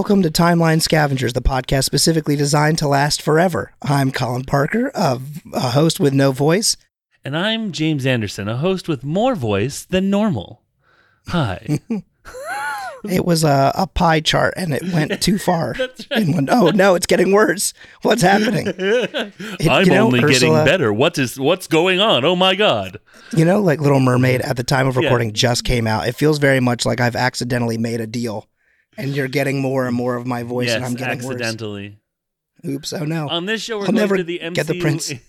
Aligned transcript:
Welcome 0.00 0.22
to 0.22 0.30
Timeline 0.30 0.80
Scavengers, 0.80 1.34
the 1.34 1.42
podcast 1.42 1.84
specifically 1.84 2.34
designed 2.34 2.78
to 2.78 2.88
last 2.88 3.20
forever. 3.20 3.74
I'm 3.82 4.10
Colin 4.10 4.44
Parker, 4.44 4.90
a, 4.94 5.20
a 5.52 5.60
host 5.60 6.00
with 6.00 6.14
no 6.14 6.32
voice. 6.32 6.78
And 7.22 7.36
I'm 7.36 7.70
James 7.70 8.06
Anderson, 8.06 8.48
a 8.48 8.56
host 8.56 8.88
with 8.88 9.04
more 9.04 9.34
voice 9.34 9.84
than 9.84 10.08
normal. 10.08 10.62
Hi. 11.28 11.80
It 13.02 13.24
was 13.24 13.44
a, 13.44 13.72
a 13.76 13.86
pie 13.86 14.20
chart 14.20 14.52
and 14.58 14.74
it 14.74 14.82
went 14.92 15.22
too 15.22 15.38
far. 15.48 15.72
That's 15.72 16.10
right. 16.10 16.20
And 16.20 16.34
went, 16.34 16.50
oh 16.52 16.68
no, 16.68 16.94
it's 16.94 17.06
getting 17.06 17.32
worse. 17.32 17.72
What's 18.02 18.20
happening? 18.20 18.68
I'm 18.78 19.84
you 19.86 19.90
know, 19.90 20.04
only 20.04 20.20
getting 20.20 20.52
better. 20.52 20.92
What 20.92 21.16
is 21.16 21.40
what's 21.40 21.66
going 21.66 21.98
on? 21.98 22.26
Oh 22.26 22.36
my 22.36 22.54
god. 22.54 23.00
You 23.34 23.46
know, 23.46 23.62
like 23.62 23.80
Little 23.80 24.00
Mermaid 24.00 24.42
at 24.42 24.58
the 24.58 24.64
time 24.64 24.86
of 24.86 24.96
Yeah. 24.96 25.04
recording 25.04 25.32
just 25.32 25.64
came 25.64 25.86
out. 25.86 26.08
It 26.08 26.14
feels 26.14 26.38
very 26.38 26.60
much 26.60 26.84
like 26.84 27.00
I've 27.00 27.16
accidentally 27.16 27.78
made 27.78 28.02
a 28.02 28.06
deal 28.06 28.49
and 29.00 29.14
you're 29.16 29.28
getting 29.28 29.60
more 29.60 29.86
and 29.86 29.94
more 29.96 30.16
of 30.16 30.26
my 30.26 30.42
voice 30.42 30.70
and 30.70 30.84
I'm 30.84 30.92
yes, 30.92 31.00
getting 31.00 31.18
accidentally. 31.18 31.98
worse. 32.64 32.74
Oops, 32.74 32.92
oh 32.92 33.04
no. 33.04 33.28
On 33.28 33.46
this 33.46 33.62
show 33.62 33.78
we're 33.78 33.86
I'll 33.86 33.92
going 33.92 34.08
through 34.08 34.22
the 34.24 34.40
MCU. 34.42 34.54
get 34.54 34.66
the 34.66 34.80
prince. 34.80 35.12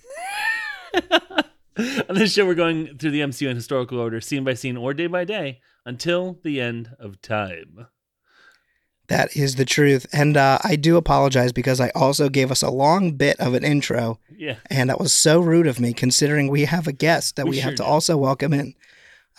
On 2.10 2.16
this 2.16 2.34
show 2.34 2.46
we're 2.46 2.54
going 2.56 2.98
through 2.98 3.12
the 3.12 3.22
MCU 3.22 3.50
in 3.50 3.56
historical 3.56 3.98
order, 4.00 4.20
scene 4.22 4.44
by 4.44 4.54
scene 4.54 4.76
or 4.78 4.94
day 4.94 5.08
by 5.08 5.24
day, 5.24 5.60
until 5.86 6.38
the 6.44 6.60
end 6.60 6.92
of 7.00 7.22
time. 7.22 7.88
That 9.08 9.36
is 9.36 9.56
the 9.56 9.66
truth. 9.66 10.06
And 10.14 10.38
uh, 10.38 10.60
I 10.64 10.76
do 10.76 10.96
apologize 10.98 11.52
because 11.52 11.80
I 11.82 11.90
also 11.96 12.30
gave 12.30 12.52
us 12.52 12.62
a 12.62 12.70
long 12.70 13.12
bit 13.14 13.38
of 13.40 13.54
an 13.54 13.64
intro 13.64 14.20
Yeah. 14.38 14.56
And 14.70 14.90
that 14.90 15.00
was 15.00 15.14
so 15.14 15.40
rude 15.42 15.68
of 15.68 15.80
me, 15.80 15.94
considering 15.94 16.48
we 16.50 16.66
have 16.66 16.88
a 16.88 16.94
guest 16.94 17.36
that 17.38 17.46
We 17.46 17.52
we, 17.52 17.56
sure 17.58 17.64
have 17.64 17.76
to 17.78 17.84
do. 17.84 17.90
also 17.90 18.18
welcome 18.18 18.54
in. 18.54 18.74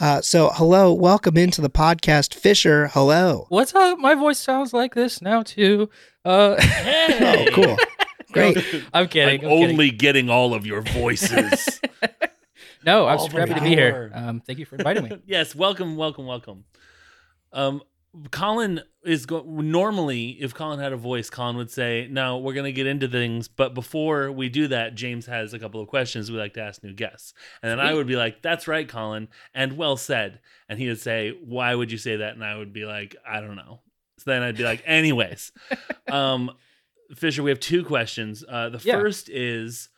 Uh, 0.01 0.21
so, 0.21 0.51
hello, 0.55 0.93
welcome 0.93 1.37
into 1.37 1.61
the 1.61 1.71
podcast, 1.71 2.35
Fisher. 2.35 2.89
Hello. 2.89 3.47
What's 3.51 3.75
up? 3.75 3.99
My 3.99 4.15
voice 4.15 4.39
sounds 4.39 4.73
like 4.73 4.95
this 4.95 5.21
now 5.23 5.43
too. 5.43 5.91
Uh, 6.25 6.61
Hey. 6.61 7.47
Oh, 7.51 7.55
cool. 7.55 7.77
Great. 8.33 8.57
I'm 8.95 9.07
kidding. 9.09 9.41
I'm 9.41 9.51
I'm 9.53 9.59
kidding. 9.59 9.71
only 9.71 9.91
getting 9.91 10.31
all 10.31 10.55
of 10.55 10.67
your 10.67 10.83
voices. 10.83 11.81
No, 12.85 13.07
I'm 13.07 13.19
all 13.19 13.27
super 13.29 13.39
happy 13.39 13.51
the 13.53 13.61
to 13.61 13.65
be 13.65 13.69
here. 13.69 14.11
Um, 14.13 14.41
thank 14.41 14.59
you 14.59 14.67
for 14.67 14.75
inviting 14.75 15.05
me. 15.05 15.17
yes, 15.27 15.55
welcome, 15.55 15.95
welcome, 15.95 16.27
welcome. 16.27 16.65
Um, 17.53 17.81
Colin 18.31 18.83
is 19.05 19.25
go- 19.25 19.43
normally 19.47 20.31
if 20.43 20.55
Colin 20.55 20.79
had 20.79 20.93
a 20.93 20.97
voice, 20.99 21.31
Colin 21.31 21.57
would 21.57 21.71
say, 21.71 22.07
"Now 22.11 22.37
we're 22.37 22.53
going 22.53 22.67
to 22.67 22.73
get 22.73 22.87
into 22.87 23.09
things, 23.09 23.49
but 23.49 23.73
before 23.73 24.31
we 24.31 24.49
do 24.51 24.69
that, 24.69 24.95
James 24.95 25.25
has 25.27 25.55
a 25.55 25.59
couple 25.59 25.81
of 25.81 25.89
questions 25.89 26.31
we 26.31 26.37
like 26.39 26.53
to 26.55 26.61
ask 26.61 26.83
new 26.83 26.93
guests." 26.93 27.33
And 27.63 27.71
then 27.71 27.81
I 27.81 27.95
would 27.95 28.07
be 28.07 28.17
like, 28.17 28.43
"That's 28.43 28.69
right, 28.69 28.87
Colin," 28.87 29.29
and 29.55 29.79
well 29.79 29.97
said. 29.97 30.41
And 30.69 30.79
he 30.79 30.89
would 30.89 31.01
say, 31.01 31.31
"Why 31.43 31.75
would 31.75 31.91
you 31.91 31.97
say 31.99 32.17
that?" 32.17 32.35
And 32.35 32.45
I 32.45 32.57
would 32.57 32.73
be 32.75 32.85
like, 32.85 33.17
"I 33.27 33.41
don't 33.41 33.57
know." 33.57 33.81
So 34.19 34.31
then 34.31 34.43
I'd 34.43 34.59
be 34.59 34.65
like, 34.65 34.83
"Anyways, 34.85 35.53
um, 36.11 36.51
Fisher, 37.15 37.43
we 37.43 37.51
have 37.51 37.61
two 37.61 37.83
questions. 37.83 38.45
Uh, 38.47 38.69
the 38.69 38.81
Yeah. 38.85 39.01
first 39.01 39.31
is." 39.31 39.89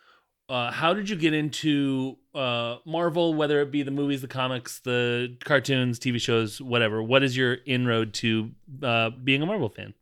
Uh, 0.49 0.71
how 0.71 0.93
did 0.93 1.09
you 1.09 1.17
get 1.17 1.33
into 1.33 2.17
uh, 2.35 2.77
Marvel, 2.85 3.33
whether 3.35 3.61
it 3.63 3.71
be 3.71 3.83
the 3.83 3.91
movies, 3.91 4.21
the 4.21 4.29
comics, 4.29 4.81
the 4.81 5.37
cartoons, 5.45 5.99
TV 5.99 6.21
shows, 6.21 6.61
whatever? 6.61 7.03
What 7.03 7.23
is 7.23 7.37
your 7.37 7.55
inroad 7.67 8.13
to 8.15 8.51
uh, 8.83 9.11
being 9.11 9.41
a 9.43 9.47
Marvel 9.47 9.71
fan? 9.71 9.95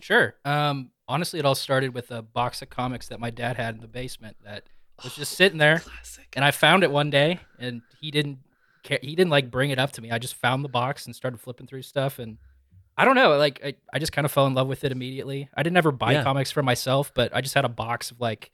Sure. 0.00 0.36
Um, 0.44 0.92
honestly, 1.08 1.40
it 1.40 1.44
all 1.44 1.56
started 1.56 1.94
with 1.94 2.12
a 2.12 2.22
box 2.22 2.62
of 2.62 2.70
comics 2.70 3.08
that 3.08 3.18
my 3.18 3.30
dad 3.30 3.56
had 3.56 3.74
in 3.74 3.80
the 3.80 3.88
basement 3.88 4.36
that 4.44 4.64
was 5.02 5.16
just 5.16 5.32
sitting 5.32 5.58
there, 5.58 5.80
Classic. 5.80 6.28
and 6.36 6.44
I 6.44 6.52
found 6.52 6.84
it 6.84 6.90
one 6.92 7.10
day, 7.10 7.40
and 7.58 7.82
he 8.00 8.12
didn't 8.12 8.38
care. 8.84 9.00
He 9.02 9.16
didn't 9.16 9.30
like 9.30 9.50
bring 9.50 9.70
it 9.70 9.78
up 9.80 9.90
to 9.92 10.00
me. 10.02 10.12
I 10.12 10.18
just 10.18 10.34
found 10.34 10.64
the 10.64 10.68
box 10.68 11.06
and 11.06 11.14
started 11.16 11.40
flipping 11.40 11.66
through 11.66 11.82
stuff, 11.82 12.20
and 12.20 12.38
I 12.96 13.04
don't 13.04 13.16
know. 13.16 13.36
Like 13.36 13.60
I, 13.64 13.74
I 13.92 13.98
just 13.98 14.12
kind 14.12 14.24
of 14.24 14.30
fell 14.30 14.46
in 14.46 14.54
love 14.54 14.68
with 14.68 14.84
it 14.84 14.92
immediately. 14.92 15.48
I 15.56 15.64
didn't 15.64 15.76
ever 15.76 15.90
buy 15.90 16.12
Yeah. 16.12 16.22
comics 16.22 16.52
for 16.52 16.62
myself, 16.62 17.12
but 17.14 17.34
I 17.34 17.40
just 17.40 17.54
had 17.54 17.64
a 17.64 17.68
box 17.68 18.10
of 18.12 18.20
like 18.20 18.52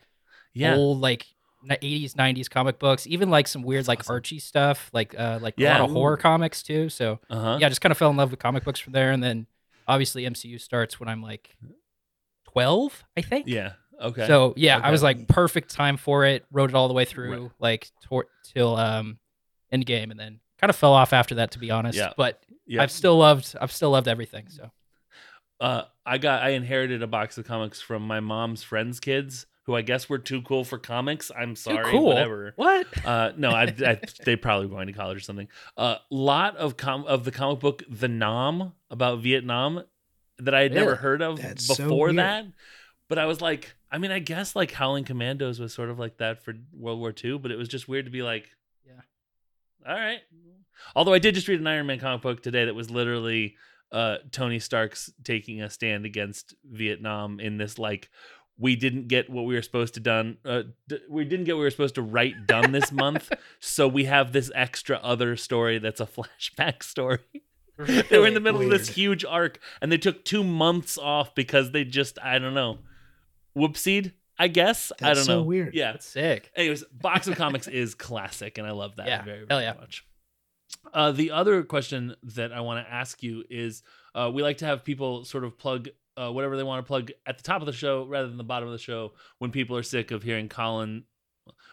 Yeah. 0.54 0.76
old 0.76 1.00
like 1.00 1.26
80s 1.70 2.14
90s 2.14 2.48
comic 2.50 2.78
books 2.78 3.06
even 3.06 3.30
like 3.30 3.48
some 3.48 3.62
weird 3.62 3.86
like 3.88 4.08
archie 4.10 4.38
stuff 4.38 4.90
like 4.92 5.14
uh 5.18 5.38
like 5.42 5.54
Yeah, 5.56 5.78
a 5.78 5.80
lot 5.80 5.88
of 5.88 5.90
horror 5.92 6.16
comics 6.16 6.62
too 6.62 6.88
so 6.88 7.20
Uh 7.30 7.40
huh. 7.40 7.58
yeah 7.60 7.68
just 7.68 7.80
kind 7.80 7.90
of 7.90 7.98
fell 7.98 8.10
in 8.10 8.16
love 8.16 8.30
with 8.30 8.40
comic 8.40 8.64
books 8.64 8.80
from 8.80 8.92
there 8.92 9.10
and 9.12 9.22
then 9.22 9.46
obviously 9.88 10.24
mcu 10.24 10.60
starts 10.60 10.98
when 11.00 11.08
i'm 11.08 11.22
like 11.22 11.56
12 12.52 13.04
i 13.16 13.20
think 13.20 13.46
Yeah. 13.46 13.72
Okay. 14.00 14.26
so 14.26 14.54
yeah 14.56 14.78
Okay. 14.78 14.86
i 14.88 14.90
was 14.90 15.02
like 15.02 15.28
perfect 15.28 15.70
time 15.74 15.96
for 15.96 16.24
it 16.24 16.44
wrote 16.52 16.70
it 16.70 16.76
all 16.76 16.88
the 16.88 16.94
way 16.94 17.04
through 17.04 17.50
like 17.58 17.90
tor- 18.02 18.28
till 18.52 18.76
um 18.76 19.18
end 19.72 19.86
game 19.86 20.10
and 20.10 20.18
then 20.20 20.40
kind 20.60 20.70
of 20.70 20.76
fell 20.76 20.92
off 20.92 21.12
after 21.12 21.36
that 21.36 21.52
to 21.52 21.58
be 21.58 21.70
honest 21.70 21.98
Yeah. 21.98 22.12
but 22.16 22.42
yeah. 22.66 22.82
i've 22.82 22.90
still 22.90 23.16
loved 23.16 23.54
i've 23.60 23.72
still 23.72 23.90
loved 23.90 24.08
everything 24.08 24.48
so 24.48 24.70
uh, 25.60 25.84
I 26.04 26.18
got 26.18 26.42
I 26.42 26.50
inherited 26.50 27.02
a 27.02 27.06
box 27.06 27.38
of 27.38 27.46
comics 27.46 27.80
from 27.80 28.02
my 28.06 28.18
mom's 28.18 28.64
friends' 28.64 28.98
kids, 28.98 29.46
who 29.64 29.74
I 29.74 29.82
guess 29.82 30.08
were 30.08 30.18
too 30.18 30.42
cool 30.42 30.64
for 30.64 30.78
comics. 30.78 31.30
I'm 31.36 31.56
sorry, 31.56 31.90
cool. 31.90 32.06
whatever. 32.06 32.52
what 32.56 32.86
Uh, 33.04 33.32
no, 33.36 33.50
I, 33.50 33.74
I 33.84 33.98
they 34.24 34.36
probably 34.36 34.66
were 34.66 34.74
going 34.76 34.86
to 34.86 34.92
college 34.92 35.16
or 35.18 35.20
something. 35.20 35.48
A 35.76 35.80
uh, 35.80 35.98
lot 36.10 36.56
of 36.56 36.76
com- 36.76 37.06
of 37.06 37.24
the 37.24 37.30
comic 37.30 37.60
book 37.60 37.82
The 37.88 38.08
Nam 38.08 38.72
about 38.90 39.20
Vietnam 39.20 39.84
that 40.38 40.54
I 40.54 40.62
had 40.62 40.72
never 40.74 40.96
heard 40.96 41.22
of 41.22 41.40
That's 41.40 41.66
so 41.66 41.74
before 41.84 42.06
weird. 42.08 42.18
that. 42.18 42.46
But 43.08 43.18
I 43.18 43.26
was 43.26 43.40
like, 43.40 43.74
I 43.90 43.98
mean, 43.98 44.10
I 44.10 44.18
guess 44.18 44.56
like 44.56 44.72
Howling 44.72 45.04
Commandos 45.04 45.60
was 45.60 45.72
sort 45.72 45.90
of 45.90 45.98
like 45.98 46.16
that 46.18 46.42
for 46.42 46.54
World 46.72 46.98
War 46.98 47.14
II, 47.24 47.38
but 47.38 47.50
it 47.50 47.56
was 47.56 47.68
just 47.68 47.86
weird 47.88 48.06
to 48.06 48.10
be 48.10 48.22
like, 48.22 48.48
Yeah. 48.86 49.00
all 49.86 49.94
right. 49.94 50.20
Although 50.96 51.14
I 51.14 51.18
did 51.18 51.34
just 51.34 51.48
read 51.48 51.60
an 51.60 51.66
Iron 51.66 51.86
Man 51.86 52.00
comic 52.00 52.22
book 52.22 52.42
today 52.42 52.64
that 52.64 52.74
was 52.74 52.90
literally 52.90 53.56
uh, 53.92 54.16
Tony 54.32 54.58
Stark's 54.58 55.12
taking 55.22 55.62
a 55.62 55.70
stand 55.70 56.04
against 56.04 56.54
Vietnam 56.64 57.38
in 57.40 57.56
this 57.58 57.78
like 57.78 58.10
we 58.58 58.76
didn't 58.76 59.08
get 59.08 59.28
what 59.28 59.44
we 59.46 59.54
were 59.54 59.62
supposed 59.62 59.94
to 59.94 60.00
done 60.00 60.36
uh, 60.44 60.62
d- 60.88 61.00
we 61.10 61.24
didn't 61.24 61.44
get 61.44 61.54
what 61.54 61.60
we 61.60 61.64
were 61.66 61.70
supposed 61.70 61.96
to 61.96 62.02
write 62.02 62.46
done 62.46 62.72
this 62.72 62.92
month. 62.92 63.32
So 63.60 63.88
we 63.88 64.04
have 64.04 64.32
this 64.32 64.50
extra 64.54 64.96
other 65.02 65.36
story 65.36 65.78
that's 65.78 66.00
a 66.00 66.06
flashback 66.16 66.82
story. 66.82 67.18
They 67.76 68.18
were 68.18 68.26
in 68.28 68.34
the 68.34 68.40
middle 68.40 68.62
of 68.62 68.70
this 68.70 68.88
huge 68.90 69.24
arc 69.24 69.58
and 69.80 69.90
they 69.90 69.98
took 69.98 70.24
two 70.24 70.44
months 70.44 70.96
off 70.96 71.34
because 71.34 71.72
they 71.72 71.84
just 71.84 72.18
i 72.22 72.38
don't 72.38 72.54
know. 72.54 72.78
Whoopsied 73.56 74.12
i 74.38 74.48
guess? 74.48 74.92
I 75.02 75.14
don't 75.14 75.24
so 75.24 75.36
know. 75.38 75.42
weird. 75.42 75.74
yeah. 75.74 75.92
That's 75.92 76.06
sick. 76.06 76.50
Anyways 76.56 76.84
box 76.92 77.26
of 77.26 77.36
comics 77.44 77.66
is 77.68 77.94
classic 77.94 78.58
and 78.58 78.66
i 78.66 78.70
love 78.72 78.96
that 78.96 79.06
Yeah, 79.08 79.22
very, 79.24 79.38
very 79.44 79.46
hell 79.48 79.62
yeah. 79.62 79.80
much. 79.80 80.06
Uh, 80.92 81.10
the 81.12 81.30
other 81.32 81.62
question 81.64 82.14
that 82.22 82.52
i 82.52 82.60
want 82.60 82.84
to 82.86 82.92
ask 82.92 83.22
you 83.22 83.44
is 83.50 83.82
uh, 84.14 84.30
we 84.32 84.42
like 84.42 84.58
to 84.58 84.66
have 84.66 84.84
people 84.84 85.24
sort 85.24 85.42
of 85.44 85.58
plug 85.58 85.88
uh, 86.16 86.30
whatever 86.30 86.56
they 86.56 86.62
want 86.62 86.84
to 86.84 86.86
plug 86.86 87.10
at 87.26 87.36
the 87.36 87.42
top 87.42 87.60
of 87.60 87.66
the 87.66 87.72
show 87.72 88.04
rather 88.04 88.28
than 88.28 88.36
the 88.36 88.44
bottom 88.44 88.68
of 88.68 88.72
the 88.72 88.78
show 88.78 89.12
when 89.38 89.50
people 89.50 89.76
are 89.76 89.82
sick 89.82 90.10
of 90.10 90.22
hearing 90.22 90.48
colin 90.48 91.04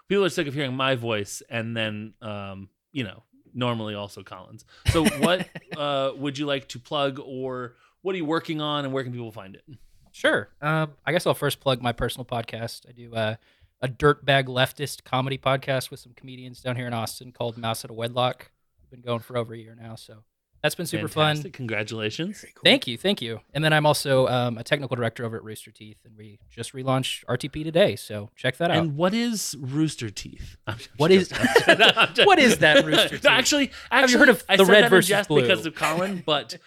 people 0.07 0.23
are 0.25 0.29
sick 0.29 0.47
of 0.47 0.53
hearing 0.53 0.75
my 0.75 0.95
voice 0.95 1.41
and 1.49 1.75
then 1.75 2.13
um, 2.21 2.69
you 2.91 3.03
know 3.03 3.23
normally 3.53 3.93
also 3.93 4.23
collins 4.23 4.65
so 4.87 5.05
what 5.19 5.47
uh, 5.77 6.11
would 6.17 6.37
you 6.37 6.45
like 6.45 6.67
to 6.67 6.79
plug 6.79 7.19
or 7.23 7.75
what 8.01 8.15
are 8.15 8.17
you 8.17 8.25
working 8.25 8.61
on 8.61 8.85
and 8.85 8.93
where 8.93 9.03
can 9.03 9.11
people 9.11 9.31
find 9.31 9.55
it 9.55 9.63
Sure. 10.11 10.49
Um, 10.61 10.91
I 11.05 11.11
guess 11.11 11.25
I'll 11.25 11.33
first 11.33 11.59
plug 11.59 11.81
my 11.81 11.93
personal 11.93 12.25
podcast. 12.25 12.87
I 12.87 12.91
do 12.91 13.13
uh, 13.15 13.35
a 13.81 13.87
dirtbag 13.87 14.45
leftist 14.45 15.03
comedy 15.03 15.37
podcast 15.37 15.89
with 15.89 15.99
some 15.99 16.13
comedians 16.13 16.61
down 16.61 16.75
here 16.75 16.87
in 16.87 16.93
Austin 16.93 17.31
called 17.31 17.57
Mouse 17.57 17.85
Out 17.85 17.91
of 17.91 17.97
Wedlock. 17.97 18.51
I've 18.83 18.91
been 18.91 19.01
going 19.01 19.19
for 19.19 19.37
over 19.37 19.53
a 19.53 19.57
year 19.57 19.75
now, 19.79 19.95
so 19.95 20.23
that's 20.61 20.75
been 20.75 20.85
super 20.85 21.07
Fantastic. 21.07 21.43
fun. 21.45 21.51
congratulations 21.53 22.41
Very 22.41 22.53
cool. 22.53 22.61
Thank 22.63 22.87
you, 22.87 22.97
thank 22.97 23.21
you. 23.21 23.39
And 23.53 23.63
then 23.63 23.73
I'm 23.73 23.85
also 23.85 24.27
um, 24.27 24.57
a 24.57 24.63
technical 24.63 24.95
director 24.95 25.25
over 25.25 25.35
at 25.37 25.43
Rooster 25.43 25.71
Teeth, 25.71 25.97
and 26.05 26.15
we 26.15 26.39
just 26.49 26.73
relaunched 26.73 27.25
RTP 27.25 27.63
today, 27.63 27.95
so 27.95 28.29
check 28.35 28.57
that 28.57 28.69
out. 28.71 28.77
And 28.77 28.95
what 28.95 29.13
is 29.13 29.55
Rooster 29.59 30.09
Teeth? 30.09 30.57
I'm 30.67 30.77
just 30.77 30.89
What 30.97 31.11
is- 31.11 31.29
joking. 31.29 31.47
No, 31.79 31.91
I'm 31.95 32.13
just- 32.13 32.27
What 32.27 32.39
is 32.39 32.57
that, 32.59 32.85
Rooster 32.85 33.01
No, 33.15 33.17
Teeth? 33.17 33.25
actually, 33.25 33.71
have 33.91 34.09
you 34.11 34.17
heard 34.19 34.29
of 34.29 34.43
I 34.47 34.57
the 34.57 34.65
said 34.65 34.71
red 34.71 34.83
that 34.85 34.89
versus 34.89 35.09
jest 35.09 35.29
blue? 35.29 35.41
because 35.41 35.65
of 35.65 35.73
Colin, 35.75 36.21
but 36.25 36.57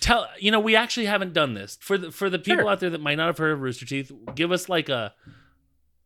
tell 0.00 0.28
you 0.38 0.50
know 0.50 0.60
we 0.60 0.76
actually 0.76 1.06
haven't 1.06 1.32
done 1.32 1.54
this 1.54 1.78
for 1.80 1.96
the 1.98 2.10
for 2.12 2.28
the 2.30 2.38
people 2.38 2.62
Sure. 2.64 2.70
out 2.70 2.80
there 2.80 2.90
that 2.90 3.00
might 3.00 3.16
not 3.16 3.26
have 3.26 3.38
heard 3.38 3.52
of 3.52 3.60
Rooster 3.60 3.86
Teeth. 3.86 4.12
Give 4.34 4.52
us 4.52 4.68
like 4.68 4.88
a 4.88 5.14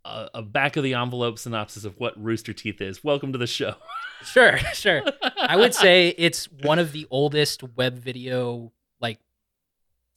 a, 0.05 0.29
a 0.35 0.43
back 0.43 0.77
of 0.77 0.85
the 0.85 0.95
envelope 0.95 1.39
synopsis 1.39 1.85
of 1.85 1.99
what 1.99 2.15
Rooster 2.23 2.53
Teeth 2.53 2.81
is. 2.81 3.03
Welcome 3.05 3.33
to 3.33 3.39
the 3.39 3.47
show. 3.47 3.75
Sure, 4.25 4.59
sure. 4.75 5.03
I 5.41 5.57
would 5.57 5.75
say 5.87 6.09
it's 6.17 6.47
one 6.63 6.79
of 6.79 6.93
the 6.93 7.07
oldest 7.11 7.63
web 7.77 7.99
video 7.99 8.73
like 9.01 9.19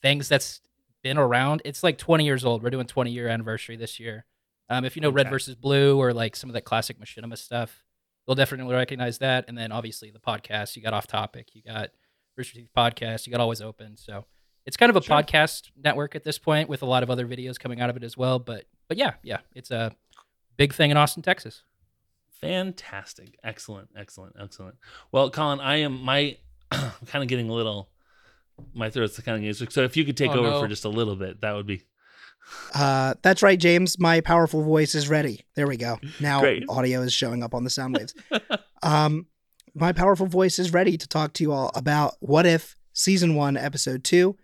things 0.01 0.27
that's 0.27 0.61
been 1.03 1.17
around. 1.17 1.61
It's 1.65 1.83
like 1.83 1.97
20 1.97 2.25
years 2.25 2.45
old. 2.45 2.63
We're 2.63 2.69
doing 2.69 2.87
20 2.87 3.11
year 3.11 3.27
anniversary 3.27 3.75
this 3.75 3.99
year. 3.99 4.25
Um, 4.69 4.85
if 4.85 4.95
you 4.95 5.01
know 5.01 5.09
Red 5.09 5.29
versus 5.29 5.55
Blue 5.55 5.97
or 5.99 6.13
like 6.13 6.35
some 6.35 6.49
of 6.49 6.53
that 6.53 6.63
classic 6.63 6.99
Machinima 6.99 7.37
stuff, 7.37 7.83
you'll 8.25 8.35
definitely 8.35 8.73
recognize 8.73 9.17
that. 9.17 9.45
And 9.47 9.57
then 9.57 9.71
obviously 9.71 10.11
the 10.11 10.19
podcast. 10.19 10.75
You 10.75 10.81
got 10.81 10.93
Off 10.93 11.07
Topic. 11.07 11.49
You 11.53 11.61
got 11.61 11.89
Rooster 12.37 12.55
Teeth 12.55 12.69
Podcast. 12.75 13.27
You 13.27 13.31
got 13.31 13.41
Always 13.41 13.61
Open. 13.61 13.97
So 13.97 14.25
it's 14.65 14.77
kind 14.77 14.89
of 14.89 14.95
a 14.95 15.01
Sure. 15.01 15.17
podcast 15.17 15.71
network 15.75 16.15
at 16.15 16.23
this 16.23 16.37
point 16.39 16.69
with 16.69 16.83
a 16.83 16.85
lot 16.85 17.03
of 17.03 17.09
other 17.09 17.27
videos 17.27 17.59
coming 17.59 17.81
out 17.81 17.89
of 17.89 17.97
it 17.97 18.03
as 18.03 18.15
well. 18.15 18.39
But 18.39 18.65
but 18.87 18.97
yeah, 18.97 19.13
yeah, 19.23 19.39
it's 19.55 19.71
a 19.71 19.93
big 20.57 20.73
thing 20.73 20.91
in 20.91 20.97
Austin, 20.97 21.23
Texas. 21.23 21.63
Fantastic. 22.41 23.37
Excellent. 23.43 23.89
Excellent. 23.95 24.35
Excellent. 24.39 24.75
Well, 25.11 25.29
Colin, 25.29 25.59
I 25.59 25.77
am 25.77 26.01
my 26.03 26.37
I'm 26.71 26.91
kind 27.07 27.23
of 27.23 27.27
getting 27.27 27.49
a 27.49 27.53
little 27.53 27.89
my 28.73 28.89
throat's 28.89 29.19
kind 29.19 29.35
of 29.35 29.41
music. 29.41 29.71
So 29.71 29.83
if 29.83 29.95
you 29.97 30.05
could 30.05 30.17
take 30.17 30.31
Oh, 30.31 30.39
over 30.39 30.49
no. 30.51 30.59
for 30.61 30.67
just 30.67 30.85
a 30.85 30.89
little 30.89 31.15
bit, 31.15 31.41
that 31.41 31.53
would 31.55 31.65
be 31.67 31.83
Uh, 32.75 33.13
that's 33.21 33.41
right, 33.43 33.59
James. 33.59 33.99
My 33.99 34.21
powerful 34.21 34.63
voice 34.63 34.95
is 34.95 35.09
ready. 35.09 35.45
There 35.55 35.67
we 35.67 35.77
go. 35.77 35.99
Now 36.19 36.39
Great. 36.41 36.63
audio 36.69 37.01
is 37.01 37.13
showing 37.13 37.43
up 37.43 37.53
on 37.53 37.63
the 37.63 37.69
sound 37.69 37.97
waves. 37.97 38.13
um, 38.83 39.27
my 39.73 39.93
powerful 39.93 40.25
voice 40.27 40.59
is 40.59 40.73
ready 40.73 40.97
to 40.97 41.07
talk 41.07 41.33
to 41.33 41.43
you 41.43 41.51
all 41.51 41.71
about 41.75 42.15
what 42.19 42.45
if 42.45 42.75
season 42.93 43.35
one, 43.35 43.55
episode 43.57 44.03
two, 44.03 44.35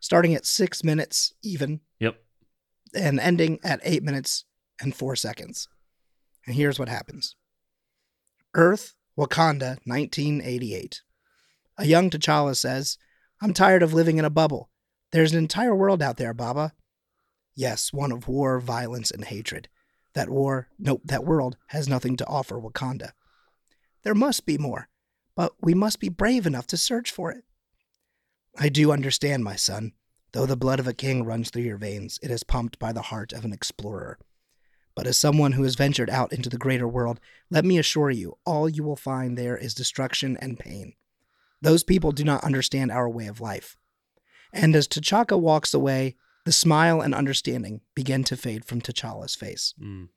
starting 0.00 0.34
at 0.34 0.46
six 0.46 0.84
minutes 0.84 1.32
even 1.42 1.80
Yep. 2.00 2.16
and 2.94 3.18
ending 3.18 3.58
at 3.64 3.80
eight 3.82 4.02
minutes 4.02 4.44
and 4.80 4.94
four 4.94 5.16
seconds. 5.16 5.68
And 6.46 6.54
here's 6.54 6.78
what 6.78 6.88
happens 6.88 7.34
Earth, 8.56 8.94
Wakanda, 9.18 9.76
1988. 9.84 11.02
A 11.76 11.84
young 11.86 12.08
T'Challa 12.08 12.56
says, 12.56 12.96
I'm 13.42 13.52
tired 13.52 13.82
of 13.82 13.92
living 13.92 14.16
in 14.16 14.24
a 14.24 14.30
bubble. 14.30 14.70
There's 15.12 15.32
an 15.32 15.38
entire 15.38 15.74
world 15.74 16.02
out 16.02 16.16
there, 16.16 16.32
Baba. 16.32 16.72
Yes, 17.54 17.92
one 17.92 18.10
of 18.10 18.28
war, 18.28 18.58
violence, 18.58 19.10
and 19.10 19.26
hatred. 19.26 19.68
That 20.14 20.30
war, 20.30 20.68
nope, 20.78 21.02
that 21.04 21.26
world 21.26 21.58
has 21.66 21.86
nothing 21.86 22.16
to 22.16 22.26
offer 22.26 22.58
Wakanda. 22.58 23.12
There 24.04 24.14
must 24.14 24.46
be 24.46 24.56
more, 24.56 24.88
but 25.34 25.52
we 25.60 25.74
must 25.74 26.00
be 26.00 26.08
brave 26.08 26.46
enough 26.46 26.66
to 26.68 26.78
search 26.78 27.10
for 27.10 27.30
it. 27.30 27.44
I 28.58 28.70
do 28.70 28.90
understand, 28.90 29.44
my 29.44 29.56
son. 29.56 29.92
Though 30.32 30.46
the 30.46 30.56
blood 30.56 30.80
of 30.80 30.86
a 30.86 30.94
king 30.94 31.24
runs 31.24 31.50
through 31.50 31.64
your 31.64 31.76
veins, 31.76 32.18
it 32.22 32.30
is 32.30 32.42
pumped 32.42 32.78
by 32.78 32.92
the 32.92 33.02
heart 33.02 33.34
of 33.34 33.44
an 33.44 33.52
explorer. 33.52 34.18
But 34.96 35.06
as 35.06 35.18
someone 35.18 35.52
who 35.52 35.62
has 35.62 35.74
ventured 35.74 36.08
out 36.08 36.32
into 36.32 36.48
the 36.48 36.58
greater 36.58 36.88
world, 36.88 37.20
let 37.50 37.66
me 37.66 37.78
assure 37.78 38.10
you, 38.10 38.38
all 38.46 38.68
you 38.68 38.82
will 38.82 38.96
find 38.96 39.36
there 39.36 39.56
is 39.56 39.74
destruction 39.74 40.38
and 40.40 40.58
pain. 40.58 40.94
Those 41.60 41.84
people 41.84 42.12
do 42.12 42.24
not 42.24 42.42
understand 42.42 42.90
our 42.90 43.08
way 43.08 43.26
of 43.26 43.40
life. 43.40 43.76
And 44.52 44.74
as 44.74 44.88
T'Chaka 44.88 45.38
walks 45.38 45.74
away, 45.74 46.16
the 46.46 46.52
smile 46.52 47.02
and 47.02 47.14
understanding 47.14 47.82
begin 47.94 48.24
to 48.24 48.36
fade 48.36 48.64
from 48.64 48.80
T'Challa's 48.80 49.34
face. 49.34 49.74
Mm. 49.80 50.08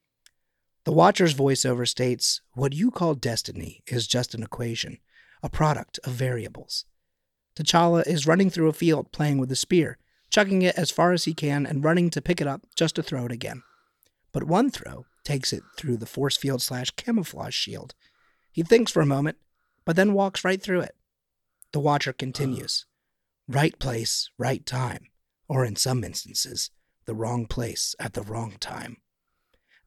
The 0.85 0.93
Watcher's 0.93 1.33
voiceover 1.33 1.87
states, 1.87 2.41
What 2.53 2.73
you 2.73 2.89
call 2.89 3.15
destiny 3.15 3.83
is 3.87 4.07
just 4.07 4.33
an 4.33 4.43
equation, 4.43 4.99
a 5.43 5.49
product 5.49 5.99
of 6.05 6.13
variables. 6.13 6.85
T'Challa 7.55 8.07
is 8.07 8.27
running 8.27 8.49
through 8.49 8.69
a 8.69 8.73
field 8.73 9.11
playing 9.11 9.39
with 9.39 9.51
a 9.51 9.57
spear, 9.57 9.97
chucking 10.29 10.61
it 10.61 10.77
as 10.77 10.89
far 10.89 11.11
as 11.11 11.25
he 11.25 11.33
can 11.33 11.65
and 11.65 11.83
running 11.83 12.09
to 12.11 12.21
pick 12.21 12.39
it 12.39 12.47
up 12.47 12.61
just 12.75 12.95
to 12.95 13.03
throw 13.03 13.25
it 13.25 13.31
again. 13.31 13.63
But 14.31 14.43
one 14.43 14.69
throw 14.69 15.05
takes 15.23 15.53
it 15.53 15.63
through 15.77 15.97
the 15.97 16.05
force 16.05 16.37
field 16.37 16.61
slash 16.61 16.91
camouflage 16.91 17.55
shield. 17.55 17.93
He 18.51 18.63
thinks 18.63 18.91
for 18.91 19.01
a 19.01 19.05
moment, 19.05 19.37
but 19.85 19.95
then 19.95 20.13
walks 20.13 20.43
right 20.43 20.61
through 20.61 20.81
it. 20.81 20.95
The 21.71 21.79
Watcher 21.79 22.13
continues, 22.13 22.85
Right 23.47 23.77
place, 23.79 24.29
right 24.37 24.65
time, 24.65 25.07
or 25.47 25.65
in 25.65 25.75
some 25.75 26.03
instances, 26.03 26.69
the 27.05 27.15
wrong 27.15 27.47
place 27.47 27.95
at 27.99 28.13
the 28.13 28.21
wrong 28.21 28.55
time. 28.59 28.97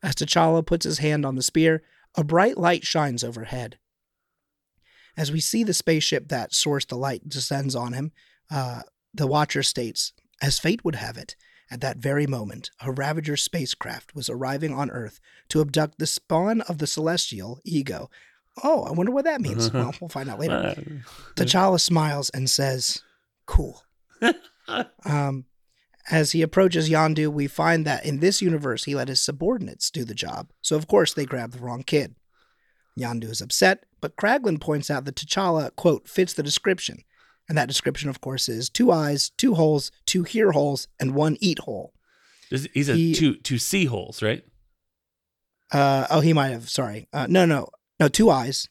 As 0.03 0.17
T'Challa 0.17 0.67
puts 0.67 0.85
his 0.85 0.99
hand 0.99 1.25
on 1.25 1.37
the 1.37 1.43
spear, 1.43 1.83
a 2.17 2.25
bright 2.25 2.59
light 2.59 2.85
shines 2.85 3.23
overhead. 3.23 3.79
As 5.17 5.31
we 5.31 5.41
see 5.41 5.63
the 5.63 5.75
spaceship 5.75 6.29
that 6.29 6.53
sourced 6.53 6.89
the 6.89 6.97
light 6.97 7.29
descends 7.29 7.77
on 7.77 7.93
him, 7.93 8.13
uh, 8.51 8.83
the 9.15 9.27
Watcher 9.27 9.63
states, 9.63 10.13
As 10.41 10.59
fate 10.59 10.85
would 10.85 10.97
have 10.97 11.17
it, 11.17 11.37
at 11.73 11.81
that 11.81 11.97
very 11.97 12.27
moment, 12.27 12.71
a 12.83 12.93
Ravager 12.93 13.37
spacecraft 13.37 14.15
was 14.15 14.29
arriving 14.29 14.75
on 14.75 14.91
Earth 14.91 15.19
to 15.49 15.63
abduct 15.63 15.99
the 15.99 16.07
spawn 16.07 16.61
of 16.63 16.77
the 16.77 16.87
Celestial 16.87 17.61
Ego. 17.65 18.11
Oh, 18.63 18.83
I 18.83 18.93
wonder 18.93 19.11
what 19.11 19.25
that 19.25 19.41
means. 19.41 19.73
well, 19.73 19.95
we'll 19.99 20.11
find 20.11 20.29
out 20.29 20.39
later. 20.39 20.55
Uh, 20.55 20.75
T'Challa 21.35 21.81
smiles 21.81 22.29
and 22.31 22.51
says, 22.51 23.03
Cool. 23.47 23.83
um, 25.07 25.47
as 26.11 26.33
he 26.33 26.43
approaches 26.43 26.91
Yondu, 26.91 27.29
we 27.29 27.47
find 27.47 27.87
that 27.87 28.05
in 28.05 28.21
this 28.21 28.43
universe, 28.43 28.85
he 28.85 28.95
let 28.95 29.09
his 29.09 29.23
subordinates 29.23 29.91
do 29.91 30.05
the 30.05 30.15
job. 30.15 30.51
So, 30.61 30.77
of 30.77 30.87
course, 30.87 31.15
they 31.15 31.25
grabbed 31.25 31.55
the 31.55 31.65
wrong 31.65 31.83
kid. 31.83 32.17
Yondu 32.99 33.31
is 33.31 33.41
upset, 33.41 33.85
but 34.03 34.17
Kraglin 34.17 34.61
points 34.61 34.91
out 34.91 35.07
that 35.07 35.15
T'Challa, 35.15 35.75
quote, 35.75 36.07
fits 36.07 36.35
the 36.35 36.43
description. 36.43 37.03
And 37.49 37.59
that 37.59 37.69
description, 37.69 38.09
of 38.09 38.21
course, 38.21 38.49
is 38.49 38.71
two 38.71 38.91
eyes, 38.93 39.31
two 39.37 39.55
holes, 39.55 39.91
two 40.07 40.23
hear 40.23 40.53
holes, 40.53 40.87
and 41.01 41.15
one 41.15 41.37
eat 41.41 41.59
hole. 41.61 41.93
This- 42.51 42.69
He's 42.73 42.89
a 42.89 42.95
He- 42.95 43.15
two 43.15 43.35
two 43.37 43.59
see 43.59 43.85
holes, 43.87 44.23
right? 44.23 44.45
Uh, 45.73 46.07
oh, 46.11 46.21
he 46.21 46.33
might 46.33 46.49
have. 46.51 46.69
Sorry. 46.69 47.09
Uh, 47.13 47.27
no, 47.29 47.45
no. 47.47 47.69
No, 47.99 48.09
two 48.09 48.31
eyes 48.31 48.69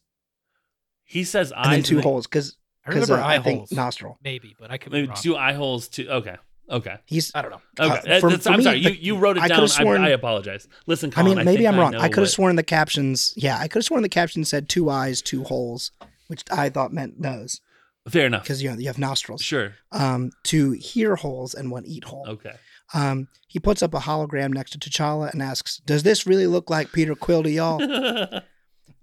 He 1.03 1.23
says 1.23 1.51
eyes 1.53 1.65
and 1.65 1.73
then 1.75 1.83
two 1.83 1.95
and 1.97 2.03
holes 2.03 2.27
because 2.27 2.57
I 2.85 2.89
remember 2.91 3.15
uh, 3.15 3.23
eye 3.25 3.35
I 3.35 3.37
holes. 3.37 3.71
nostril. 3.71 4.17
Maybe, 4.23 4.55
but 4.59 4.71
I 4.71 4.77
could 4.77 4.91
be 4.91 4.99
Maybe 4.99 5.07
wrong. 5.09 5.17
two 5.21 5.35
eye 5.37 5.53
holes. 5.53 5.87
Two. 5.87 6.07
Okay. 6.09 6.35
Okay. 6.69 6.97
He's 7.05 7.31
I 7.35 7.41
don't 7.41 7.51
know. 7.51 7.61
Okay. 7.79 7.89
Uh, 8.15 8.19
for- 8.19 8.29
that's- 8.29 8.43
for 8.43 8.49
I'm 8.51 8.57
me, 8.57 8.63
sorry. 8.63 8.77
You, 8.79 8.89
the- 8.89 9.03
you 9.03 9.17
wrote 9.17 9.37
it 9.37 9.43
I 9.43 9.47
down. 9.47 9.55
could've 9.57 9.71
sworn- 9.71 10.01
I, 10.03 10.07
I 10.07 10.09
apologize. 10.11 10.67
Listen, 10.85 11.11
I 11.15 11.23
mean, 11.23 11.37
maybe 11.37 11.57
think 11.57 11.67
I'm 11.69 11.79
wrong. 11.79 11.91
know 11.93 11.99
I 11.99 12.07
could 12.07 12.17
have 12.19 12.23
what- 12.23 12.29
sworn 12.31 12.55
the 12.55 12.63
captions. 12.63 13.33
Yeah, 13.35 13.57
I 13.57 13.67
could 13.67 13.79
have 13.79 13.85
sworn 13.85 14.03
the 14.03 14.09
caption 14.09 14.43
said 14.45 14.69
two 14.69 14.89
eyes, 14.89 15.21
two 15.21 15.43
holes, 15.43 15.91
which 16.27 16.43
I 16.51 16.69
thought 16.69 16.93
meant 16.93 17.19
nose 17.19 17.61
Fair 18.09 18.25
enough. 18.25 18.43
because 18.43 18.61
you 18.63 18.69
know 18.71 18.77
you 18.77 18.87
have 18.87 18.97
nostrils. 18.97 19.41
Sure. 19.41 19.73
Um, 19.91 20.31
two 20.43 20.71
hear 20.71 21.15
holes 21.15 21.53
and 21.53 21.69
one 21.71 21.85
eat 21.85 22.03
hole. 22.03 22.25
Okay. 22.27 22.53
Um, 22.93 23.27
he 23.47 23.59
puts 23.59 23.81
up 23.83 23.93
a 23.93 23.99
hologram 23.99 24.51
next 24.53 24.71
to 24.71 24.79
T'Challa 24.79 25.31
and 25.31 25.41
asks, 25.41 25.77
"Does 25.85 26.03
this 26.03 26.25
really 26.25 26.47
look 26.47 26.69
like 26.69 26.91
Peter 26.91 27.15
Quill 27.15 27.43
to 27.43 27.49
y'all?" 27.51 27.79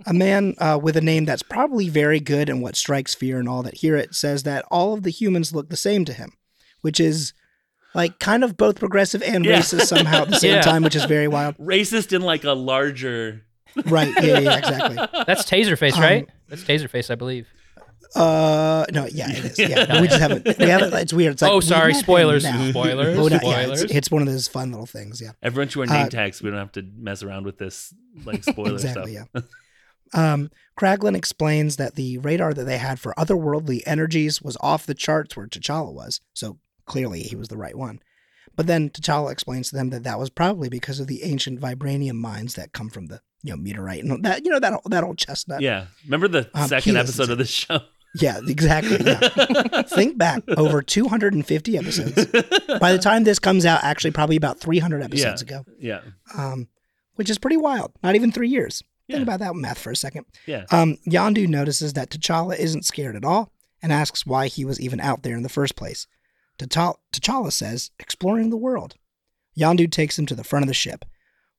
a 0.07 0.13
man 0.15 0.55
uh, 0.59 0.79
with 0.81 0.97
a 0.97 1.01
name 1.01 1.25
that's 1.25 1.43
probably 1.43 1.89
very 1.89 2.21
good 2.21 2.49
and 2.49 2.63
what 2.63 2.77
strikes 2.77 3.15
fear 3.15 3.39
and 3.39 3.49
all 3.49 3.63
that 3.65 3.75
hear 3.77 3.97
it 3.97 4.15
says 4.15 4.45
that 4.45 4.65
all 4.71 4.95
of 4.95 5.03
the 5.03 5.11
humans 5.11 5.53
look 5.55 5.71
the 5.71 5.77
same 5.77 6.05
to 6.05 6.13
him, 6.13 6.33
which 6.83 7.01
is 7.01 7.33
like 7.95 8.19
kind 8.19 8.45
of 8.45 8.57
both 8.57 8.79
progressive 8.79 9.23
and 9.23 9.45
Yeah. 9.45 9.59
racist 9.59 9.87
somehow 9.87 10.23
at 10.23 10.29
the 10.29 10.37
same 10.39 10.55
Yeah. 10.57 10.61
time, 10.63 10.83
which 10.83 10.95
is 10.97 11.05
very 11.07 11.27
wild. 11.29 11.57
Racist 11.59 12.13
in 12.13 12.23
like 12.23 12.45
a 12.45 12.53
larger. 12.53 13.43
Right? 13.87 14.13
Yeah, 14.23 14.39
yeah, 14.41 14.59
exactly. 14.59 14.97
That's 15.27 15.45
Taserface, 15.45 15.95
Um, 15.97 16.03
right? 16.03 16.29
That's 16.49 16.63
Taserface, 16.65 17.11
I 17.11 17.15
believe. 17.15 17.49
Uh, 18.15 18.85
no, 18.93 19.07
yeah, 19.07 19.31
it 19.31 19.45
is. 19.45 19.59
Yeah, 19.59 19.69
Yeah. 19.69 20.01
we 20.01 20.09
just 20.09 20.21
haven't. 20.21 20.45
We 20.59 20.67
haven't. 20.67 20.93
It's 20.95 21.13
weird. 21.13 21.33
It's 21.35 21.43
like 21.43 21.53
oh, 21.53 21.61
sorry, 21.61 21.93
met 21.93 22.03
spoilers. 22.03 22.45
now. 22.45 22.71
Spoilers. 22.71 23.19
Oh, 23.19 23.29
no, 23.29 23.39
yeah, 23.43 23.61
it's, 23.61 23.81
spoilers. 23.81 23.83
it's 23.85 24.11
one 24.11 24.23
of 24.23 24.29
those 24.29 24.49
fun 24.49 24.71
little 24.71 24.87
things. 24.87 25.21
Yeah, 25.21 25.33
Everyone 25.43 25.69
should 25.69 25.79
wear 25.79 25.87
name 25.89 26.07
Uh, 26.07 26.09
tags. 26.09 26.43
We 26.43 26.51
don't 26.51 26.59
have 26.59 26.73
to 26.73 26.87
mess 26.97 27.23
around 27.23 27.45
with 27.45 27.59
this 27.59 27.93
like 28.25 28.45
spoiler 28.53 28.73
exactly. 28.73 29.15
stuff. 29.17 29.29
Yeah. 29.35 30.33
Um, 30.33 30.51
Kraglin 30.79 31.15
explains 31.17 31.77
that 31.77 31.97
the 31.97 32.19
radar 32.19 32.55
that 32.55 32.65
they 32.65 32.79
had 32.79 32.99
for 32.99 33.13
otherworldly 33.19 33.83
energies 33.85 34.41
was 34.41 34.57
off 34.61 34.87
the 34.87 34.95
charts 34.95 35.37
where 35.37 35.47
T'Challa 35.47 35.93
was, 35.93 36.21
so 36.33 36.59
clearly 36.87 37.23
he 37.23 37.37
was 37.37 37.49
the 37.49 37.59
right 37.59 37.77
one. 37.77 38.01
But 38.57 38.67
then 38.67 38.89
T'Challa 38.89 39.31
explains 39.31 39.69
to 39.69 39.77
them 39.77 39.91
that 39.91 40.05
that 40.05 40.19
was 40.19 40.31
probably 40.31 40.69
because 40.71 40.99
of 40.99 41.09
the 41.09 41.23
ancient 41.25 41.61
vibranium 41.61 42.15
mines 42.15 42.55
that 42.55 42.73
come 42.73 42.89
from 42.89 43.07
the 43.09 43.21
you 43.43 43.51
know 43.53 43.57
meteorite 43.59 44.03
and 44.03 44.25
that 44.25 44.45
you 44.45 44.51
know 44.51 44.59
that 44.59 44.81
that 44.87 45.05
old 45.05 45.19
chestnut. 45.19 45.61
Yeah. 45.61 45.87
Remember 46.07 46.27
the 46.27 46.51
Um, 46.55 46.67
second 46.69 46.97
episode 46.97 47.29
of 47.31 47.37
the 47.39 47.45
show? 47.47 47.81
Yeah, 48.15 48.41
exactly. 48.47 48.99
Yeah. 49.05 49.83
Think 49.83 50.17
back 50.19 50.43
over 50.57 50.83
250 50.83 51.79
episodes. 51.79 52.27
By 52.81 52.93
the 52.93 52.99
time 52.99 53.25
this 53.25 53.39
comes 53.39 53.67
out, 53.67 53.85
actually, 53.85 54.13
probably 54.13 54.37
about 54.37 54.59
300 54.61 55.03
episodes 55.03 55.43
ago, 55.43 55.65
yeah. 55.79 56.01
um, 56.37 56.69
which 57.17 57.29
is 57.31 57.39
pretty 57.39 57.57
wild. 57.59 57.93
Not 58.03 58.15
even 58.15 58.33
three 58.33 58.49
years. 58.49 58.83
Think 59.09 59.19
Yeah. 59.19 59.23
about 59.23 59.41
that 59.41 59.55
math 59.55 59.79
for 59.79 59.91
a 59.91 59.97
second. 59.97 60.25
Yeah. 60.47 60.65
Um, 60.71 60.97
Yondu 61.09 61.47
notices 61.49 61.93
that 61.95 62.11
T'Challa 62.11 62.59
isn't 62.59 62.85
scared 62.87 63.15
at 63.17 63.25
all 63.25 63.53
and 63.83 63.93
asks 63.93 64.27
why 64.27 64.49
he 64.49 64.65
was 64.65 64.81
even 64.81 65.01
out 65.01 65.23
there 65.23 65.37
in 65.37 65.43
the 65.43 65.49
first 65.49 65.77
place. 65.77 66.07
T'Challa, 66.59 66.97
T'Challa 67.13 67.53
says, 67.53 67.91
exploring 68.01 68.51
the 68.51 68.57
world. 68.57 68.95
Yondu 69.57 69.91
takes 69.91 70.19
him 70.19 70.27
to 70.27 70.35
the 70.35 70.45
front 70.45 70.63
of 70.63 70.69
the 70.69 70.75
ship. 70.75 71.05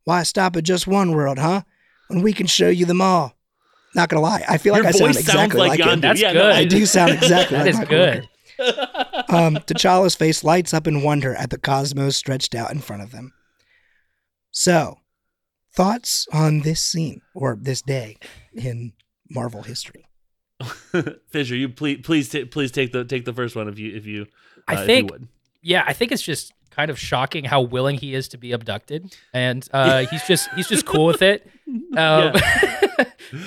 Why 0.04 0.24
stop 0.24 0.56
at 0.56 0.64
just 0.64 0.88
one 0.88 1.12
world, 1.12 1.38
huh? 1.38 1.62
When 2.08 2.22
we 2.22 2.34
can 2.34 2.48
show 2.48 2.70
you 2.70 2.86
them 2.86 3.02
all. 3.02 3.36
Not 3.96 4.10
gonna 4.10 4.22
lie, 4.22 4.44
I 4.48 4.58
feel 4.58 4.74
like 4.74 4.86
I 4.86 4.92
sound 4.92 5.16
exactly 5.16 5.60
like, 5.60 5.80
like 5.80 5.90
him. 5.90 6.02
That's 6.02 6.22
yeah, 6.22 6.34
good. 6.34 6.40
No, 6.40 6.50
I 6.52 6.66
do 6.66 6.86
sound 6.86 7.12
exactly 7.14 7.58
That 7.58 7.66
like 7.66 7.74
is 7.74 7.80
my 7.80 7.86
good. 7.86 8.30
Um, 9.30 9.56
T'Challa's 9.56 10.16
face 10.16 10.44
lights 10.44 10.74
up 10.74 10.86
in 10.86 11.02
wonder 11.02 11.34
at 11.36 11.50
the 11.50 11.58
cosmos 11.58 12.18
stretched 12.18 12.54
out 12.54 12.72
in 12.72 12.80
front 12.80 13.02
of 13.02 13.12
them. 13.12 13.34
So, 14.52 14.98
thoughts 15.74 16.28
on 16.34 16.62
this 16.62 16.84
scene 16.86 17.22
or 17.34 17.58
this 17.60 17.82
day 17.82 18.18
in 18.54 18.94
Marvel 19.30 19.64
history? 19.64 20.06
Fisher, 21.30 21.56
you 21.56 21.70
please 21.70 22.00
please 22.04 22.30
ta- 22.30 22.46
please 22.50 22.72
take 22.72 22.92
the 22.92 23.06
take 23.06 23.26
the 23.26 23.34
first 23.34 23.56
one 23.56 23.68
if 23.70 23.80
you 23.80 23.96
if 23.96 24.06
you 24.06 24.26
I 24.68 24.76
uh, 24.76 24.80
if 24.82 24.86
think- 24.86 25.10
you 25.10 25.14
would. 25.14 25.28
Yeah, 25.62 25.84
I 25.86 25.92
think 25.92 26.14
it's 26.14 26.22
just 26.22 26.54
kind 26.70 26.90
of 26.90 26.98
shocking 26.98 27.44
how 27.44 27.62
willing 27.62 27.98
he 27.98 28.16
is 28.16 28.30
to 28.30 28.38
be 28.38 28.54
abducted, 28.54 29.14
and 29.34 29.68
uh, 29.74 30.06
he's 30.06 30.24
just 30.24 30.50
he's 30.56 30.68
just 30.70 30.86
cool 30.86 31.06
with 31.06 31.22
it. 31.22 31.50
Um, 31.96 32.34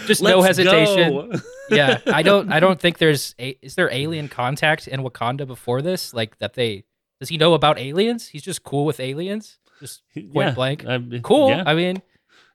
just 0.07 0.23
no 0.23 0.39
Let's 0.39 0.59
hesitation. 0.59 1.31
go. 1.31 1.39
yeah, 1.71 1.99
I 2.07 2.23
don't 2.23 2.53
I 2.53 2.61
don't 2.61 2.81
think 2.83 2.99
there's 2.99 3.35
a, 3.39 3.57
is 3.63 3.75
there 3.75 3.89
alien 3.93 4.29
contact 4.29 4.89
in 4.89 5.01
Wakanda 5.03 5.47
before 5.47 5.83
this? 5.83 6.13
Like 6.15 6.39
that 6.39 6.55
they 6.55 6.85
does 7.21 7.29
he 7.29 7.37
know 7.37 7.55
about 7.55 7.79
aliens? 7.79 8.29
He's 8.29 8.43
just 8.43 8.63
cool 8.65 8.85
with 8.85 8.99
aliens. 9.01 9.59
Just 9.81 10.03
point 10.15 10.29
Yeah, 10.35 10.51
blank. 10.53 10.85
I'm- 10.87 11.21
Cool. 11.23 11.49
yeah. 11.51 11.63
I 11.67 11.75
mean, 11.75 12.03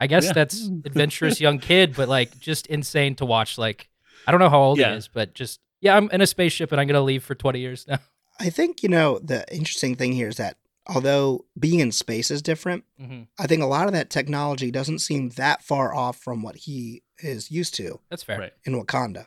I 0.00 0.06
guess 0.06 0.26
Yeah. 0.26 0.32
that's 0.34 0.66
adventurous 0.84 1.40
young 1.40 1.58
kid, 1.58 1.94
but 1.96 2.08
like 2.08 2.38
just 2.38 2.66
insane 2.66 3.14
to 3.16 3.24
watch. 3.24 3.56
Like 3.58 3.88
I 4.26 4.30
don't 4.30 4.40
know 4.40 4.50
how 4.50 4.60
old 4.60 4.78
Yeah. 4.78 4.90
he 4.92 4.96
is, 4.98 5.08
but 5.08 5.34
just 5.34 5.60
yeah, 5.80 5.96
I'm 5.96 6.10
in 6.10 6.20
a 6.20 6.26
spaceship 6.26 6.70
and 6.72 6.80
I'm 6.80 6.86
gonna 6.86 7.00
leave 7.00 7.24
for 7.24 7.34
20 7.34 7.58
years 7.60 7.86
now. 7.88 7.98
I 8.38 8.50
think 8.50 8.82
you 8.84 8.88
know 8.88 9.18
the 9.18 9.44
interesting 9.52 9.96
thing 9.96 10.12
here 10.12 10.28
is 10.28 10.36
that 10.36 10.57
although 10.88 11.44
being 11.58 11.80
in 11.80 11.92
space 11.92 12.30
is 12.30 12.42
different, 12.42 12.84
hmm 12.98 13.22
I 13.38 13.46
think 13.46 13.62
a 13.62 13.66
lot 13.66 13.86
of 13.86 13.92
that 13.92 14.10
technology 14.10 14.70
doesn't 14.70 15.00
seem 15.00 15.30
that 15.30 15.62
far 15.62 15.94
off 15.94 16.16
from 16.18 16.42
what 16.42 16.56
he 16.56 17.02
is 17.18 17.50
used 17.50 17.74
to 17.76 18.00
That's 18.10 18.22
fair. 18.22 18.38
Right. 18.38 18.52
in 18.64 18.74
Wakanda. 18.74 19.26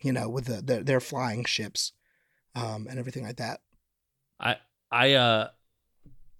You 0.00 0.12
know, 0.12 0.28
with 0.28 0.44
the, 0.46 0.62
the 0.62 0.84
their 0.84 1.00
flying 1.00 1.44
ships, 1.44 1.92
um, 2.54 2.86
and 2.88 2.98
everything 3.00 3.24
like 3.24 3.36
that. 3.38 3.60
I 4.38 4.56
I 4.92 5.14
uh 5.14 5.48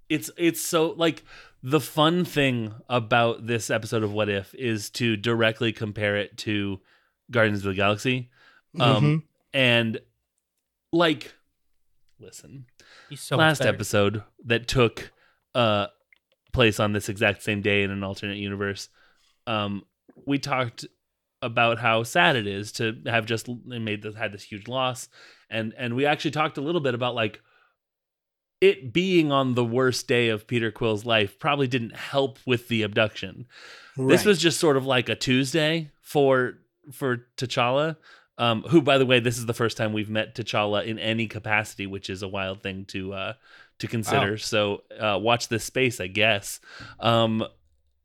it's 0.08 0.30
it's 0.36 0.60
so 0.60 0.90
like 0.92 1.24
the 1.62 1.80
fun 1.80 2.24
thing 2.24 2.72
about 2.88 3.46
this 3.48 3.68
episode 3.68 4.04
of 4.04 4.12
What 4.12 4.28
If 4.28 4.54
is 4.54 4.90
to 4.90 5.16
directly 5.16 5.72
compare 5.72 6.16
it 6.16 6.36
to 6.38 6.80
Guardians 7.32 7.58
of 7.60 7.70
the 7.70 7.74
Galaxy. 7.74 8.30
Um 8.78 9.02
Mhm. 9.02 9.22
and 9.52 10.00
like 10.92 11.34
listen, 12.20 12.66
He's 12.77 12.77
so 13.14 13.36
last 13.36 13.60
episode 13.62 14.22
that 14.44 14.68
took 14.68 15.10
uh 15.54 15.86
place 16.52 16.80
on 16.80 16.92
this 16.92 17.08
exact 17.08 17.42
same 17.42 17.62
day 17.62 17.82
in 17.82 17.90
an 17.90 18.02
alternate 18.02 18.36
universe 18.38 18.88
um 19.46 19.82
we 20.26 20.38
talked 20.38 20.84
about 21.40 21.78
how 21.78 22.02
sad 22.02 22.34
it 22.34 22.46
is 22.46 22.72
to 22.72 22.96
have 23.06 23.24
just 23.24 23.48
made 23.64 24.02
this 24.02 24.14
had 24.14 24.32
this 24.32 24.42
huge 24.42 24.66
loss 24.66 25.08
and 25.50 25.72
and 25.76 25.94
we 25.94 26.04
actually 26.04 26.30
talked 26.32 26.58
a 26.58 26.62
little 26.62 26.80
bit 26.80 26.94
about 26.94 27.14
like 27.14 27.40
it 28.60 28.92
being 28.92 29.30
on 29.30 29.54
the 29.54 29.64
worst 29.64 30.08
day 30.08 30.28
of 30.28 30.46
Peter 30.46 30.70
Quill's 30.70 31.04
life 31.04 31.38
probably 31.38 31.68
didn't 31.68 31.94
help 31.94 32.38
with 32.44 32.68
the 32.68 32.82
abduction. 32.82 33.46
This 33.96 34.24
was 34.24 34.40
just 34.40 34.58
sort 34.58 34.76
of 34.76 34.84
like 34.86 35.08
a 35.08 35.14
Tuesday 35.14 35.90
for 36.00 36.54
for 36.92 37.26
T'Challa. 37.36 37.96
Um, 38.38 38.62
who, 38.62 38.80
by 38.80 38.98
the 38.98 39.06
way, 39.06 39.18
this 39.18 39.36
is 39.36 39.46
the 39.46 39.54
first 39.54 39.76
time 39.76 39.92
we've 39.92 40.08
met 40.08 40.36
T'Challa 40.36 40.86
in 40.86 40.98
any 40.98 41.26
capacity, 41.26 41.86
which 41.86 42.08
is 42.08 42.22
a 42.22 42.28
wild 42.28 42.62
thing 42.62 42.84
to 42.86 43.12
uh, 43.12 43.32
to 43.80 43.88
consider. 43.88 44.38
So 44.38 44.82
uh, 44.98 45.18
watch 45.20 45.48
this 45.48 45.64
space, 45.64 46.00
I 46.00 46.06
guess. 46.06 46.60
Um, 47.00 47.44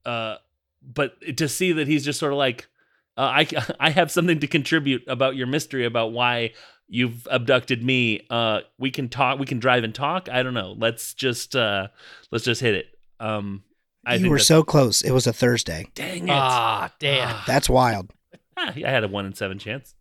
uh, 0.06 0.38
but 0.82 1.38
to 1.38 1.48
see 1.48 1.74
that 1.74 1.88
he's 1.88 2.04
just 2.04 2.20
sort 2.20 2.34
of 2.34 2.38
like, 2.40 2.68
uh, 3.16 3.22
I 3.22 3.48
I 3.80 3.92
have 3.92 4.12
something 4.12 4.40
to 4.40 4.48
contribute 4.48 5.04
about 5.08 5.36
your 5.36 5.48
mystery 5.48 5.86
about 5.86 6.12
why 6.14 6.54
you've 6.88 7.28
abducted 7.30 7.84
me. 7.84 8.26
Uh, 8.30 8.62
we 8.78 8.90
can 8.92 9.10
talk. 9.10 9.40
We 9.40 9.46
can 9.46 9.60
drive 9.60 9.84
and 9.84 9.94
talk. 9.94 10.30
I 10.30 10.42
don't 10.42 10.56
know. 10.56 10.76
Let's 10.78 11.14
just 11.14 11.56
uh, 11.56 11.90
let's 12.32 12.44
just 12.44 12.60
hit 12.62 12.74
it. 12.74 12.88
Um, 13.20 13.64
I 14.06 14.16
you 14.16 14.30
were 14.30 14.40
so 14.40 14.64
close. 14.64 15.02
It 15.02 15.12
was 15.12 15.28
a 15.28 15.34
Thursday. 15.34 15.88
dang 15.96 16.28
it. 16.28 16.32
Ah, 16.32 16.92
damn. 17.00 17.38
That's 17.48 17.70
wild. 17.70 18.12
Ah, 18.58 18.74
I 18.76 18.90
had 18.90 19.04
a 19.04 19.08
one 19.08 19.26
in 19.26 19.34
seven 19.34 19.60
chance. 19.60 19.96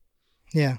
Yeah, 0.54 0.76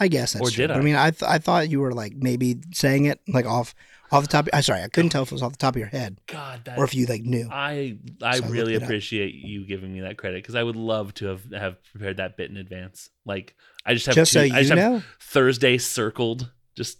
I 0.00 0.08
guess 0.08 0.32
that's 0.32 0.46
Or 0.48 0.50
true. 0.50 0.66
did 0.66 0.70
I? 0.70 0.78
I 0.78 0.80
mean, 0.80 0.96
I 0.96 1.10
th- 1.10 1.22
I 1.28 1.38
thought 1.38 1.68
you 1.68 1.80
were 1.80 1.92
like 1.92 2.14
maybe 2.16 2.56
saying 2.72 3.04
it 3.06 3.20
like 3.28 3.46
off 3.46 3.74
off 4.12 4.22
the 4.22 4.28
top. 4.28 4.48
I'm 4.52 4.62
sorry, 4.62 4.82
I 4.82 4.88
couldn't 4.88 5.10
tell 5.10 5.22
if 5.22 5.28
it 5.30 5.34
was 5.34 5.42
off 5.42 5.52
the 5.52 5.58
top 5.58 5.74
of 5.74 5.78
your 5.78 5.88
head 5.88 6.18
God, 6.26 6.68
or 6.76 6.84
if 6.84 6.94
you 6.94 7.06
like 7.06 7.22
knew. 7.22 7.48
I 7.50 7.96
I 8.22 8.38
So 8.40 8.46
really 8.46 8.56
looked 8.58 8.70
it 8.70 8.76
up. 8.76 8.82
appreciate 8.84 9.34
you 9.34 9.66
giving 9.66 9.92
me 9.92 10.00
that 10.00 10.16
credit 10.18 10.42
because 10.42 10.54
I 10.54 10.62
would 10.62 10.76
love 10.76 11.14
to 11.14 11.26
have 11.26 11.42
have 11.52 11.76
prepared 11.92 12.16
that 12.18 12.36
bit 12.36 12.50
in 12.50 12.56
advance. 12.56 13.10
Like 13.24 13.54
I 13.86 13.94
just 13.94 14.06
have 14.06 14.14
Just 14.14 14.32
two- 14.32 14.38
so 14.38 14.42
I 14.42 14.46
you 14.46 14.52
just 14.54 14.70
have 14.70 14.78
know, 14.78 15.02
Thursday 15.20 15.78
circled. 15.78 16.50
Just 16.76 16.98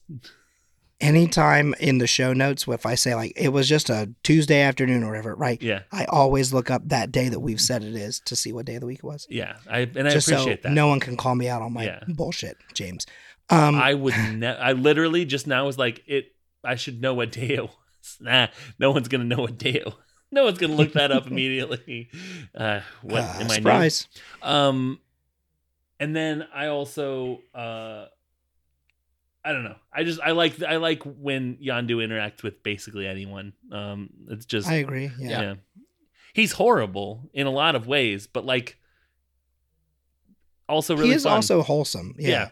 anytime 1.04 1.75
in 1.78 1.99
the 1.99 2.06
show 2.06 2.32
notes, 2.32 2.66
if 2.66 2.87
I 2.87 2.94
say 2.94 3.14
like 3.14 3.32
it 3.37 3.50
was 3.50 3.68
just 3.68 3.90
a 3.90 4.11
Tuesday 4.23 4.61
afternoon 4.62 5.02
or 5.04 5.08
whatever, 5.08 5.34
right? 5.34 5.61
yeah, 5.62 5.82
I 5.92 6.04
always 6.06 6.52
look 6.52 6.70
up 6.70 6.88
that 6.88 7.12
day 7.12 7.28
that 7.28 7.40
we've 7.40 7.61
said 7.61 7.82
it 7.84 7.94
is 7.94 8.20
to 8.26 8.34
see 8.37 8.52
what 8.52 8.66
day 8.66 8.76
of 8.76 8.80
the 8.80 8.87
week 8.87 8.99
it 8.99 9.04
was. 9.04 9.26
yeah. 9.30 9.56
I 9.70 9.80
and 9.80 10.08
I 10.08 10.12
just 10.12 10.28
appreciate 10.28 10.62
so 10.62 10.68
that. 10.68 10.75
no 10.75 10.88
one 10.88 11.00
can 11.00 11.16
call 11.16 11.34
me 11.34 11.49
out 11.49 11.62
on 11.62 11.73
my 11.73 11.84
Yeah. 11.84 12.00
bullshit, 12.08 12.56
James. 12.73 13.06
Um, 13.50 13.75
I 13.75 13.92
would. 13.94 14.14
Ne- 14.32 14.46
I 14.56 14.73
literally 14.73 15.25
just 15.26 15.46
now 15.46 15.66
was 15.66 15.76
like 15.78 16.02
it. 16.06 16.26
I 16.64 16.76
should 16.76 17.00
know 17.02 17.12
what 17.14 17.30
day 17.32 17.50
it 17.50 17.62
was. 17.62 17.70
Nah, 18.20 18.49
no 18.78 18.90
one's 18.90 19.08
gonna 19.08 19.25
know 19.25 19.38
what 19.42 19.56
day 19.58 19.70
it 19.75 19.87
was. 19.87 19.94
No 20.30 20.44
one's 20.44 20.58
gonna 20.58 20.75
look 20.75 20.92
that 20.94 21.11
up 21.11 21.26
immediately. 21.30 22.11
Uh, 22.54 22.80
what 23.02 23.23
uh, 23.23 23.25
am 23.37 23.40
I? 23.40 23.42
new? 23.44 23.54
surprise. 23.54 24.08
Um, 24.42 24.99
and 26.00 26.14
then 26.14 26.46
I 26.54 26.66
also, 26.66 27.40
uh, 27.54 28.06
I 29.45 29.53
don't 29.53 29.65
know. 29.65 29.77
I 29.93 30.05
just 30.05 30.21
I 30.21 30.31
like 30.31 30.63
I 30.63 30.77
like 30.77 31.03
when 31.05 31.57
Yondu 31.57 31.97
interacts 31.97 32.43
with 32.43 32.63
basically 32.63 33.07
anyone. 33.07 33.53
Um, 33.71 34.09
it's 34.31 34.47
just 34.47 34.67
I 34.69 34.75
agree. 34.77 35.11
Yeah. 35.19 35.41
yeah. 35.43 35.55
He's 36.33 36.53
horrible 36.53 37.29
in 37.35 37.47
a 37.47 37.51
lot 37.51 37.75
of 37.77 37.87
ways, 37.87 38.27
but 38.27 38.45
like 38.47 38.79
also 40.69 40.97
really 40.97 41.11
he 41.11 41.15
is 41.15 41.25
fun. 41.25 41.33
also 41.33 41.63
wholesome. 41.63 42.15
Yeah. 42.19 42.29
Yeah. 42.29 42.49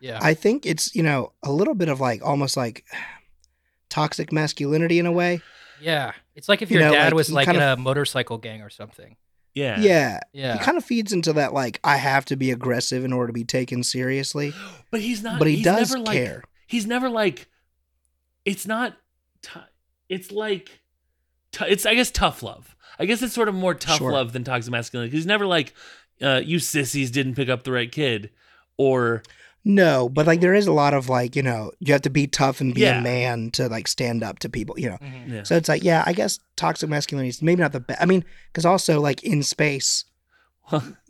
Yeah. 0.00 0.18
I 0.20 0.34
think 0.34 0.66
it's, 0.66 0.94
you 0.94 1.02
know, 1.02 1.32
a 1.42 1.50
little 1.50 1.74
bit 1.74 1.88
of 1.88 1.98
like 2.00 2.22
almost 2.22 2.56
like 2.58 2.84
toxic 3.88 4.32
masculinity 4.32 4.98
in 4.98 5.06
a 5.06 5.12
way. 5.12 5.40
yeah. 5.80 6.12
It's 6.36 6.48
like 6.48 6.62
if 6.62 6.70
You 6.70 6.80
your 6.80 6.88
know, 6.88 6.94
dad 6.94 7.04
like, 7.06 7.14
was 7.14 7.32
like 7.32 7.48
in 7.48 7.56
of- 7.56 7.78
a 7.78 7.80
motorcycle 7.80 8.38
gang 8.38 8.60
or 8.60 8.68
something. 8.68 9.16
Yeah. 9.54 9.80
Yeah. 9.80 10.20
Yeah. 10.32 10.58
He 10.58 10.64
kind 10.64 10.76
of 10.76 10.84
feeds 10.84 11.12
into 11.12 11.32
that 11.34 11.52
like 11.52 11.80
I 11.84 11.96
have 11.96 12.24
to 12.26 12.36
be 12.36 12.50
aggressive 12.50 13.04
in 13.04 13.12
order 13.12 13.28
to 13.28 13.32
be 13.32 13.44
taken 13.44 13.82
seriously. 13.82 14.52
But 14.90 15.00
he's 15.00 15.22
not. 15.24 15.38
But 15.40 15.48
he 15.48 15.56
he's 15.56 15.64
does 15.64 15.90
never 15.90 16.04
like, 16.04 16.16
care. 16.16 16.42
He's 16.68 16.86
never 16.86 17.08
like. 17.08 17.48
It's 18.44 18.66
not. 18.66 18.96
T- 19.42 19.58
it's 20.08 20.30
like. 20.30 20.80
T- 21.50 21.64
it's 21.68 21.84
I 21.84 21.94
guess 21.94 22.10
tough 22.12 22.42
love. 22.42 22.76
I 22.98 23.06
guess 23.06 23.20
it's 23.22 23.34
sort 23.34 23.48
of 23.48 23.54
more 23.56 23.74
tough 23.74 23.98
Sure. 23.98 24.12
love 24.12 24.32
than 24.32 24.44
toxic 24.44 24.70
masculinity. 24.70 25.16
He's 25.16 25.26
never 25.26 25.46
like, 25.46 25.74
uh, 26.22 26.42
you 26.44 26.60
sissies 26.60 27.10
didn't 27.10 27.34
pick 27.34 27.48
up 27.48 27.64
the 27.64 27.72
right 27.72 27.90
kid, 27.90 28.30
or 28.76 29.22
No, 29.66 30.10
but 30.10 30.26
like 30.26 30.40
there 30.42 30.52
is 30.54 30.66
a 30.66 30.72
lot 30.72 30.92
of 30.92 31.08
like, 31.08 31.34
you 31.34 31.42
know, 31.42 31.72
you 31.80 31.92
have 31.94 32.02
to 32.02 32.10
be 32.10 32.26
tough 32.26 32.60
and 32.60 32.74
be 32.74 32.82
Yeah. 32.82 32.98
a 32.98 33.02
man 33.02 33.50
to 33.52 33.66
like 33.68 33.88
stand 33.88 34.22
up 34.22 34.38
to 34.40 34.48
people, 34.50 34.78
you 34.78 34.90
know. 34.90 34.98
Mhm. 35.00 35.28
yeah. 35.32 35.42
So 35.42 35.56
it's 35.56 35.68
like, 35.70 35.82
yeah, 35.82 36.02
I 36.06 36.12
guess 36.12 36.38
toxic 36.56 36.88
masculinity 36.90 37.30
is 37.30 37.40
maybe 37.40 37.62
not 37.62 37.72
the 37.72 37.80
best. 37.80 38.02
I 38.02 38.04
mean, 38.04 38.24
because 38.52 38.66
also 38.66 39.00
like 39.00 39.22
in 39.24 39.42
space, 39.42 40.04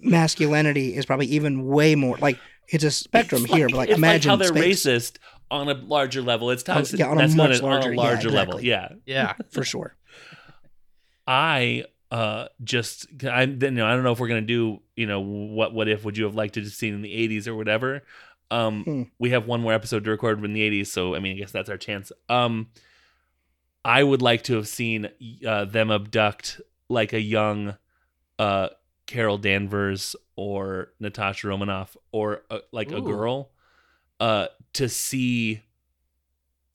masculinity 0.00 0.94
is 0.96 1.06
probably 1.06 1.26
even 1.26 1.66
way 1.66 1.94
more 1.94 2.16
like 2.18 2.38
it's 2.68 2.84
a 2.84 2.90
spectrum 2.90 3.44
It's 3.44 3.52
here, 3.54 3.68
but 3.68 3.76
like 3.76 3.88
it's 3.90 3.98
imagine 3.98 4.30
how 4.30 4.36
they're 4.36 4.48
space, 4.48 4.84
racist 4.86 5.16
on 5.50 5.68
a 5.68 5.74
larger 5.74 6.22
level. 6.22 6.50
It's 6.50 6.62
On- 6.68 6.76
toxic 6.76 7.00
yeah, 7.00 7.06
on 7.08 7.18
a 7.18 7.22
masculinity 7.22 7.54
much 7.60 7.62
larger- 7.62 7.88
on 7.88 7.92
a 7.92 7.96
yeah, 7.96 8.02
larger 8.02 8.30
level. 8.30 8.60
Yeah. 8.60 8.88
Yeah. 9.04 9.34
for 9.50 9.64
sure. 9.64 9.96
I 11.26 11.84
uh 12.10 12.46
just 12.62 13.06
I 13.24 13.42
you 13.42 13.70
know 13.70 13.86
I 13.86 13.94
don't 13.94 14.04
know 14.04 14.12
if 14.12 14.20
we're 14.20 14.28
gonna 14.28 14.40
do 14.42 14.80
you 14.94 15.06
know 15.06 15.20
what 15.20 15.74
what 15.74 15.88
if 15.88 16.04
would 16.04 16.16
you 16.16 16.24
have 16.24 16.34
liked 16.34 16.54
to 16.54 16.60
have 16.62 16.70
seen 16.72 16.94
in 16.94 17.02
the 17.02 17.12
80s 17.28 17.46
or 17.48 17.54
whatever. 17.54 18.02
Um, 18.54 18.84
Hmm. 18.84 19.02
we 19.18 19.30
have 19.30 19.46
one 19.46 19.60
more 19.60 19.72
episode 19.72 20.04
to 20.04 20.10
record 20.10 20.44
in 20.44 20.52
the 20.52 20.60
80s, 20.62 20.86
so 20.90 21.14
I 21.14 21.18
mean 21.18 21.36
I 21.36 21.40
guess 21.40 21.52
that's 21.52 21.68
our 21.70 21.76
chance. 21.78 22.12
Um, 22.28 22.68
I 23.84 24.02
would 24.02 24.22
like 24.22 24.42
to 24.44 24.54
have 24.54 24.68
seen 24.68 25.08
uh, 25.46 25.64
them 25.66 25.90
abduct 25.90 26.60
like 26.88 27.12
a 27.12 27.20
young 27.20 27.76
uh 28.38 28.68
Carol 29.06 29.38
Danvers 29.38 30.16
or 30.36 30.92
Natasha 31.00 31.48
Romanoff 31.48 31.96
or 32.12 32.42
uh, 32.50 32.58
like 32.72 32.90
a 32.92 33.00
girl 33.00 33.50
uh 34.20 34.46
to 34.74 34.88
see 34.88 35.62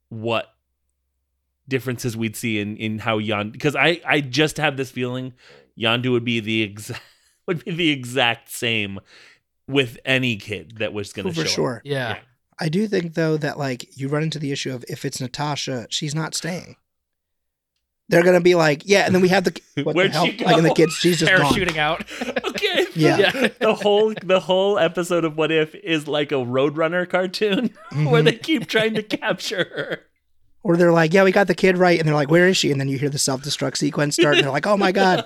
what 0.10 0.54
differences 1.68 2.18
we'd 2.18 2.36
see 2.36 2.60
in 2.60 2.78
in 2.78 3.00
how 3.00 3.20
Yondu 3.20 3.52
because 3.52 3.76
I 3.76 4.02
I 4.06 4.22
just 4.22 4.58
have 4.58 4.78
this 4.78 4.90
feeling 4.92 5.34
Yondu 5.78 6.12
would 6.12 6.26
be 6.26 6.40
the 6.40 6.62
exact 6.64 7.02
would 7.48 7.64
be 7.64 7.72
the 7.72 7.90
exact 7.92 8.50
same 8.50 9.00
with 9.70 9.98
any 10.04 10.36
kid 10.38 10.78
that 10.80 10.92
was 10.94 11.14
going 11.14 11.28
to 11.28 11.32
For 11.34 11.42
show 11.42 11.48
up. 11.48 11.56
sure. 11.56 11.82
Yeah. 11.86 12.18
I 12.60 12.68
do 12.68 12.88
think 12.88 13.14
though 13.14 13.38
that 13.38 13.58
like 13.58 13.98
you 13.98 14.10
run 14.10 14.24
into 14.24 14.40
the 14.40 14.52
issue 14.52 14.74
of 14.74 14.84
if 14.90 15.06
it's 15.06 15.22
Natasha, 15.22 15.88
she's 15.90 16.14
not 16.14 16.36
staying. 16.36 16.76
They're 18.10 18.24
gonna 18.24 18.42
be 18.42 18.56
like, 18.56 18.82
yeah, 18.86 19.06
and 19.06 19.14
then 19.14 19.22
we 19.22 19.28
have 19.30 19.44
the 19.44 19.62
what 19.84 19.96
Where'd 19.96 20.10
the 20.12 20.14
hell? 20.16 20.26
she 20.26 20.32
go? 20.38 20.46
Like, 20.46 20.58
and 20.58 20.66
the 20.66 20.74
kids, 20.74 20.94
she's 20.96 21.20
just 21.20 21.32
gone. 21.32 21.54
Parachuting 21.54 21.78
out. 21.78 22.04
Okay. 22.50 22.88
Yeah. 22.96 23.18
Yeah. 23.18 23.48
the 23.60 23.74
whole 23.76 24.14
the 24.24 24.40
whole 24.42 24.78
episode 24.80 25.24
of 25.24 25.38
What 25.38 25.52
If 25.52 25.76
is 25.76 26.08
like 26.08 26.32
a 26.34 26.36
Roadrunner 26.36 27.08
cartoon 27.08 27.70
where 27.94 28.22
Mhm. 28.22 28.26
they 28.26 28.34
keep 28.38 28.68
trying 28.68 28.96
to 28.96 29.04
capture 29.04 29.64
her. 29.76 30.00
Or 30.64 30.76
they're 30.76 30.92
like, 30.92 31.14
yeah, 31.14 31.24
we 31.24 31.32
got 31.32 31.48
the 31.48 31.56
kid 31.56 31.78
right, 31.78 31.98
and 31.98 32.06
they're 32.08 32.16
like, 32.16 32.30
where 32.30 32.48
is 32.50 32.58
she? 32.58 32.70
And 32.72 32.82
then 32.82 32.90
you 32.90 32.98
hear 33.00 33.08
the 33.10 33.18
self 33.20 33.44
destruct 33.44 33.78
sequence 33.78 34.16
start, 34.16 34.36
and 34.36 34.44
they're 34.44 34.52
like, 34.52 34.68
oh 34.68 34.76
my 34.76 34.92
god, 34.92 35.26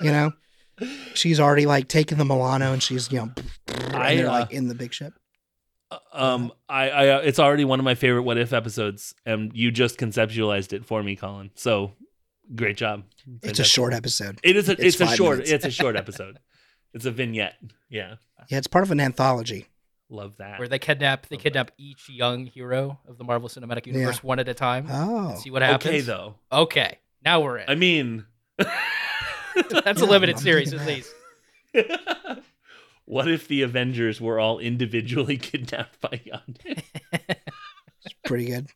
you 0.00 0.10
know, 0.12 0.32
she's 1.14 1.38
already 1.40 1.66
like 1.66 1.88
taking 1.88 2.18
the 2.18 2.24
Milano, 2.24 2.72
and 2.72 2.82
she's 2.82 3.10
you 3.12 3.18
know, 3.18 3.32
and 3.68 3.96
I, 3.96 4.16
they're 4.16 4.28
uh, 4.28 4.40
like 4.40 4.52
in 4.52 4.68
the 4.68 4.74
big 4.74 4.92
ship. 4.92 5.14
Um, 6.12 6.52
I, 6.70 6.88
I, 6.88 7.08
uh, 7.08 7.18
it's 7.20 7.38
already 7.38 7.64
one 7.66 7.78
of 7.78 7.84
my 7.84 7.94
favorite 7.94 8.22
What 8.22 8.38
If 8.38 8.52
episodes, 8.54 9.14
and 9.26 9.50
you 9.54 9.70
just 9.70 9.98
conceptualized 9.98 10.72
it 10.72 10.86
for 10.86 11.02
me, 11.02 11.16
Colin. 11.16 11.50
So, 11.54 11.92
great 12.54 12.78
job. 12.78 13.04
It's 13.42 13.58
a 13.58 13.64
short 13.64 13.92
episode. 13.92 14.40
It 14.42 14.56
is 14.56 14.68
a. 14.68 14.72
it's 14.72 14.82
It's, 14.82 15.00
a 15.00 15.06
five 15.06 15.16
short. 15.16 15.38
minutes. 15.38 15.52
It's 15.52 15.64
a 15.66 15.70
short 15.70 15.96
episode. 16.04 16.38
It's 16.94 17.04
a 17.04 17.10
vignette. 17.10 17.56
Yeah, 17.90 18.14
Yeah, 18.48 18.58
it's 18.58 18.66
part 18.68 18.84
of 18.84 18.90
an 18.90 19.00
anthology. 19.00 19.66
love 20.08 20.36
that. 20.38 20.58
Where 20.58 20.68
they 20.68 20.78
kidnap 20.78 21.26
they 21.28 21.36
Love 21.36 21.42
kidnap 21.42 21.70
each 21.78 22.08
young 22.08 22.46
hero 22.46 22.98
of 23.06 23.18
the 23.18 23.24
Marvel 23.24 23.48
Cinematic 23.50 23.86
Universe 23.86 24.22
one 24.22 24.38
at 24.38 24.48
a 24.48 24.54
time. 24.54 24.86
Oh, 24.90 25.34
see 25.36 25.50
what 25.50 25.60
happens. 25.62 25.86
okay, 25.86 26.00
though. 26.00 26.36
Okay. 26.50 26.98
Now 27.24 27.40
we're 27.40 27.58
in. 27.58 27.68
I 27.68 27.74
mean, 27.74 28.24
That's 29.84 30.00
a 30.00 30.06
limited 30.06 30.36
I'm 30.36 30.42
series 30.42 30.70
digging 30.70 30.80
at 30.80 30.86
least. 30.86 32.42
what 33.04 33.28
if 33.28 33.48
the 33.48 33.62
Avengers 33.62 34.20
were 34.20 34.38
all 34.38 34.58
individually 34.58 35.36
kidnapped 35.38 36.00
by 36.00 36.20
Yondu? 36.26 36.82
it's 37.12 38.14
pretty 38.24 38.46
good. 38.46 38.68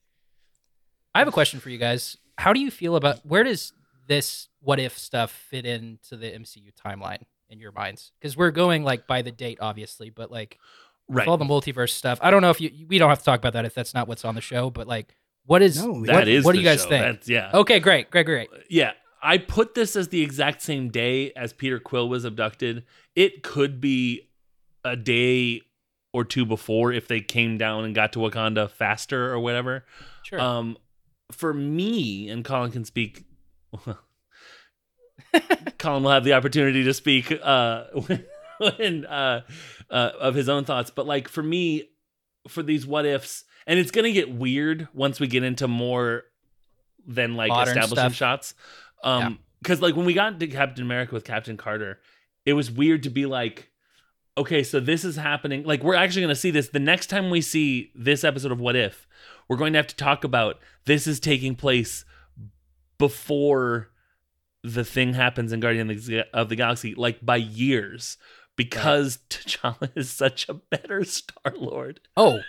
I 1.14 1.21
have 1.21 1.28
a 1.28 1.33
question 1.33 1.61
for 1.61 1.71
you 1.71 1.78
guys. 1.78 2.16
How 2.38 2.52
do 2.52 2.61
you 2.61 2.71
feel 2.71 2.97
about 2.97 3.25
where 3.25 3.42
does 3.45 3.73
this 4.06 4.49
what 4.61 4.78
if 4.80 4.99
stuff 4.99 5.30
fit 5.30 5.64
into 5.64 6.16
the 6.16 6.26
MCU 6.30 6.73
timeline 6.75 7.23
in 7.49 7.59
your 7.61 7.73
minds? 7.73 8.12
Because 8.21 8.37
we're 8.37 8.50
going 8.50 8.83
like 8.85 9.06
by 9.06 9.23
the 9.23 9.33
date, 9.33 9.59
obviously, 9.61 10.11
but 10.11 10.30
like 10.30 10.59
with 11.09 11.18
Right. 11.18 11.28
all 11.28 11.37
the 11.38 11.45
multiverse 11.45 11.90
stuff. 11.90 12.18
I 12.21 12.30
don't 12.33 12.42
know 12.42 12.50
if 12.50 12.61
you 12.61 12.87
we 12.88 12.99
don't 12.99 13.09
have 13.09 13.21
to 13.21 13.25
talk 13.25 13.38
about 13.38 13.52
that 13.54 13.64
if 13.64 13.75
that's 13.75 13.95
not 13.95 14.09
what's 14.09 14.25
on 14.25 14.35
the 14.35 14.40
show, 14.40 14.71
but 14.71 14.87
like 14.87 15.14
what 15.47 15.62
is 15.62 15.83
No, 15.83 16.04
That 16.04 16.14
what, 16.14 16.28
is 16.28 16.45
what 16.45 16.52
do 16.52 16.59
you 16.59 16.64
guys 16.64 16.83
show. 16.83 16.88
think? 16.88 17.02
That's- 17.04 17.28
yeah. 17.28 17.50
Okay, 17.54 17.78
great, 17.80 18.11
great, 18.11 18.26
great. 18.26 18.49
Yeah. 18.68 18.92
I 19.23 19.38
put 19.38 19.75
this 19.75 19.96
as 19.96 20.08
the 20.08 20.23
exact 20.23 20.62
same 20.62 20.90
day 20.90 21.32
as 21.32 21.52
Peter 21.52 21.78
Quill 21.78 22.08
was 22.08 22.25
abducted. 22.25 22.85
It 23.14 23.42
could 23.42 23.80
be 23.80 24.30
a 24.85 24.96
day 24.96 25.62
or 26.12 26.25
two 26.25 26.46
before 26.46 26.92
if 26.92 27.08
they 27.08 27.20
came 27.20 27.58
down 27.58 27.85
and 27.85 27.94
got 27.94 28.12
to 28.14 28.18
Wakanda 28.20 28.70
faster 28.70 29.32
or 29.32 29.38
whatever. 29.40 29.85
Sure. 30.23 30.40
Um, 30.40 30.76
for 31.32 31.52
me, 31.52 32.28
and 32.28 32.44
Colin 32.44 32.70
can 32.70 32.85
speak. 32.85 33.25
Colin 35.78 36.02
will 36.02 36.11
have 36.11 36.25
the 36.25 36.32
opportunity 36.35 36.85
to 36.85 36.94
speak 36.94 37.32
uh, 37.42 37.85
when 38.58 39.04
uh, 39.06 39.42
uh, 39.90 40.11
of 40.20 40.35
his 40.35 40.49
own 40.49 40.64
thoughts. 40.64 40.90
But 40.90 41.06
like 41.06 41.28
for 41.28 41.42
me, 41.42 41.90
for 42.49 42.62
these 42.62 42.87
what 42.87 43.04
ifs, 43.04 43.44
and 43.66 43.78
it's 43.78 43.90
gonna 43.90 44.12
get 44.12 44.30
weird 44.32 44.88
once 44.94 45.20
we 45.20 45.26
get 45.26 45.42
into 45.42 45.68
more 45.68 46.25
than 47.06 47.35
like 47.35 47.49
Modern 47.49 47.76
establishing 47.76 47.96
stuff. 47.96 48.14
shots. 48.14 48.54
Um, 49.05 49.38
because 49.62 49.81
like 49.81 49.97
when 49.97 50.07
we 50.07 50.15
got 50.15 50.33
into 50.35 50.47
Captain 50.47 50.85
America 50.85 51.15
with 51.15 51.25
Captain 51.25 51.57
Carter, 51.57 52.00
it 52.45 52.53
was 52.53 52.71
weird 52.71 53.03
to 53.05 53.11
be 53.11 53.26
like, 53.26 53.71
okay, 54.38 54.62
so 54.62 54.79
this 54.81 55.05
is 55.05 55.17
happening. 55.17 55.65
Like 55.65 55.83
we're 55.83 55.95
actually 55.95 56.23
gonna 56.23 56.35
see 56.35 56.50
this 56.50 56.69
the 56.69 56.79
next 56.79 57.07
time 57.09 57.31
we 57.31 57.41
see 57.41 57.91
this 57.95 58.23
episode 58.25 58.53
of 58.53 58.61
What 58.61 58.76
If. 58.76 59.07
We're 59.49 59.57
going 59.57 59.73
to 59.75 59.79
have 59.79 59.87
to 59.88 59.97
talk 59.97 60.25
about 60.25 60.59
this 60.87 61.07
is 61.07 61.21
taking 61.21 61.55
place 61.55 62.05
before 62.99 63.91
the 64.62 64.85
thing 64.85 65.15
happens 65.15 65.53
in 65.53 65.61
Guardian 65.61 65.88
of 66.33 66.49
the- 66.49 66.57
Galaxy, 66.57 66.95
like 66.95 67.25
by 67.25 67.37
years, 67.37 68.17
because 68.57 69.19
T'Challa 69.31 69.91
is 69.95 70.11
such 70.11 70.49
a 70.49 70.55
better 70.55 71.05
Star 71.05 71.55
Lord. 71.57 72.00
oh, 72.17 72.41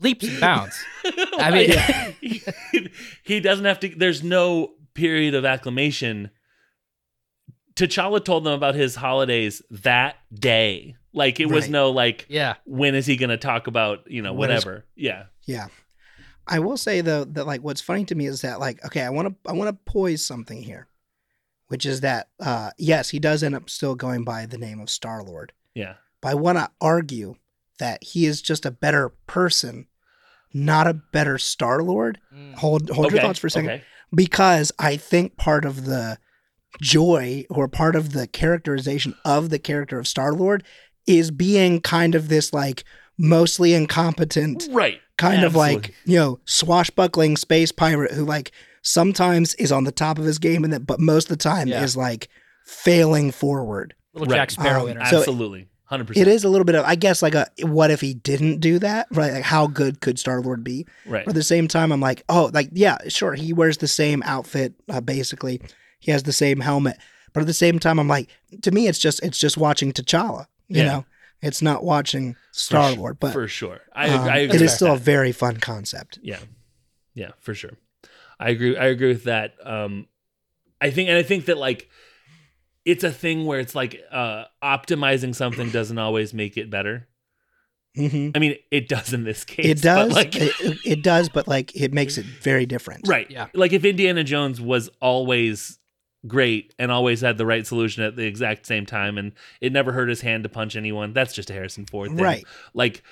leaps 0.00 0.26
and 0.26 0.40
bounds. 0.40 0.78
I 1.04 1.50
mean- 1.50 2.14
he, 2.72 2.90
he 3.22 3.40
doesn't 3.40 3.64
have 3.66 3.80
to. 3.80 3.88
There's 3.90 4.22
no 4.22 4.75
period 4.96 5.34
of 5.34 5.44
acclamation, 5.44 6.30
T'Challa 7.74 8.24
told 8.24 8.44
them 8.44 8.54
about 8.54 8.74
his 8.74 8.94
holidays 8.96 9.62
that 9.70 10.16
day. 10.34 10.96
Like 11.12 11.40
it 11.40 11.46
was 11.46 11.64
Right. 11.64 11.70
no 11.70 11.90
like 11.90 12.26
Yeah. 12.28 12.54
when 12.64 12.94
is 12.94 13.06
he 13.06 13.16
going 13.16 13.30
to 13.30 13.36
talk 13.36 13.66
about 13.66 14.10
you 14.10 14.22
know 14.22 14.32
When 14.32 14.50
is- 14.50 14.64
whatever. 14.64 14.84
yeah, 14.94 15.26
Yeah. 15.46 15.68
I 16.48 16.60
will 16.60 16.76
say 16.76 17.00
though 17.00 17.24
that 17.24 17.46
like 17.46 17.62
what's 17.62 17.80
funny 17.80 18.04
to 18.06 18.14
me 18.14 18.26
is 18.26 18.42
that 18.42 18.60
like 18.60 18.84
okay, 18.86 19.02
I 19.02 19.10
want 19.10 19.28
to 19.28 19.50
I 19.50 19.52
want 19.52 19.68
to 19.68 19.90
poise 19.92 20.24
something 20.24 20.62
here, 20.62 20.88
which 21.68 21.84
is 21.86 22.00
that 22.02 22.28
uh 22.40 22.70
yes, 22.78 23.10
he 23.10 23.18
does 23.18 23.42
end 23.42 23.54
up 23.54 23.68
still 23.68 23.94
going 23.94 24.24
by 24.24 24.46
the 24.46 24.58
name 24.58 24.78
of 24.80 24.88
Star 24.90 25.22
Lord, 25.22 25.52
yeah, 25.74 25.94
but 26.20 26.28
I 26.30 26.34
want 26.34 26.58
to 26.58 26.70
argue 26.80 27.34
that 27.78 28.02
he 28.04 28.26
is 28.26 28.40
just 28.42 28.64
a 28.64 28.70
better 28.70 29.10
person, 29.26 29.86
not 30.54 30.86
a 30.86 30.94
better 30.94 31.36
Star 31.36 31.82
Lord. 31.82 32.20
Mm. 32.34 32.54
Hold 32.54 32.90
hold 32.90 33.10
your 33.12 33.20
thoughts 33.22 33.38
for 33.40 33.48
a 33.48 33.50
second, 33.50 33.70
okay. 33.70 33.84
Because 34.14 34.72
I 34.78 34.96
think 34.96 35.36
part 35.36 35.64
of 35.64 35.84
the 35.86 36.18
joy 36.80 37.44
or 37.50 37.68
part 37.68 37.96
of 37.96 38.12
the 38.12 38.26
characterization 38.26 39.14
of 39.24 39.50
the 39.50 39.58
character 39.58 39.98
of 39.98 40.06
Star 40.06 40.32
Lord 40.32 40.62
is 41.06 41.30
being 41.30 41.80
kind 41.80 42.14
of 42.14 42.28
this 42.28 42.52
like 42.52 42.84
mostly 43.18 43.72
incompetent 43.72 44.68
Right. 44.70 45.00
kind 45.16 45.42
of 45.44 45.54
like 45.54 45.94
you 46.04 46.16
know 46.18 46.38
swashbuckling 46.44 47.36
space 47.38 47.72
pirate 47.72 48.12
who 48.12 48.24
like 48.26 48.52
sometimes 48.82 49.54
is 49.54 49.72
on 49.72 49.84
the 49.84 49.92
top 49.92 50.18
of 50.18 50.24
his 50.26 50.38
game 50.38 50.64
and 50.64 50.72
that 50.72 50.86
but 50.86 51.00
most 51.00 51.24
of 51.24 51.38
the 51.38 51.42
time 51.42 51.68
Yeah. 51.68 51.82
is 51.82 51.96
like 51.96 52.28
failing 52.66 53.30
forward 53.30 53.94
Little 54.12 54.28
Right. 54.28 54.36
Jack 54.38 54.50
Sparrow 54.50 54.82
Um, 54.84 54.90
energy. 54.90 55.10
so- 55.10 55.22
Absolutely. 55.90 56.16
100%. 56.16 56.22
it 56.22 56.28
is 56.28 56.44
a 56.44 56.48
little 56.48 56.64
bit 56.64 56.74
of 56.74 56.84
i 56.84 56.94
guess 56.94 57.22
like 57.22 57.34
a 57.34 57.46
what 57.62 57.90
if 57.90 58.00
he 58.00 58.12
didn't 58.14 58.58
do 58.60 58.78
that 58.80 59.06
right 59.12 59.32
like 59.32 59.44
how 59.44 59.66
good 59.66 60.00
could 60.00 60.18
star 60.18 60.40
lord 60.40 60.64
be 60.64 60.86
Right. 61.06 61.24
but 61.24 61.30
at 61.30 61.34
the 61.36 61.42
same 61.42 61.68
time 61.68 61.92
i'm 61.92 62.00
like 62.00 62.22
oh 62.28 62.50
like 62.52 62.70
yeah 62.72 62.98
sure 63.08 63.34
he 63.34 63.52
wears 63.52 63.78
the 63.78 63.86
same 63.88 64.22
outfit 64.24 64.74
uh, 64.88 65.00
basically 65.00 65.60
he 66.00 66.10
has 66.10 66.24
the 66.24 66.32
same 66.32 66.60
helmet 66.60 66.96
but 67.32 67.40
at 67.40 67.46
the 67.46 67.54
same 67.54 67.78
time 67.78 67.98
i'm 68.00 68.08
like 68.08 68.28
to 68.62 68.70
me 68.72 68.88
it's 68.88 68.98
just 68.98 69.22
it's 69.22 69.38
just 69.38 69.56
watching 69.56 69.92
t'challa 69.92 70.46
you 70.68 70.78
Yeah. 70.82 70.84
know 70.88 71.04
it's 71.40 71.62
not 71.62 71.84
watching 71.84 72.34
star 72.50 72.92
lord 72.92 73.20
but 73.20 73.32
for 73.32 73.46
sure. 73.46 73.80
I, 73.92 74.08
um, 74.08 74.28
I 74.28 74.38
it 74.38 74.60
is 74.62 74.74
still 74.74 74.92
a 74.94 74.98
very 74.98 75.32
fun 75.32 75.58
concept 75.58 76.18
Yeah. 76.22 76.38
Yeah, 77.14 77.30
for 77.40 77.54
sure. 77.54 77.72
I 78.40 78.50
agree 78.50 78.76
I 78.76 78.86
agree 78.86 79.08
with 79.08 79.24
that. 79.24 79.54
Um 79.62 80.08
I 80.80 80.90
think 80.90 81.08
and 81.08 81.16
I 81.16 81.22
think 81.22 81.44
that 81.46 81.56
like 81.58 81.88
it's 82.86 83.04
a 83.04 83.10
thing 83.12 83.44
where 83.44 83.60
it's 83.60 83.74
like 83.74 84.00
uh 84.10 84.44
optimizing 84.62 85.34
something 85.34 85.68
doesn't 85.70 85.98
always 85.98 86.32
make 86.32 86.56
it 86.56 86.70
better. 86.70 87.06
hmm 87.94 88.30
I 88.34 88.38
mean, 88.38 88.56
it 88.70 88.88
does 88.88 89.12
in 89.12 89.24
this 89.24 89.44
case. 89.44 89.66
It 89.66 89.82
does. 89.82 90.08
But 90.08 90.14
like 90.16 90.36
it, 90.36 90.52
it- 90.60 90.78
it 90.84 91.02
does, 91.02 91.28
but 91.28 91.46
like 91.48 91.74
it 91.76 91.92
makes 91.92 92.16
it 92.16 92.24
very 92.24 92.64
different. 92.66 93.06
right. 93.08 93.30
Yeah. 93.30 93.48
Like 93.54 93.72
if 93.72 93.84
Indiana 93.84 94.24
Jones 94.24 94.60
was 94.60 94.88
always 95.00 95.78
great 96.26 96.74
and 96.78 96.90
always 96.90 97.20
had 97.20 97.38
the 97.38 97.46
right 97.46 97.64
solution 97.66 98.02
at 98.02 98.16
the 98.16 98.24
exact 98.26 98.66
same 98.66 98.84
time 98.86 99.16
and 99.18 99.32
it 99.60 99.72
never 99.72 99.92
hurt 99.92 100.08
his 100.08 100.20
hand 100.22 100.42
to 100.44 100.48
punch 100.48 100.74
anyone, 100.76 101.12
that's 101.12 101.32
just 101.34 101.50
a 101.50 101.52
Harrison 101.52 101.86
Ford 101.86 102.08
thing. 102.10 102.18
Right. 102.18 102.44
Like 102.74 103.02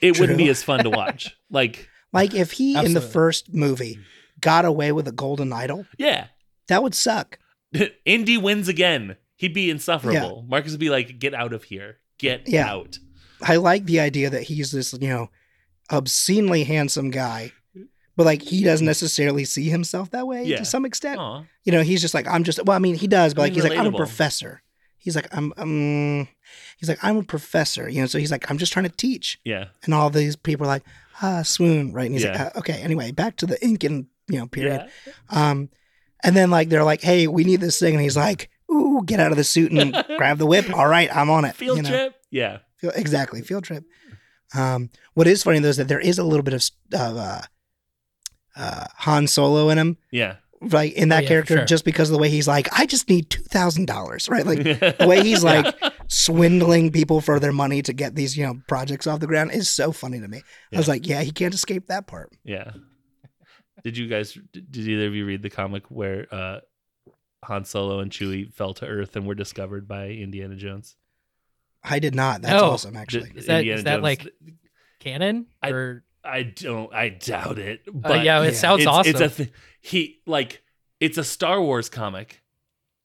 it 0.00 0.18
wouldn't 0.18 0.38
be 0.38 0.48
as 0.48 0.62
fun 0.62 0.82
to 0.84 0.90
watch. 0.90 1.36
like 1.50 1.88
Like 2.12 2.34
if 2.34 2.52
he 2.52 2.76
in 2.76 2.94
the 2.94 3.00
first 3.00 3.52
movie 3.54 3.98
got 4.40 4.64
away 4.64 4.92
with 4.92 5.06
a 5.06 5.12
golden 5.12 5.52
idol, 5.52 5.86
yeah. 5.98 6.28
that 6.68 6.82
would 6.82 6.94
suck. 6.94 7.38
Indy 8.04 8.36
wins 8.38 8.68
again. 8.68 9.16
He'd 9.36 9.54
be 9.54 9.70
insufferable. 9.70 10.44
Marcus 10.48 10.72
would 10.72 10.80
be 10.80 10.90
like, 10.90 11.18
"Get 11.18 11.34
out 11.34 11.52
of 11.52 11.64
here! 11.64 11.98
Get 12.18 12.48
Yeah. 12.48 12.70
out!" 12.70 12.98
I 13.42 13.56
like 13.56 13.86
the 13.86 14.00
idea 14.00 14.28
that 14.30 14.42
he's 14.44 14.70
this, 14.70 14.92
you 14.92 15.08
know, 15.08 15.30
obscenely 15.90 16.64
handsome 16.64 17.10
guy, 17.10 17.52
but 18.16 18.26
like 18.26 18.42
he 18.42 18.62
doesn't 18.62 18.86
necessarily 18.86 19.44
see 19.44 19.68
himself 19.70 20.10
that 20.10 20.26
way 20.26 20.44
Yeah. 20.44 20.58
to 20.58 20.64
some 20.64 20.84
extent. 20.84 21.18
Aw. 21.18 21.44
You 21.64 21.72
know, 21.72 21.82
he's 21.82 22.00
just 22.00 22.14
like 22.14 22.26
I'm 22.28 22.44
just. 22.44 22.64
Well, 22.64 22.76
I 22.76 22.80
mean, 22.80 22.94
he 22.96 23.06
does, 23.06 23.34
but 23.34 23.42
like 23.42 23.52
He's 23.54 23.62
he's 23.64 23.70
like 23.70 23.78
I'm 23.78 23.92
a 23.94 23.96
professor. 23.96 24.62
He's 24.98 25.16
like 25.16 25.34
I'm. 25.34 25.52
Um, 25.56 26.28
he's 26.78 26.88
like 26.88 27.02
I'm 27.02 27.16
a 27.16 27.22
professor. 27.22 27.88
You 27.88 28.02
know, 28.02 28.06
so 28.06 28.18
he's 28.18 28.30
like 28.30 28.50
I'm 28.50 28.58
just 28.58 28.72
trying 28.72 28.84
to 28.86 28.94
teach, 28.94 29.38
Yeah, 29.44 29.68
and 29.84 29.94
all 29.94 30.10
these 30.10 30.36
people 30.36 30.66
are 30.66 30.68
like 30.68 30.84
ah 31.22 31.42
swoon, 31.42 31.92
right? 31.92 32.06
And 32.06 32.14
he's 32.14 32.24
Yeah. 32.24 32.44
like 32.44 32.56
uh, 32.56 32.58
okay. 32.60 32.80
Anyway, 32.82 33.10
back 33.12 33.36
to 33.36 33.46
the 33.46 33.62
Incan, 33.64 34.08
you 34.28 34.38
know, 34.38 34.46
period. 34.46 34.86
yeah, 35.06 35.12
Um, 35.30 35.70
and 36.24 36.36
then 36.36 36.50
like 36.50 36.68
they're 36.68 36.84
like, 36.84 37.00
"Hey, 37.02 37.26
we 37.26 37.44
need 37.44 37.60
this 37.60 37.78
thing," 37.78 37.94
and 37.94 38.02
he's 38.02 38.16
like, 38.16 38.50
"Ooh, 38.70 39.02
get 39.04 39.20
out 39.20 39.30
of 39.30 39.36
the 39.36 39.44
suit 39.44 39.72
and 39.72 39.92
grab 40.16 40.38
the 40.38 40.46
whip." 40.46 40.72
All 40.72 40.86
right, 40.88 41.14
I'm 41.14 41.30
on 41.30 41.44
it. 41.44 41.54
field 41.56 41.76
you 41.78 41.82
know? 41.82 41.88
trip. 41.88 42.14
Yeah, 42.30 42.58
Feel- 42.76 42.92
exactly, 42.94 43.42
field 43.42 43.64
trip. 43.64 43.84
Um, 44.54 44.90
what 45.14 45.26
is 45.26 45.42
funny 45.42 45.58
though 45.60 45.68
is 45.68 45.76
that 45.76 45.88
there 45.88 46.00
is 46.00 46.18
a 46.18 46.24
little 46.24 46.42
bit 46.42 46.54
of 46.54 46.62
of 46.92 47.16
uh, 47.16 47.40
uh, 48.56 48.84
Han 48.98 49.26
Solo 49.26 49.68
in 49.68 49.78
him, 49.78 49.96
yeah. 50.10 50.36
right? 50.60 50.92
In 50.92 51.08
that 51.10 51.18
Oh, 51.18 51.22
yeah, 51.22 51.28
character, 51.28 51.56
sure. 51.58 51.64
just 51.66 51.84
because 51.84 52.10
of 52.10 52.14
the 52.14 52.20
way 52.20 52.28
he's 52.30 52.48
like, 52.48 52.68
"I 52.76 52.86
just 52.86 53.08
need 53.08 53.30
two 53.30 53.42
thousand 53.42 53.86
dollars," 53.86 54.28
right? 54.28 54.44
Like 54.44 54.62
the 54.98 55.06
way 55.08 55.22
he's 55.22 55.44
like 55.44 55.74
swindling 56.08 56.90
people 56.90 57.20
for 57.20 57.38
their 57.38 57.52
money 57.52 57.82
to 57.82 57.92
get 57.92 58.14
these 58.16 58.36
you 58.36 58.44
know 58.44 58.60
projects 58.68 59.06
off 59.06 59.20
the 59.20 59.26
ground 59.28 59.52
is 59.52 59.68
so 59.68 59.92
funny 59.92 60.20
to 60.20 60.26
me. 60.28 60.42
I 60.74 60.76
was 60.76 60.88
like, 60.88 61.06
"Yeah, 61.06 61.22
he 61.22 61.30
can't 61.30 61.54
escape 61.54 61.86
that 61.86 62.06
part." 62.06 62.30
yeah. 62.44 62.72
Did 63.84 63.96
you 63.96 64.08
guys? 64.08 64.36
Did 64.52 64.76
either 64.76 65.06
of 65.06 65.14
you 65.14 65.24
read 65.26 65.42
the 65.42 65.50
comic 65.50 65.84
where 65.90 66.26
uh, 66.32 66.60
Han 67.44 67.64
Solo 67.64 68.00
and 68.00 68.10
Chewie 68.10 68.52
fell 68.52 68.74
to 68.74 68.86
Earth 68.86 69.16
and 69.16 69.26
were 69.26 69.34
discovered 69.34 69.88
by 69.88 70.08
Indiana 70.08 70.56
Jones? 70.56 70.96
I 71.82 71.98
did 71.98 72.14
not. 72.14 72.42
That's 72.42 72.60
No. 72.60 72.70
awesome, 72.70 72.96
actually. 72.96 73.32
Is 73.34 73.46
that- 73.46 73.58
Indiana 73.60 73.78
is 73.78 73.84
that 73.84 73.92
Jones- 73.94 74.02
like- 74.02 74.34
Canon 74.98 75.46
I- 75.62 75.70
or 75.70 76.04
I 76.22 76.42
don't. 76.42 76.92
I 76.92 77.08
doubt 77.08 77.58
it. 77.58 77.80
uh, 77.88 77.92
But 77.94 78.24
yeah, 78.24 78.42
it 78.42 78.44
yeah. 78.44 78.50
sounds 78.52 78.80
it's, 78.82 78.86
awesome. 78.86 79.10
It's 79.12 79.20
a 79.22 79.28
th- 79.30 79.52
he 79.80 80.20
like 80.26 80.62
it's 81.00 81.16
a 81.16 81.24
Star 81.24 81.62
Wars 81.62 81.88
comic, 81.88 82.42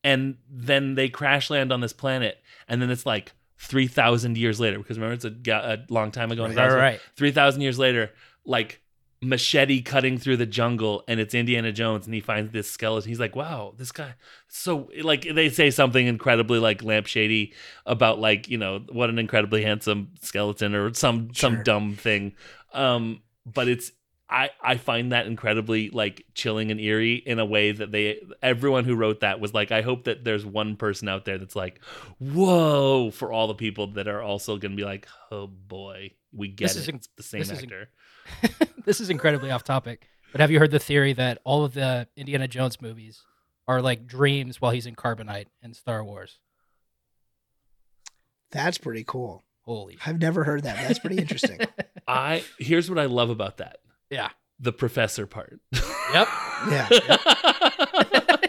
and 0.04 0.36
then 0.50 0.96
they 0.96 1.08
crash 1.08 1.50
land 1.50 1.72
on 1.72 1.80
this 1.80 1.94
planet, 1.94 2.38
and 2.68 2.82
then 2.82 2.90
it's 2.92 3.06
like 3.06 3.32
three 3.58 3.88
thousand 3.88 4.38
years 4.38 4.60
later 4.60 4.78
because 4.78 4.98
remember 4.98 5.14
it's 5.14 5.24
a, 5.24 5.30
ga- 5.30 5.76
a 5.76 5.86
long 5.88 6.12
time 6.12 6.30
ago. 6.34 6.44
in 6.44 6.50
right, 6.52 6.56
Star 6.56 6.68
Wars. 6.72 6.82
right. 6.82 7.00
Three 7.16 7.32
thousand 7.32 7.62
years 7.62 7.80
later, 7.80 8.12
like 8.46 8.82
machete 9.26 9.82
cutting 9.82 10.18
through 10.18 10.38
the 10.38 10.46
jungle, 10.46 11.04
and 11.08 11.20
it's 11.20 11.34
Indiana 11.34 11.72
Jones, 11.72 12.06
and 12.06 12.14
he 12.14 12.22
finds 12.22 12.52
this 12.52 12.70
skeleton. 12.70 13.10
He's 13.10 13.20
like, 13.20 13.36
"Wow, 13.36 13.74
this 13.78 13.92
guy." 13.92 14.16
So 14.48 14.90
like 15.02 15.28
they 15.34 15.50
say 15.50 15.72
something 15.72 16.06
incredibly 16.06 16.60
like 16.60 16.82
lampshady 16.82 17.54
about 17.86 18.20
like 18.20 18.50
you 18.50 18.58
know 18.58 18.80
what 18.92 19.10
an 19.10 19.20
incredibly 19.20 19.64
handsome 19.64 20.12
skeleton 20.22 20.76
or 20.76 20.94
some 20.94 21.34
some 21.34 21.64
dumb 21.64 21.96
thing. 21.96 22.34
Um, 22.74 23.22
but 23.46 23.68
it's 23.68 23.92
I 24.30 24.50
I 24.62 24.78
find 24.78 25.12
that 25.12 25.28
incredibly 25.28 25.90
like 25.92 26.26
chilling 26.34 26.72
and 26.72 26.80
eerie 26.80 27.16
in 27.16 27.40
a 27.40 27.46
way 27.46 27.72
that 27.72 27.92
they 27.92 28.22
everyone 28.42 28.84
who 28.84 28.96
wrote 28.96 29.20
that 29.20 29.40
was 29.40 29.54
like 29.54 29.72
I 29.72 29.82
hope 29.82 30.06
that 30.06 30.24
there's 30.24 30.46
one 30.46 30.78
person 30.78 31.08
out 31.08 31.26
there 31.26 31.38
that's 31.38 31.56
like 31.56 31.80
whoa 32.20 33.12
for 33.12 33.32
all 33.32 33.48
the 33.48 33.56
people 33.56 33.88
that 33.94 34.08
are 34.08 34.22
also 34.22 34.58
going 34.58 34.72
to 34.72 34.78
be 34.78 34.84
like 34.84 35.08
oh 35.32 35.48
boy 35.48 36.12
we 36.34 36.48
get 36.48 36.70
This 36.70 36.76
it 36.76 36.80
is 36.80 36.88
it's 36.90 37.10
the 37.18 37.24
same 37.24 37.40
this 37.40 37.52
is 37.52 37.60
in- 37.60 37.66
actor 37.66 37.90
this 38.86 39.00
is 39.02 39.10
incredibly 39.10 39.52
off 39.52 39.64
topic, 39.64 40.08
but 40.32 40.42
have 40.42 40.52
you 40.52 40.60
heard 40.60 40.72
the 40.72 40.80
theory 40.80 41.14
that 41.14 41.40
all 41.44 41.64
of 41.64 41.74
the 41.74 42.08
Indiana 42.16 42.48
Jones 42.48 42.82
movies 42.82 43.24
are 43.68 43.82
like 43.82 44.06
dreams 44.08 44.62
while 44.62 44.72
he's 44.72 44.86
in 44.86 44.96
Carbonite 44.96 45.48
in 45.62 45.74
Star 45.74 46.04
Wars? 46.04 46.40
That's 48.52 48.78
pretty 48.78 49.04
cool. 49.06 49.44
Holy 49.64 49.98
I've 50.06 50.20
never 50.22 50.44
heard 50.44 50.64
that. 50.64 50.76
That's 50.88 51.00
pretty 51.00 51.18
interesting. 51.18 51.60
I 52.08 52.44
here's 52.60 52.88
what 52.90 53.00
I 53.00 53.06
love 53.06 53.32
about 53.32 53.58
that 53.58 53.78
Yeah. 54.12 54.30
the 54.60 54.72
professor 54.72 55.26
part 55.26 55.60
Yep. 55.74 55.84
yeah. 56.70 56.88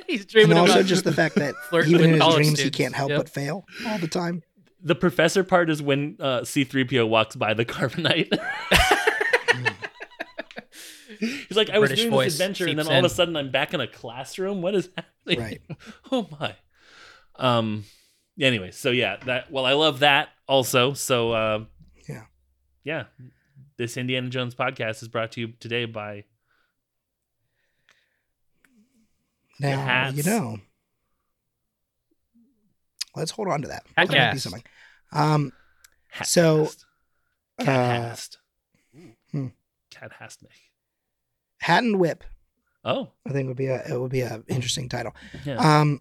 he's 0.06 0.26
dreaming 0.26 0.26
And 0.26 0.28
dreaming 0.28 0.58
also 0.58 0.72
about 0.74 0.84
just 0.86 1.04
the 1.04 1.12
fact 1.12 1.36
that 1.36 1.54
even 1.86 2.04
in 2.04 2.10
his 2.12 2.20
college 2.20 2.36
dreams 2.36 2.60
he 2.60 2.70
can't 2.70 2.94
help 2.94 3.08
Yep. 3.10 3.18
but 3.18 3.28
fail 3.30 3.64
all 3.86 3.98
the 3.98 4.08
time. 4.08 4.42
the 4.82 4.94
professor 4.94 5.42
part 5.42 5.70
is 5.70 5.80
when 5.80 6.16
uh, 6.20 6.40
C3PO 6.40 7.08
walks 7.08 7.34
by 7.34 7.54
the 7.54 7.64
carbonite. 7.64 8.28
He's 11.48 11.56
like, 11.56 11.70
I 11.70 11.78
was 11.78 11.88
British 11.90 12.04
doing 12.04 12.10
voice 12.12 12.32
this 12.32 12.40
adventure, 12.40 12.66
and 12.66 12.78
then 12.78 12.86
seeps 12.86 12.92
all 12.92 12.98
of 12.98 13.04
a 13.04 13.06
in. 13.06 13.10
sudden 13.10 13.36
I'm 13.36 13.50
back 13.50 13.74
in 13.74 13.80
a 13.80 13.86
classroom. 13.86 14.62
What 14.62 14.74
is 14.74 14.88
happening? 14.96 15.40
Right. 15.40 15.60
oh 16.12 16.28
my. 16.40 16.54
Um. 17.36 17.84
Anyway, 18.40 18.70
so 18.70 18.90
yeah, 18.90 19.16
that. 19.26 19.50
Well, 19.50 19.64
I 19.66 19.72
love 19.72 20.00
that 20.00 20.28
also. 20.46 20.92
So, 20.94 21.32
uh, 21.32 21.64
Yeah. 22.08 22.24
yeah. 22.84 23.04
This 23.78 23.96
Indiana 23.96 24.28
Jones 24.28 24.54
podcast 24.54 25.02
is 25.02 25.08
brought 25.08 25.32
to 25.32 25.40
you 25.40 25.48
today 25.60 25.84
by 25.86 26.24
Now 29.58 29.76
hats. 29.84 30.16
you 30.16 30.22
know. 30.22 30.58
Let's 33.14 33.30
hold 33.30 33.48
on 33.48 33.62
to 33.62 33.68
that. 33.68 33.84
Hat 33.96 34.08
That 34.08 34.08
might 34.08 34.12
be 34.12 34.16
cast. 34.32 34.42
something. 34.42 34.62
Um, 35.12 35.52
Hat 36.08 36.26
So, 36.26 36.64
Cast. 36.64 36.86
uh, 37.58 37.64
Cat 37.64 38.36
hmm. 39.32 39.46
Cat 39.90 40.12
Hastnick. 40.20 40.48
Hat 41.58 41.82
and 41.82 41.98
Whip. 41.98 42.24
Oh, 42.84 43.10
I 43.26 43.32
think 43.32 43.48
would 43.48 43.56
be 43.56 43.66
a 43.66 43.82
it 43.88 44.00
would 44.00 44.10
be 44.12 44.20
a 44.20 44.42
interesting 44.48 44.88
title. 44.88 45.14
yeah. 45.44 45.56
Um, 45.80 46.00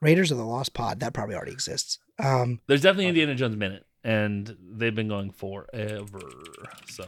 Raiders 0.00 0.30
of 0.32 0.38
the 0.38 0.44
Lost 0.44 0.74
Pod. 0.74 1.00
That 1.00 1.12
probably 1.12 1.34
already 1.36 1.52
exists. 1.52 1.98
Um, 2.18 2.60
There's 2.66 2.80
definitely 2.82 3.06
Indiana 3.08 3.34
Jones 3.34 3.56
minute, 3.56 3.84
and 4.02 4.56
they've 4.60 4.94
been 4.94 5.08
going 5.08 5.30
forever. 5.30 6.20
So 6.88 7.04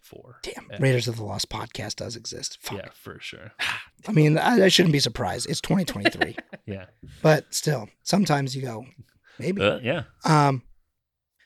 four. 0.00 0.38
damn, 0.42 0.66
Yeah. 0.70 0.78
Raiders 0.80 1.08
of 1.08 1.16
the 1.16 1.24
Lost 1.24 1.48
podcast 1.50 1.96
does 1.96 2.16
exist. 2.16 2.58
Fuck. 2.60 2.78
Yeah, 2.78 2.88
for 2.94 3.18
sure. 3.20 3.52
I 4.08 4.12
mean, 4.12 4.38
I, 4.38 4.64
I 4.64 4.68
shouldn't 4.68 4.92
be 4.92 4.98
surprised. 5.00 5.48
It's 5.48 5.60
2023, 5.60 6.36
Yeah. 6.66 6.86
but 7.22 7.52
still, 7.54 7.88
sometimes 8.02 8.56
you 8.56 8.62
go, 8.62 8.86
maybe. 9.38 9.62
Uh, 9.62 9.78
yeah. 9.82 10.02
Um, 10.24 10.62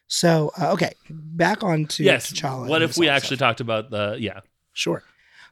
so 0.06 0.52
uh, 0.60 0.72
okay, 0.72 0.92
back 1.10 1.62
on 1.62 1.86
to 1.86 2.04
yes. 2.04 2.32
T'Challa. 2.32 2.68
What 2.68 2.82
if 2.82 2.96
we 2.96 3.08
actually 3.08 3.36
stuff. 3.36 3.48
talked 3.48 3.60
about 3.60 3.90
the? 3.90 4.16
Yeah. 4.20 4.40
Sure. 4.72 5.02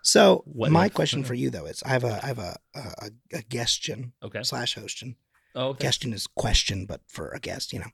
So 0.03 0.43
What 0.47 0.73
my 0.73 0.87
if? 0.87 0.95
question 0.95 1.23
for 1.25 1.35
you 1.35 1.49
though 1.51 1.67
is, 1.67 1.83
I 1.85 1.91
have 1.91 2.05
a 2.05 2.21
I 2.23 2.27
have 2.27 2.39
a 2.39 2.57
a, 2.75 3.11
a 3.35 3.43
guestion 3.43 4.13
Okay. 4.23 4.43
slash 4.43 4.75
hostion. 4.77 5.15
Oh, 5.55 5.69
okay. 5.69 5.85
Question 5.85 6.13
is 6.13 6.27
question, 6.27 6.87
but 6.87 7.03
for 7.09 7.29
a 7.31 7.39
guest, 7.41 7.73
you 7.73 7.81
know. 7.81 7.91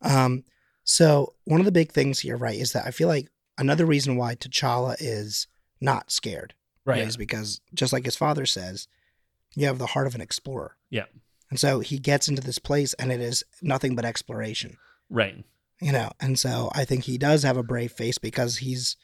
Um, 0.00 0.44
so 0.84 1.34
one 1.44 1.60
of 1.60 1.66
the 1.66 1.72
big 1.72 1.92
things 1.92 2.20
here, 2.20 2.36
right, 2.36 2.58
is 2.58 2.72
that 2.72 2.86
I 2.86 2.90
feel 2.90 3.06
like 3.08 3.28
another 3.58 3.86
reason 3.86 4.16
why 4.16 4.34
T'Challa 4.34 4.96
is 4.98 5.46
not 5.80 6.10
scared, 6.10 6.54
right. 6.84 7.02
is 7.06 7.16
because 7.16 7.60
just 7.74 7.92
like 7.92 8.04
his 8.06 8.16
father 8.16 8.46
says, 8.46 8.88
you 9.54 9.66
have 9.66 9.78
the 9.78 9.86
heart 9.88 10.06
of 10.06 10.14
an 10.14 10.20
explorer. 10.22 10.76
Yeah. 10.90 11.04
And 11.50 11.60
so 11.60 11.80
he 11.80 11.98
gets 11.98 12.28
into 12.28 12.40
this 12.42 12.58
place, 12.58 12.94
and 12.94 13.12
it 13.12 13.20
is 13.20 13.44
nothing 13.60 13.94
but 13.94 14.04
exploration, 14.06 14.78
Right. 15.10 15.44
You 15.82 15.92
know. 15.92 16.10
And 16.20 16.38
so 16.38 16.70
I 16.74 16.84
think 16.84 17.04
he 17.04 17.18
does 17.18 17.42
have 17.42 17.56
a 17.56 17.62
brave 17.62 17.92
face 17.92 18.18
because 18.18 18.58
he's 18.58 18.96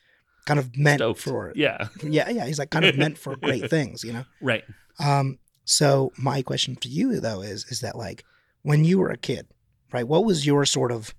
kind 0.46 0.58
of 0.60 0.76
meant 0.76 1.00
Stoked. 1.00 1.20
for 1.20 1.52
Yeah. 1.54 1.88
yeah, 2.02 2.30
yeah. 2.30 2.46
He's 2.46 2.58
like 2.58 2.70
kind 2.70 2.84
of 2.84 2.96
meant 2.96 3.18
for 3.18 3.36
great 3.42 3.68
things, 3.68 4.02
you 4.04 4.12
know. 4.12 4.24
Right. 4.40 4.64
Um, 4.98 5.38
so 5.64 6.12
my 6.16 6.40
question 6.42 6.76
for 6.76 6.88
you 6.88 7.20
though 7.20 7.42
is 7.42 7.64
is 7.66 7.80
that 7.80 7.96
like 7.96 8.24
when 8.62 8.84
you 8.84 8.98
were 8.98 9.10
a 9.10 9.16
kid, 9.18 9.46
right? 9.92 10.06
What 10.08 10.24
was 10.24 10.46
your 10.46 10.64
sort 10.64 10.90
of 10.92 11.14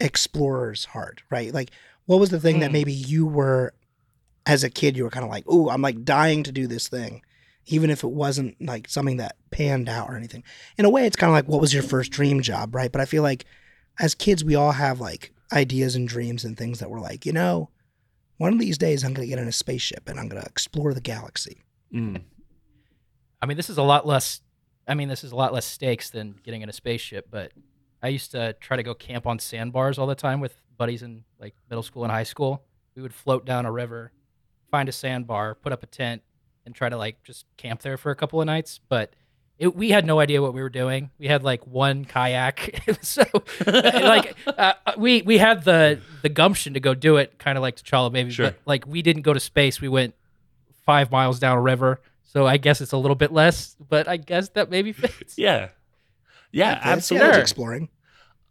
explorer's 0.00 0.86
heart, 0.86 1.22
right? 1.30 1.52
Like 1.52 1.70
what 2.06 2.18
was 2.20 2.30
the 2.30 2.40
thing 2.40 2.60
that 2.60 2.68
Hmm. 2.68 2.72
maybe 2.72 2.92
you 2.92 3.26
were 3.26 3.74
as 4.44 4.64
a 4.64 4.70
kid 4.70 4.96
you 4.96 5.04
were 5.04 5.10
kind 5.10 5.24
of 5.24 5.30
like, 5.30 5.44
"Oh, 5.46 5.68
I'm 5.68 5.82
like 5.82 6.04
dying 6.04 6.42
to 6.44 6.52
do 6.52 6.66
this 6.66 6.88
thing." 6.88 7.22
Even 7.66 7.90
if 7.90 8.02
it 8.02 8.10
wasn't 8.10 8.60
like 8.60 8.88
something 8.88 9.18
that 9.18 9.36
panned 9.52 9.88
out 9.88 10.08
or 10.08 10.16
anything. 10.16 10.42
In 10.78 10.84
a 10.84 10.90
way 10.90 11.06
it's 11.06 11.14
kind 11.14 11.28
of 11.30 11.34
like 11.34 11.46
what 11.46 11.60
was 11.60 11.72
your 11.72 11.84
first 11.84 12.10
dream 12.10 12.40
job, 12.42 12.74
right? 12.74 12.90
But 12.90 13.00
I 13.00 13.04
feel 13.04 13.22
like 13.22 13.44
as 13.98 14.14
kids 14.14 14.44
we 14.44 14.54
all 14.54 14.72
have 14.72 15.00
like 15.00 15.32
ideas 15.52 15.94
and 15.94 16.08
dreams 16.08 16.44
and 16.44 16.56
things 16.56 16.80
that 16.80 16.90
we're 16.90 17.00
like, 17.00 17.26
you 17.26 17.32
know, 17.32 17.68
one 18.38 18.52
of 18.52 18.58
these 18.58 18.78
days 18.78 19.04
I'm 19.04 19.12
going 19.12 19.26
to 19.26 19.30
get 19.30 19.40
in 19.40 19.48
a 19.48 19.52
spaceship 19.52 20.08
and 20.08 20.18
I'm 20.18 20.28
going 20.28 20.42
to 20.42 20.48
explore 20.48 20.94
the 20.94 21.00
galaxy. 21.00 21.58
Mm. 21.94 22.22
I 23.40 23.46
mean, 23.46 23.56
this 23.56 23.70
is 23.70 23.78
a 23.78 23.82
lot 23.82 24.06
less. 24.06 24.40
I 24.88 24.94
mean, 24.94 25.08
this 25.08 25.22
is 25.22 25.32
a 25.32 25.36
lot 25.36 25.52
less 25.52 25.66
stakes 25.66 26.10
than 26.10 26.36
getting 26.42 26.62
in 26.62 26.68
a 26.68 26.72
spaceship. 26.72 27.28
But 27.30 27.52
I 28.02 28.08
used 28.08 28.32
to 28.32 28.54
try 28.54 28.76
to 28.76 28.82
go 28.82 28.94
camp 28.94 29.26
on 29.26 29.38
sandbars 29.38 29.98
all 29.98 30.06
the 30.06 30.14
time 30.14 30.40
with 30.40 30.60
buddies 30.76 31.02
in 31.02 31.24
like 31.38 31.54
middle 31.70 31.82
school 31.82 32.02
and 32.02 32.10
high 32.10 32.22
school. 32.24 32.64
We 32.96 33.02
would 33.02 33.14
float 33.14 33.44
down 33.44 33.64
a 33.64 33.72
river, 33.72 34.12
find 34.70 34.88
a 34.88 34.92
sandbar, 34.92 35.54
put 35.54 35.72
up 35.72 35.82
a 35.82 35.86
tent, 35.86 36.22
and 36.66 36.74
try 36.74 36.88
to 36.88 36.96
like 36.96 37.22
just 37.22 37.46
camp 37.56 37.82
there 37.82 37.96
for 37.96 38.10
a 38.10 38.16
couple 38.16 38.40
of 38.40 38.46
nights. 38.46 38.80
But 38.88 39.14
it, 39.62 39.76
we 39.76 39.90
had 39.90 40.04
no 40.04 40.18
idea 40.18 40.42
what 40.42 40.54
we 40.54 40.60
were 40.60 40.68
doing. 40.82 41.10
We 41.18 41.28
had 41.28 41.42
like 41.44 41.64
one 41.66 42.04
kayak, 42.04 42.82
so 43.02 43.22
like 43.66 44.34
uh, 44.46 44.72
we 44.98 45.22
we 45.22 45.38
had 45.38 45.64
the 45.64 46.00
the 46.22 46.28
gumption 46.28 46.74
to 46.74 46.80
go 46.80 46.94
do 46.94 47.16
it, 47.16 47.38
kind 47.38 47.56
of 47.56 47.62
like 47.62 47.76
T'Challa 47.76 48.10
maybe. 48.10 48.30
Sure. 48.32 48.46
But 48.46 48.58
like 48.66 48.86
we 48.86 49.02
didn't 49.02 49.22
go 49.22 49.32
to 49.32 49.40
space. 49.40 49.80
We 49.80 49.88
went 49.88 50.14
five 50.84 51.10
miles 51.10 51.38
down 51.38 51.56
a 51.56 51.60
river. 51.60 52.00
So 52.24 52.46
I 52.46 52.56
guess 52.56 52.80
it's 52.80 52.92
a 52.92 52.96
little 52.96 53.14
bit 53.14 53.30
less, 53.32 53.76
but 53.88 54.08
I 54.08 54.16
guess 54.16 54.48
that 54.50 54.70
maybe 54.70 54.92
fits. 55.02 55.38
Yeah. 55.38 55.68
Yeah, 56.50 56.74
That's- 56.74 56.84
yeah, 56.84 56.92
absolutely. 56.92 57.28
that's 57.28 57.38
exploring. 57.38 57.88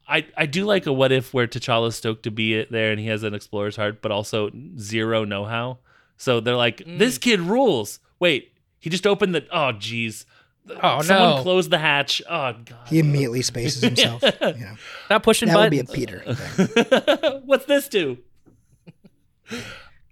I, 0.07 0.25
I 0.35 0.45
do 0.45 0.65
like 0.65 0.85
a 0.87 0.93
what 0.93 1.11
if 1.11 1.33
where 1.33 1.47
T'Challa's 1.47 1.95
stoked 1.95 2.23
to 2.23 2.31
be 2.31 2.53
it 2.55 2.71
there 2.71 2.91
and 2.91 2.99
he 2.99 3.07
has 3.07 3.23
an 3.23 3.33
explorer's 3.33 3.75
heart, 3.77 4.01
but 4.01 4.11
also 4.11 4.49
zero 4.77 5.23
know 5.23 5.45
how. 5.45 5.77
So 6.17 6.39
they're 6.39 6.55
like, 6.57 6.77
Mm. 6.79 6.99
this 6.99 7.17
kid 7.17 7.39
rules. 7.39 7.99
Wait, 8.19 8.51
he 8.79 8.89
just 8.89 9.07
opened 9.07 9.33
the. 9.35 9.45
Oh, 9.51 9.71
jeez. 9.73 10.25
Oh, 10.69 10.97
no. 10.97 11.01
Someone 11.01 11.35
no. 11.37 11.41
closed 11.41 11.71
the 11.71 11.77
hatch. 11.79 12.21
Oh, 12.29 12.53
God. 12.53 12.87
He 12.87 12.99
immediately 12.99 13.41
spaces 13.41 13.81
himself. 13.81 14.21
you 14.41 14.53
know, 14.53 14.75
Not 15.09 15.23
pushing 15.23 15.49
that 15.49 15.57
would 15.57 15.71
be 15.71 15.79
a. 15.79 15.83
Peter. 15.83 16.19
thing. 16.35 17.41
What's 17.45 17.65
this 17.65 17.87
do? 17.87 18.19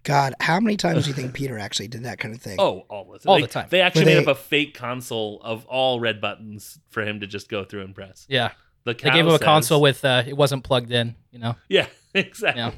God, 0.03 0.33
how 0.39 0.59
many 0.59 0.75
times 0.77 1.03
do 1.03 1.09
you 1.09 1.13
think 1.13 1.33
Peter 1.33 1.59
actually 1.59 1.87
did 1.87 2.03
that 2.03 2.19
kind 2.19 2.33
of 2.33 2.41
thing? 2.41 2.55
Oh, 2.59 2.85
all 2.89 3.05
the 3.11 3.19
time. 3.19 3.29
All 3.29 3.35
they, 3.35 3.41
the 3.43 3.47
time. 3.47 3.67
They 3.69 3.81
actually 3.81 4.05
Were 4.05 4.21
made 4.21 4.27
up 4.27 4.27
a 4.27 4.35
fake 4.35 4.73
console 4.73 5.39
of 5.43 5.65
all 5.65 5.99
red 5.99 6.19
buttons 6.21 6.79
for 6.89 7.03
him 7.03 7.19
to 7.19 7.27
just 7.27 7.49
go 7.49 7.63
through 7.63 7.81
and 7.83 7.93
press. 7.93 8.25
yeah, 8.29 8.51
The 8.85 8.93
they 8.93 9.11
gave 9.11 9.25
him 9.25 9.27
cow 9.27 9.35
a 9.35 9.39
console 9.39 9.81
with 9.81 10.03
uh, 10.03 10.23
it 10.25 10.35
wasn't 10.35 10.63
plugged 10.63 10.91
in. 10.91 11.15
You 11.31 11.39
know, 11.39 11.55
Yeah, 11.67 11.87
exactly. 12.13 12.61
Yeah. 12.63 12.71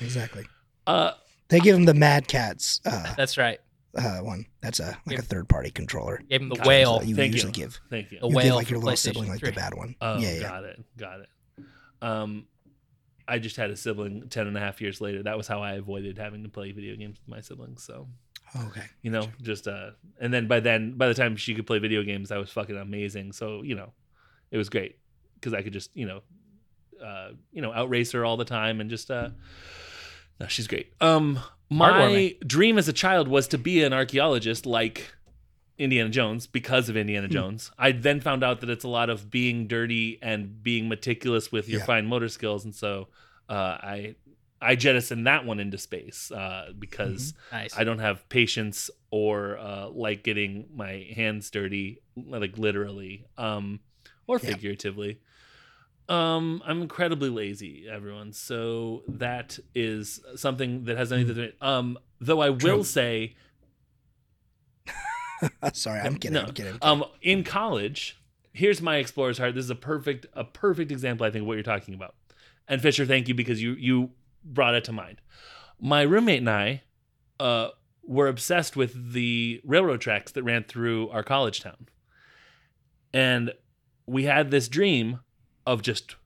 exactly. 0.00 0.46
Uh, 0.86 1.12
They 1.48 1.60
give 1.60 1.76
him 1.76 1.84
the 1.84 1.94
Mad 1.94 2.28
Catz 2.28 2.80
uh, 2.86 3.14
that's 3.16 3.36
right. 3.36 3.60
Uh, 3.96 4.18
one. 4.18 4.46
That's 4.60 4.80
a 4.80 4.98
like 5.06 5.16
Yep. 5.16 5.18
a 5.20 5.22
third 5.22 5.48
party 5.48 5.70
controller. 5.70 6.22
Gave 6.28 6.42
him 6.42 6.48
the 6.48 6.56
Got 6.56 6.66
whale. 6.66 6.98
that 7.00 7.08
you 7.08 7.14
Thank 7.16 7.32
usually 7.34 7.50
you. 7.50 7.54
give. 7.64 7.80
Thank 7.90 8.12
you. 8.12 8.20
The 8.20 8.28
You 8.28 8.34
whale 8.36 8.46
give 8.46 8.54
like 8.56 8.70
your 8.70 8.78
little 8.80 8.96
sibling 8.96 9.28
like 9.30 9.40
the 9.40 9.52
bad 9.52 9.74
one. 9.74 9.94
Oh, 10.00 10.18
yeah, 10.18 10.34
yeah. 10.34 10.40
got 10.40 10.64
it. 10.64 10.84
Got 10.96 11.20
it. 11.20 11.28
Um, 12.02 12.46
I 13.26 13.38
just 13.38 13.56
had 13.56 13.70
a 13.70 13.76
sibling 13.76 14.28
10 14.28 14.46
and 14.46 14.56
a 14.56 14.60
half 14.60 14.80
years 14.80 15.00
later. 15.00 15.22
That 15.22 15.36
was 15.36 15.46
how 15.48 15.62
I 15.62 15.72
avoided 15.74 16.16
having 16.18 16.42
to 16.44 16.48
play 16.48 16.72
video 16.72 16.96
games 16.96 17.18
with 17.18 17.28
my 17.28 17.40
siblings. 17.42 17.82
So, 17.82 18.08
Okay. 18.68 18.84
you 19.02 19.10
know, 19.10 19.28
just, 19.42 19.68
uh, 19.68 19.90
and 20.20 20.32
then 20.32 20.46
by 20.48 20.60
then, 20.60 20.92
by 20.96 21.08
the 21.08 21.14
time 21.14 21.36
she 21.36 21.54
could 21.54 21.66
play 21.66 21.78
video 21.78 22.02
games, 22.02 22.30
I 22.32 22.38
was 22.38 22.50
fucking 22.50 22.76
amazing. 22.76 23.32
So, 23.32 23.62
you 23.62 23.74
know, 23.74 23.92
it 24.50 24.56
was 24.56 24.68
great 24.70 24.98
because 25.34 25.52
I 25.52 25.60
could 25.62 25.72
just, 25.74 25.90
you 25.94 26.06
know, 26.06 26.22
uh, 27.04 27.30
you 27.52 27.60
know, 27.62 27.72
outrace 27.72 28.12
her 28.12 28.24
all 28.24 28.36
the 28.38 28.44
time 28.46 28.80
and 28.80 28.88
just, 28.88 29.10
uh, 29.10 29.30
no, 30.40 30.46
she's 30.46 30.66
great. 30.66 30.92
Um, 31.00 31.38
my 31.70 32.34
dream 32.46 32.78
as 32.78 32.88
a 32.88 32.92
child 32.92 33.28
was 33.28 33.48
to 33.48 33.58
be 33.58 33.82
an 33.82 33.92
archaeologist 33.92 34.66
like 34.66 35.12
Indiana 35.78 36.08
Jones 36.10 36.46
because 36.46 36.88
of 36.88 36.96
Indiana 36.96 37.26
Hmm. 37.28 37.32
Jones. 37.32 37.70
I 37.78 37.92
then 37.92 38.20
found 38.20 38.42
out 38.42 38.60
that 38.62 38.70
it's 38.70 38.84
a 38.84 38.88
lot 38.88 39.10
of 39.10 39.30
being 39.30 39.66
dirty 39.68 40.18
and 40.22 40.62
being 40.62 40.88
meticulous 40.88 41.52
with 41.52 41.68
your 41.68 41.80
Yeah. 41.80 41.86
fine 41.86 42.06
motor 42.06 42.28
skills, 42.28 42.64
and 42.64 42.74
so 42.74 43.08
uh, 43.48 43.54
I 43.54 44.14
I 44.60 44.74
jettisoned 44.74 45.24
that 45.28 45.44
one 45.46 45.60
into 45.60 45.78
space 45.78 46.32
uh, 46.32 46.72
because 46.76 47.32
Nice. 47.52 47.78
I 47.78 47.84
don't 47.84 48.00
have 48.00 48.28
patience 48.28 48.90
or 49.12 49.56
uh, 49.56 49.88
like 49.90 50.24
getting 50.24 50.66
my 50.74 51.06
hands 51.14 51.48
dirty, 51.50 52.00
like 52.16 52.58
literally 52.58 53.24
um, 53.38 53.78
or 54.26 54.40
Yeah. 54.42 54.50
Um, 56.08 56.62
I'm 56.64 56.80
incredibly 56.82 57.28
lazy, 57.28 57.86
everyone. 57.90 58.32
So 58.32 59.02
that 59.08 59.58
is 59.74 60.20
something 60.36 60.84
that 60.84 60.96
has 60.96 61.12
anything 61.12 61.34
to 61.34 61.40
do. 61.42 61.46
With 61.52 61.62
Um, 61.62 61.98
though 62.20 62.40
I 62.40 62.48
will 62.50 62.58
True. 62.58 62.84
say, 62.84 63.36
Sorry, 65.72 66.00
I'm 66.00 66.16
kidding. 66.16 66.34
no, 66.34 66.42
I'm 66.42 66.52
kidding. 66.54 66.78
um, 66.82 67.04
in 67.22 67.44
college, 67.44 68.20
here's 68.52 68.80
my 68.82 68.96
explorer's 68.96 69.38
heart. 69.38 69.54
This 69.54 69.64
is 69.64 69.70
a 69.70 69.74
perfect, 69.76 70.26
a 70.32 70.44
perfect 70.44 70.90
example, 70.90 71.26
I 71.26 71.30
think, 71.30 71.42
of 71.42 71.46
what 71.46 71.54
you're 71.54 71.62
talking 71.62 71.94
about. 71.94 72.14
And 72.66 72.80
Fisher, 72.82 73.06
thank 73.06 73.28
you 73.28 73.34
because 73.34 73.62
you 73.62 73.72
you 73.74 74.10
brought 74.44 74.74
it 74.74 74.84
to 74.84 74.92
mind. 74.92 75.20
My 75.80 76.02
roommate 76.02 76.40
and 76.40 76.50
I, 76.50 76.82
uh, 77.38 77.68
were 78.02 78.26
obsessed 78.28 78.76
with 78.76 79.12
the 79.12 79.60
railroad 79.64 80.00
tracks 80.00 80.32
that 80.32 80.42
ran 80.42 80.64
through 80.64 81.08
our 81.10 81.22
college 81.22 81.60
town, 81.60 81.86
and 83.12 83.52
we 84.06 84.24
had 84.24 84.50
this 84.50 84.68
dream 84.68 85.20
of 85.68 85.82
just 85.82 86.16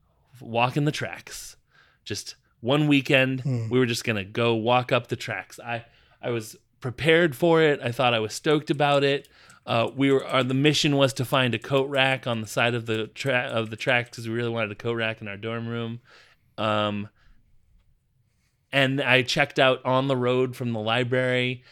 walking 0.40 0.84
the 0.84 0.92
tracks. 0.92 1.56
Just 2.04 2.36
one 2.60 2.86
weekend, 2.88 3.40
Hmm. 3.42 3.68
we 3.68 3.78
were 3.78 3.86
just 3.86 4.04
gonna 4.04 4.24
go 4.24 4.54
walk 4.54 4.92
up 4.92 5.08
the 5.08 5.16
tracks. 5.16 5.58
I 5.60 5.84
I 6.22 6.30
was 6.30 6.56
prepared 6.80 7.34
for 7.36 7.60
it. 7.62 7.80
I 7.82 7.90
thought 7.92 8.14
I 8.14 8.18
was 8.20 8.32
stoked 8.32 8.70
about 8.70 9.02
it. 9.04 9.28
Uh, 9.66 9.88
we 9.94 10.10
were 10.10 10.24
our, 10.26 10.42
the 10.42 10.54
mission 10.54 10.96
was 10.96 11.12
to 11.14 11.24
find 11.24 11.54
a 11.54 11.58
coat 11.58 11.88
rack 11.88 12.26
on 12.26 12.40
the 12.40 12.46
side 12.46 12.74
of 12.74 12.86
the 12.86 13.08
tra- 13.08 13.50
of 13.52 13.70
the 13.70 13.76
tracks 13.76 14.10
because 14.10 14.28
we 14.28 14.34
really 14.34 14.48
wanted 14.50 14.72
a 14.72 14.74
coat 14.76 14.94
rack 14.94 15.20
in 15.20 15.28
our 15.28 15.36
dorm 15.36 15.66
room. 15.68 16.00
Um, 16.58 17.08
and 18.72 19.00
I 19.00 19.22
checked 19.22 19.58
out 19.58 19.84
on 19.84 20.08
the 20.08 20.16
road 20.16 20.56
from 20.56 20.72
the 20.72 20.80
library. 20.80 21.62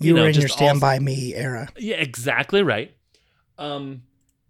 you 0.00 0.08
you 0.08 0.14
know, 0.14 0.22
were 0.22 0.28
in 0.28 0.34
your 0.36 0.48
Stand 0.48 0.68
also- 0.76 0.80
By 0.80 0.98
Me 1.00 1.34
era. 1.34 1.68
Yeah, 1.76 1.96
exactly 1.96 2.62
right. 2.62 2.94
Um, 3.56 4.02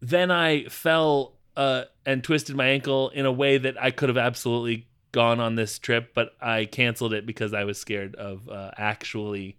then 0.03 0.31
I 0.31 0.65
fell 0.65 1.38
uh, 1.59 1.85
and 2.07 2.23
twisted 2.23 2.55
my 2.57 2.67
ankle 2.69 3.11
in 3.11 3.27
a 3.27 3.33
way 3.33 3.59
that 3.59 3.77
I 3.83 3.91
could 3.91 4.09
have 4.09 4.17
absolutely 4.17 4.87
gone 5.13 5.41
on 5.41 5.57
this 5.57 5.79
trip, 5.79 6.13
but 6.15 6.31
I 6.41 6.65
canceled 6.67 7.13
it 7.13 7.27
because 7.27 7.53
I 7.53 7.65
was 7.65 7.79
scared 7.81 8.15
of 8.15 8.49
uh, 8.49 8.71
actually 8.77 9.59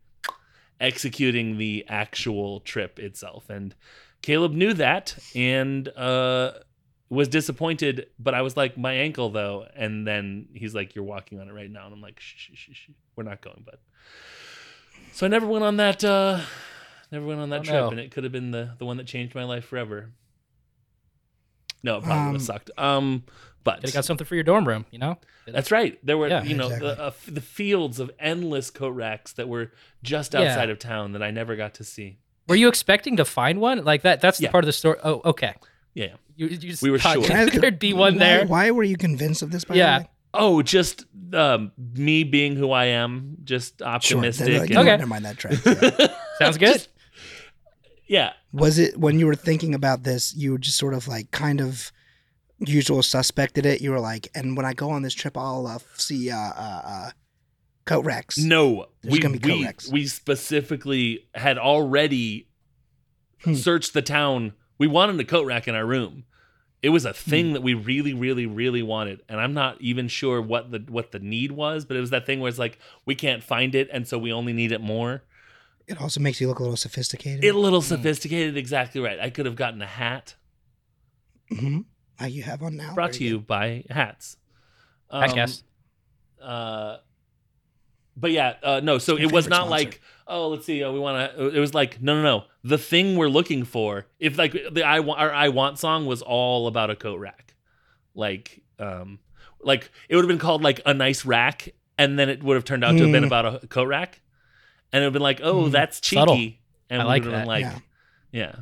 executing 0.80 1.58
the 1.58 1.86
actual 1.90 2.62
trip 2.62 3.00
itself. 3.00 3.50
And 3.50 3.76
Caleb 4.22 4.54
knew 4.54 4.74
that 4.76 5.18
and 5.36 5.88
uh, 5.90 6.52
was 7.10 7.28
disappointed. 7.28 8.08
But 8.18 8.34
I 8.34 8.42
was 8.44 8.56
like, 8.56 8.78
my 8.78 8.94
ankle 8.94 9.30
though, 9.30 9.66
and 9.76 10.08
then 10.08 10.48
he's 10.54 10.74
like, 10.76 10.96
"You're 10.96 11.04
walking 11.06 11.40
on 11.40 11.50
it 11.50 11.54
right 11.54 11.70
now," 11.70 11.86
and 11.86 11.94
I'm 11.94 12.02
like, 12.02 12.20
"Shh, 12.20 12.36
shh, 12.38 12.52
shh, 12.56 12.70
shh. 12.74 12.90
we're 13.16 13.24
not 13.24 13.42
going, 13.42 13.64
bud." 13.66 13.78
So 15.14 15.26
I 15.26 15.30
never 15.30 15.48
went 15.48 15.64
on 15.66 15.78
that. 15.78 16.04
Uh, 16.04 16.40
never 17.12 17.26
went 17.26 17.40
on 17.42 17.50
that 17.50 17.62
Oh, 17.62 17.64
trip, 17.64 17.82
no. 17.82 17.90
and 17.90 18.00
it 18.00 18.12
could 18.12 18.24
have 18.24 18.32
been 18.34 18.52
the 18.52 18.76
the 18.78 18.86
one 18.86 18.98
that 18.98 19.08
changed 19.08 19.36
my 19.36 19.44
life 19.44 19.66
forever. 19.66 20.12
No, 21.84 21.98
it 21.98 22.04
probably 22.04 22.18
would 22.24 22.28
Um, 22.28 22.34
have 22.34 22.42
sucked. 22.44 22.72
Um, 22.78 23.24
but 23.64 23.76
Could 23.76 23.86
have 23.86 23.94
got 23.94 24.06
something 24.06 24.26
for 24.26 24.36
your 24.36 24.44
dorm 24.44 24.68
room, 24.68 24.86
you 24.92 25.00
know? 25.00 25.18
that's 25.48 25.72
right. 25.72 25.98
There 26.06 26.18
were, 26.18 26.28
Yeah. 26.28 26.44
you 26.44 26.56
know, 26.56 26.66
Exactly. 26.68 26.88
the, 26.90 27.04
uh, 27.04 27.08
f- 27.08 27.26
the 27.28 27.42
fields 27.42 28.00
of 28.00 28.12
endless 28.20 28.70
coat 28.70 28.90
racks 28.92 29.34
that 29.34 29.48
were 29.50 29.72
just 30.04 30.34
Yeah. 30.34 30.42
outside 30.42 30.70
of 30.70 30.78
town 30.80 31.14
that 31.14 31.24
I 31.24 31.32
never 31.32 31.56
got 31.56 31.74
to 31.76 31.84
see. 31.84 32.18
Were 32.48 32.56
you 32.56 32.68
expecting 32.68 33.18
to 33.18 33.26
find 33.26 33.60
one? 33.60 33.84
Like 33.84 34.04
that 34.04 34.22
that's 34.22 34.38
the 34.38 34.44
Yeah. 34.46 34.52
part 34.52 34.64
of 34.64 34.68
the 34.68 34.74
story. 34.74 34.98
Oh, 35.04 35.22
okay. 35.26 35.56
Yeah. 35.96 36.14
You, 36.36 36.48
you 36.48 36.58
just 36.58 36.82
We 36.84 36.92
were 36.92 37.00
thought 37.00 37.16
sure. 37.16 37.24
Can 37.24 37.36
I 37.36 37.42
ask- 37.44 37.54
there'd 37.54 37.80
be 37.80 37.94
one 37.94 38.14
why, 38.14 38.20
there. 38.20 38.46
Why 38.46 38.72
were 38.72 38.84
you 38.84 38.96
convinced 38.96 39.42
of 39.42 39.52
this? 39.52 39.66
By 39.66 39.76
Yeah. 39.76 39.98
the 40.00 40.04
way? 40.04 40.10
Oh, 40.36 40.62
just 40.62 41.06
um, 41.34 41.72
me 41.96 42.24
being 42.24 42.56
who 42.56 42.72
I 42.72 42.86
am, 42.86 43.38
just 43.44 43.80
Sure. 43.80 43.88
optimistic. 43.88 44.46
Then, 44.48 44.62
and- 44.62 44.70
you 44.70 44.76
know 44.76 44.82
Okay. 44.82 44.92
what, 44.92 44.98
Never 45.00 45.08
mind 45.10 45.26
that 45.26 45.38
track. 45.38 45.54
Yeah. 46.00 46.08
Sounds 46.40 46.58
good. 46.58 46.74
Just- 46.74 46.90
yeah. 48.08 48.34
Was 48.52 48.78
it 48.80 48.98
when 49.00 49.20
you 49.20 49.26
were 49.28 49.36
thinking 49.36 49.74
about 49.76 50.04
this? 50.04 50.36
You 50.36 50.54
were 50.54 50.58
just 50.58 50.78
sort 50.78 50.94
of 50.94 51.08
like 51.08 51.32
kind 51.32 51.62
of 51.62 51.92
usual 52.60 53.04
suspected 53.04 53.66
it. 53.66 53.82
You 53.82 53.92
were 53.92 54.00
like, 54.00 54.28
and 54.36 54.58
when 54.58 54.66
I 54.66 54.74
go 54.74 54.90
on 54.90 55.02
this 55.02 55.14
trip, 55.14 55.38
I'll 55.38 55.68
uh, 55.68 55.80
see 55.96 56.30
uh, 56.32 56.38
uh, 56.38 56.82
uh, 56.86 57.10
coat 57.86 58.06
racks. 58.06 58.38
No, 58.38 58.88
There's 59.02 59.14
we 59.14 59.20
gonna 59.20 59.38
be 59.38 59.50
we, 59.50 59.62
Codex. 59.64 59.90
we 59.92 60.08
specifically 60.08 61.28
had 61.36 61.58
already 61.58 62.48
Hmm. 63.44 63.54
searched 63.54 63.94
the 63.94 64.02
town. 64.02 64.52
We 64.78 64.88
wanted 64.88 65.18
a 65.20 65.24
coat 65.24 65.46
rack 65.46 65.66
in 65.70 65.74
our 65.76 65.86
room. 65.86 66.26
It 66.82 66.90
was 66.90 67.06
a 67.06 67.14
Hmm. 67.14 67.30
thing 67.30 67.54
that 67.54 67.62
we 67.64 67.74
really, 67.74 68.14
really, 68.14 68.46
really 68.46 68.82
wanted, 68.84 69.22
and 69.30 69.40
I'm 69.40 69.54
not 69.54 69.80
even 69.82 70.08
sure 70.10 70.42
what 70.42 70.72
the 70.72 70.80
what 70.90 71.12
the 71.14 71.20
need 71.20 71.54
was, 71.54 71.86
but 71.86 71.96
it 71.96 72.02
was 72.02 72.10
that 72.10 72.26
thing 72.26 72.40
where 72.42 72.50
it's 72.50 72.60
like 72.60 72.80
we 73.06 73.16
can't 73.16 73.42
find 73.44 73.76
it, 73.76 73.90
and 73.94 74.06
so 74.08 74.18
we 74.18 74.34
only 74.34 74.52
need 74.54 74.72
it 74.74 74.82
more. 74.82 75.24
It 75.90 76.00
also 76.00 76.20
makes 76.20 76.40
you 76.40 76.48
look 76.48 76.60
a 76.60 76.64
little 76.64 76.78
sophisticated. 76.78 77.44
It 77.44 77.56
a 77.56 77.58
little 77.58 77.82
sophisticated, 77.82 78.56
exactly 78.56 79.02
right. 79.02 79.20
I 79.20 79.30
could 79.32 79.46
have 79.48 79.56
gotten 79.56 79.82
a 79.82 79.88
hat 79.88 80.36
hmm 81.50 81.80
Like 82.22 82.32
you 82.32 82.44
have 82.44 82.62
on 82.62 82.78
now. 82.78 82.94
brought 82.94 83.14
to 83.14 83.20
Very 83.20 83.30
you 83.32 83.40
by 83.40 83.84
hats. 83.90 84.38
I 85.10 85.26
Um, 85.28 85.36
guess. 85.36 85.64
uh 86.42 86.98
but 88.16 88.32
yeah 88.32 88.54
uh 88.62 88.80
no 88.84 88.98
so 88.98 89.18
it 89.18 89.32
was 89.32 89.48
not 89.48 89.66
sponsor. 89.68 89.72
like 89.72 90.02
oh 90.28 90.50
let's 90.50 90.66
see 90.66 90.84
uh, 90.84 90.92
we 90.92 91.00
want 91.00 91.34
to 91.36 91.48
it 91.48 91.60
was 91.60 91.74
like 91.74 92.02
no 92.02 92.16
no 92.16 92.22
no 92.22 92.44
the 92.64 92.78
thing 92.78 93.16
we're 93.16 93.30
looking 93.30 93.64
for 93.64 94.06
if 94.20 94.38
like 94.38 94.52
the 94.72 94.84
i 94.84 95.00
want 95.00 95.20
our 95.20 95.34
i 95.34 95.48
want 95.50 95.80
song 95.80 96.06
was 96.06 96.22
all 96.22 96.68
about 96.68 96.90
a 96.90 96.96
coat 96.96 97.20
rack 97.20 97.56
like 98.14 98.62
um 98.78 99.20
like 99.62 99.90
it 100.10 100.16
would 100.16 100.24
have 100.24 100.30
been 100.30 100.38
called 100.38 100.62
like 100.62 100.82
a 100.86 100.94
nice 100.94 101.26
rack 101.26 101.70
and 101.98 102.20
then 102.20 102.30
it 102.30 102.44
would 102.44 102.56
have 102.56 102.66
turned 102.66 102.84
out 102.84 102.92
to 102.98 103.04
have 103.04 103.12
been 103.12 103.24
Mm. 103.24 103.28
about 103.28 103.64
a 103.64 103.68
coat 103.68 103.88
rack 103.88 104.22
and 104.92 105.04
it 105.04 105.06
would 105.06 105.06
have 105.06 105.14
been 105.14 105.22
like 105.22 105.42
oh 105.44 105.66
Mm. 105.66 105.72
that's 105.72 106.00
cheeky 106.00 106.20
Subtle. 106.20 106.36
and 106.90 107.02
I 107.02 107.06
like 107.06 107.24
would 107.24 107.32
have 107.34 107.42
been 107.42 107.48
that. 107.48 107.48
like 107.48 107.62
Yeah. 107.64 107.80
yeah 108.32 108.56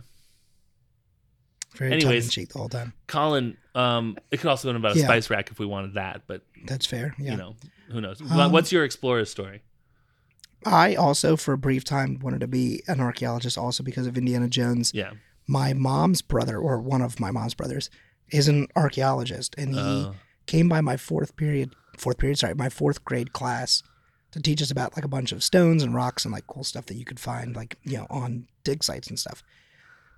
Very 1.75 1.93
anyways. 1.93 2.25
tongue 2.25 2.29
cheek 2.31 2.49
the 2.53 2.59
whole 2.59 2.69
time. 2.69 2.93
colin 3.07 3.57
um 3.75 4.17
it 4.31 4.37
could 4.37 4.49
also 4.49 4.67
have 4.67 4.73
been 4.75 4.81
about 4.81 4.95
a 4.95 4.99
Yeah. 4.99 5.05
spice 5.05 5.29
rack 5.29 5.51
if 5.51 5.59
we 5.59 5.65
wanted 5.65 5.93
that 5.95 6.23
but 6.27 6.41
That's 6.65 6.85
fair. 6.85 7.13
Yeah. 7.19 7.31
you 7.31 7.37
know 7.37 7.55
who 7.91 8.01
knows 8.01 8.21
Um, 8.21 8.51
what's 8.51 8.71
your 8.71 8.83
explorer 8.83 9.25
story 9.25 9.61
I 10.65 10.95
also, 10.95 11.37
for 11.37 11.53
a 11.53 11.57
brief 11.57 11.83
time, 11.83 12.17
wanted 12.19 12.41
to 12.41 12.47
be 12.47 12.81
an 12.87 12.99
archaeologist, 12.99 13.57
also 13.59 13.83
because 13.83 14.07
of 14.07 14.17
Indiana 14.17 14.49
Jones. 14.49 14.91
yeah 14.93 15.11
My 15.47 15.71
mom's 15.73 16.21
brother, 16.23 16.57
or 16.57 16.81
one 16.81 17.01
of 17.03 17.19
my 17.19 17.29
mom's 17.31 17.53
brothers, 17.53 17.89
is 18.31 18.47
an 18.49 18.67
archaeologist, 18.75 19.53
and 19.57 19.75
he 19.75 19.79
Uh, 19.79 20.13
came 20.47 20.67
by 20.67 20.81
my 20.81 20.97
fourth 20.97 21.35
period, 21.37 21.73
fourth 21.95 22.17
period, 22.17 22.39
sorry, 22.39 22.55
my 22.55 22.69
fourth 22.69 23.05
grade 23.05 23.31
class 23.33 23.83
to 24.31 24.41
teach 24.41 24.61
us 24.61 24.71
about 24.71 24.95
like 24.95 25.05
a 25.05 25.09
bunch 25.09 25.31
of 25.31 25.43
stones 25.43 25.83
and 25.83 25.93
rocks 25.95 26.25
and 26.25 26.33
like 26.33 26.47
cool 26.47 26.63
stuff 26.63 26.85
that 26.87 26.95
you 26.95 27.05
could 27.05 27.19
find, 27.19 27.55
like 27.55 27.77
you 27.83 27.97
know, 27.97 28.07
on 28.09 28.47
dig 28.63 28.83
sites 28.83 29.07
and 29.07 29.17
stuff. 29.19 29.43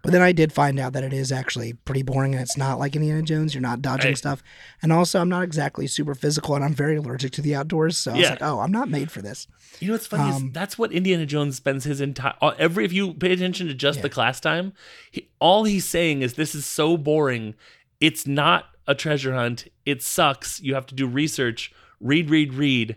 But 0.01 0.13
then 0.13 0.21
I 0.21 0.31
did 0.31 0.53
find 0.53 0.79
out 0.79 0.93
that 0.93 1.03
it 1.03 1.11
is 1.11 1.29
actually 1.29 1.73
pretty 1.73 2.03
boring 2.03 2.33
and 2.33 2.41
it's 2.41 2.55
not 2.55 2.79
like 2.79 2.95
Indiana 2.95 3.21
Jones. 3.21 3.53
You're 3.53 3.61
not 3.61 3.81
dodging 3.81 4.15
stuff. 4.15 4.41
And 4.81 4.93
also, 4.93 5.19
I'm 5.19 5.27
not 5.27 5.43
exactly 5.43 5.87
super 5.87 6.15
physical 6.15 6.55
and 6.55 6.63
I'm 6.63 6.73
very 6.73 6.95
allergic 6.95 7.33
to 7.33 7.41
the 7.41 7.53
outdoors. 7.53 7.97
So 7.97 8.11
I 8.11 8.13
was 8.13 8.23
Yeah. 8.23 8.29
like, 8.29 8.41
oh, 8.41 8.61
I'm 8.61 8.71
not 8.71 8.87
made 8.87 9.11
for 9.11 9.21
this. 9.21 9.45
You 9.81 9.89
know 9.89 9.95
what's 9.95 10.07
funny 10.07 10.31
Um, 10.31 10.47
is 10.47 10.53
that's 10.53 10.77
what 10.77 10.93
Indiana 10.93 11.25
Jones 11.25 11.57
spends 11.57 11.83
his 11.83 11.99
entire 11.99 12.33
every. 12.57 12.85
If 12.85 12.93
you 12.93 13.13
pay 13.13 13.33
attention 13.33 13.67
to 13.67 13.73
just 13.73 14.01
the 14.01 14.09
class 14.09 14.39
time, 14.39 14.71
he, 15.11 15.27
all 15.39 15.65
he's 15.65 15.83
saying 15.85 16.21
is 16.21 16.35
this 16.35 16.55
is 16.55 16.65
so 16.65 16.95
boring. 16.95 17.53
It's 17.99 18.25
not 18.25 18.67
a 18.87 18.95
treasure 18.95 19.33
hunt. 19.35 19.67
It 19.85 20.01
sucks. 20.01 20.61
You 20.61 20.75
have 20.75 20.85
to 20.87 20.95
do 20.95 21.07
research. 21.07 21.73
Read, 21.99 22.29
read, 22.29 22.53
read. 22.53 22.95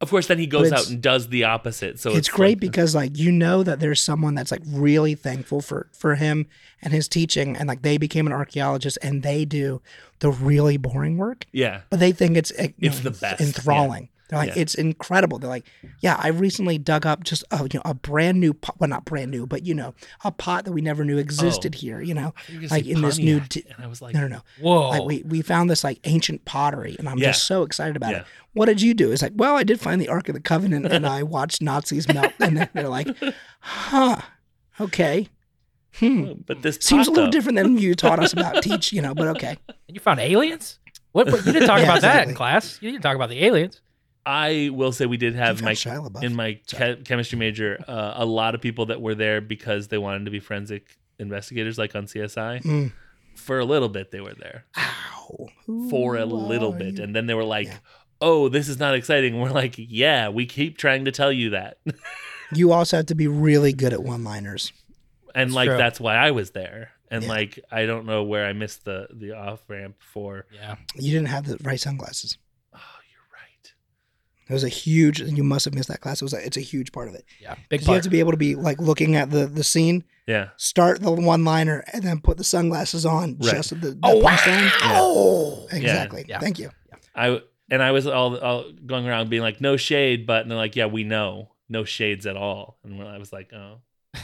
Of 0.00 0.10
course, 0.10 0.26
then 0.26 0.38
he 0.38 0.46
goes 0.46 0.72
out 0.72 0.90
and 0.90 1.00
does 1.00 1.28
the 1.28 1.44
opposite. 1.44 1.98
So 1.98 2.10
it's, 2.10 2.18
it's, 2.18 2.28
great 2.28 2.56
like- 2.56 2.60
because 2.60 2.94
like 2.94 3.16
you 3.16 3.32
know 3.32 3.62
that 3.62 3.80
there's 3.80 4.02
someone 4.02 4.34
that's 4.34 4.50
like 4.50 4.62
really 4.66 5.14
thankful 5.14 5.62
for 5.62 5.88
for 5.92 6.16
him 6.16 6.46
and 6.82 6.92
his 6.92 7.08
teaching 7.08 7.56
and 7.56 7.66
like 7.66 7.80
they 7.82 7.96
became 7.96 8.26
an 8.26 8.32
archaeologist 8.32 8.98
and 9.02 9.22
they 9.22 9.46
do 9.46 9.80
the 10.18 10.30
really 10.30 10.76
boring 10.76 11.16
work. 11.16 11.46
Yeah, 11.52 11.80
but 11.88 11.98
they 11.98 12.12
think 12.12 12.36
it's 12.36 12.52
eh, 12.56 12.68
you 12.76 12.90
It's 12.90 13.00
the 13.00 13.10
best, 13.10 13.40
enthralling 13.40 14.10
they're 14.28 14.38
like 14.38 14.48
Yeah. 14.56 14.62
it's 14.62 14.74
incredible 14.74 15.38
they're 15.38 15.48
like 15.50 15.66
yeah 16.00 16.18
i 16.22 16.28
recently 16.28 16.78
dug 16.78 17.06
up 17.06 17.22
just 17.24 17.44
a, 17.50 17.58
you 17.62 17.68
know 17.74 17.82
a 17.84 17.94
brand 17.94 18.40
new 18.40 18.52
pot 18.54 18.76
well 18.80 18.88
not 18.88 19.04
brand 19.04 19.30
new 19.30 19.46
but 19.46 19.64
you 19.64 19.74
know 19.74 19.94
a 20.24 20.32
pot 20.32 20.64
that 20.64 20.72
we 20.72 20.80
never 20.80 21.04
knew 21.04 21.18
existed 21.18 21.74
here 21.76 22.00
you 22.00 22.14
know 22.14 22.34
You 22.48 22.68
like 22.68 22.84
say 22.84 22.90
in 22.90 23.02
this 23.02 23.18
new 23.18 23.38
Pontiac, 23.40 23.64
t- 23.66 23.74
and 23.76 23.84
I 23.84 23.88
was 23.88 24.02
like, 24.02 24.14
no 24.14 24.22
no 24.22 24.28
no 24.28 24.40
Whoa. 24.60 24.88
like 24.90 25.02
we, 25.04 25.22
we 25.24 25.42
found 25.42 25.70
this 25.70 25.84
like 25.84 26.00
ancient 26.04 26.44
pottery 26.44 26.96
and 26.98 27.08
i'm 27.08 27.18
Yeah. 27.18 27.28
just 27.28 27.46
so 27.46 27.62
excited 27.62 27.96
about 27.96 28.10
Yeah. 28.12 28.18
it 28.20 28.26
what 28.54 28.66
did 28.66 28.80
you 28.82 28.94
do 28.94 29.12
it's 29.12 29.22
like 29.22 29.32
well 29.36 29.56
i 29.56 29.62
did 29.62 29.80
find 29.80 30.00
the 30.00 30.08
ark 30.08 30.28
of 30.28 30.34
the 30.34 30.40
covenant 30.40 30.86
and 30.86 31.06
i 31.18 31.22
watched 31.22 31.62
nazis 31.62 32.08
melt 32.08 32.32
and 32.40 32.56
then 32.56 32.68
they're 32.74 32.88
like 32.88 33.08
huh 33.60 34.20
okay 34.80 35.28
hmm 35.98 36.32
but 36.46 36.60
this 36.62 36.78
seems 36.82 37.06
a 37.06 37.10
little 37.10 37.26
though- 37.26 37.30
different 37.30 37.56
than 37.56 37.78
you 37.78 37.94
taught 37.94 38.18
us 38.18 38.32
about 38.32 38.62
teach 38.62 38.92
you 38.92 39.00
know 39.00 39.14
but 39.14 39.28
okay 39.28 39.56
and 39.68 39.94
you 39.94 40.00
found 40.00 40.20
aliens? 40.20 40.78
What, 41.12 41.30
what 41.32 41.46
you 41.46 41.52
didn't 41.52 41.68
talk 41.68 41.78
Yeah, 41.78 41.84
about 41.84 42.00
that 42.02 42.28
in 42.28 42.34
class. 42.34 42.76
You 42.82 42.90
didn't 42.90 43.02
talk 43.02 43.16
about 43.16 43.30
the 43.30 43.42
aliens. 43.42 43.80
I 44.26 44.70
will 44.72 44.92
say 44.92 45.06
we 45.06 45.16
did 45.16 45.34
have 45.36 45.62
my 45.62 45.74
found 45.74 46.02
Shia 46.02 46.10
LaBeouf. 46.10 46.22
in 46.24 46.34
my 46.34 46.60
che- 46.66 46.96
chemistry 47.04 47.38
major 47.38 47.78
uh, 47.86 48.14
a 48.16 48.26
lot 48.26 48.54
of 48.54 48.60
people 48.60 48.86
that 48.86 49.00
were 49.00 49.14
there 49.14 49.40
because 49.40 49.88
they 49.88 49.98
wanted 49.98 50.24
to 50.24 50.30
be 50.32 50.40
forensic 50.40 50.98
investigators, 51.18 51.78
like 51.78 51.94
on 51.94 52.06
CSI. 52.06 52.62
Mm. 52.62 52.92
For 53.36 53.58
a 53.58 53.64
little 53.64 53.88
bit, 53.88 54.10
they 54.10 54.20
were 54.20 54.34
there. 54.34 54.64
Ow. 54.78 55.48
for 55.90 56.16
a 56.16 56.24
little 56.24 56.74
are 56.74 56.78
bit 56.78 56.98
you? 56.98 57.04
and 57.04 57.14
then 57.14 57.26
they 57.26 57.34
were 57.34 57.44
like 57.44 57.66
Yeah. 57.66 57.78
oh 58.20 58.48
this 58.48 58.68
is 58.68 58.78
not 58.78 58.94
exciting 58.94 59.34
and 59.34 59.42
we're 59.42 59.50
like 59.50 59.74
yeah 59.76 60.28
we 60.28 60.46
keep 60.46 60.78
trying 60.78 61.04
to 61.06 61.10
tell 61.12 61.32
you 61.32 61.50
that 61.50 61.78
you 62.52 62.70
also 62.72 62.98
have 62.98 63.06
to 63.06 63.16
be 63.16 63.26
really 63.26 63.72
good 63.72 63.92
at 63.92 64.02
one 64.04 64.22
liners 64.22 64.72
and 65.34 65.50
That's 65.50 65.54
like 65.56 65.68
true. 65.68 65.76
that's 65.78 65.98
why 65.98 66.14
i 66.14 66.30
was 66.30 66.52
there 66.52 66.90
and 67.10 67.24
Yeah. 67.24 67.28
like 67.28 67.58
I 67.72 67.86
don't 67.86 68.06
know 68.06 68.22
where 68.22 68.46
I 68.46 68.52
missed 68.52 68.84
the 68.84 69.08
the 69.12 69.32
off 69.32 69.60
ramp 69.68 69.96
for. 70.00 70.46
Yeah. 70.52 70.76
You 70.94 71.12
didn't 71.12 71.28
have 71.28 71.46
the 71.46 71.56
right 71.62 71.78
sunglasses. 71.80 72.36
Oh, 74.48 74.52
you're 74.54 74.56
right. 74.56 74.62
It 74.62 74.62
was 74.62 74.64
a 74.64 74.68
huge. 74.68 75.20
You 75.20 75.42
must 75.44 75.64
have 75.64 75.74
missed 75.74 75.88
that 75.88 76.00
class. 76.00 76.22
It 76.22 76.24
was. 76.24 76.34
A, 76.34 76.44
it's 76.46 76.56
a 76.56 76.60
huge 76.60 76.92
part 76.92 77.08
of 77.08 77.14
it. 77.14 77.24
Yeah. 77.40 77.56
Big 77.68 77.80
'Cause 77.80 77.88
You 77.88 77.94
have 77.94 78.02
to 78.04 78.10
be 78.10 78.20
able 78.20 78.30
to 78.32 78.36
be 78.36 78.54
like 78.54 78.80
looking 78.80 79.16
at 79.16 79.30
the 79.30 79.46
the 79.46 79.64
scene, 79.64 80.04
Yeah. 80.26 80.48
start 80.56 81.00
the 81.00 81.10
one 81.10 81.44
liner, 81.44 81.84
and 81.92 82.02
then 82.02 82.20
put 82.20 82.36
the 82.38 82.44
sunglasses 82.44 83.04
on 83.06 83.38
Right. 83.38 83.54
just 83.54 83.70
the, 83.70 83.76
the 83.92 83.98
Oh, 84.02 84.20
punchline. 84.22 84.70
wow. 84.82 85.66
Exactly. 85.72 86.24
Yeah. 86.28 86.38
Thank 86.40 86.58
you. 86.58 86.70
I 87.14 87.40
and 87.70 87.82
I 87.82 87.90
was 87.90 88.06
all, 88.06 88.36
all 88.38 88.70
going 88.84 89.08
around 89.08 89.28
being 89.30 89.42
like, 89.42 89.60
no 89.60 89.76
shade, 89.76 90.26
but 90.26 90.42
and 90.42 90.50
they're 90.50 90.56
like, 90.58 90.76
yeah, 90.76 90.86
we 90.86 91.02
know, 91.02 91.50
no 91.68 91.82
shades 91.84 92.24
at 92.26 92.36
all, 92.36 92.78
and 92.84 93.02
I 93.02 93.18
was 93.18 93.32
like, 93.32 93.52
oh, 93.52 93.80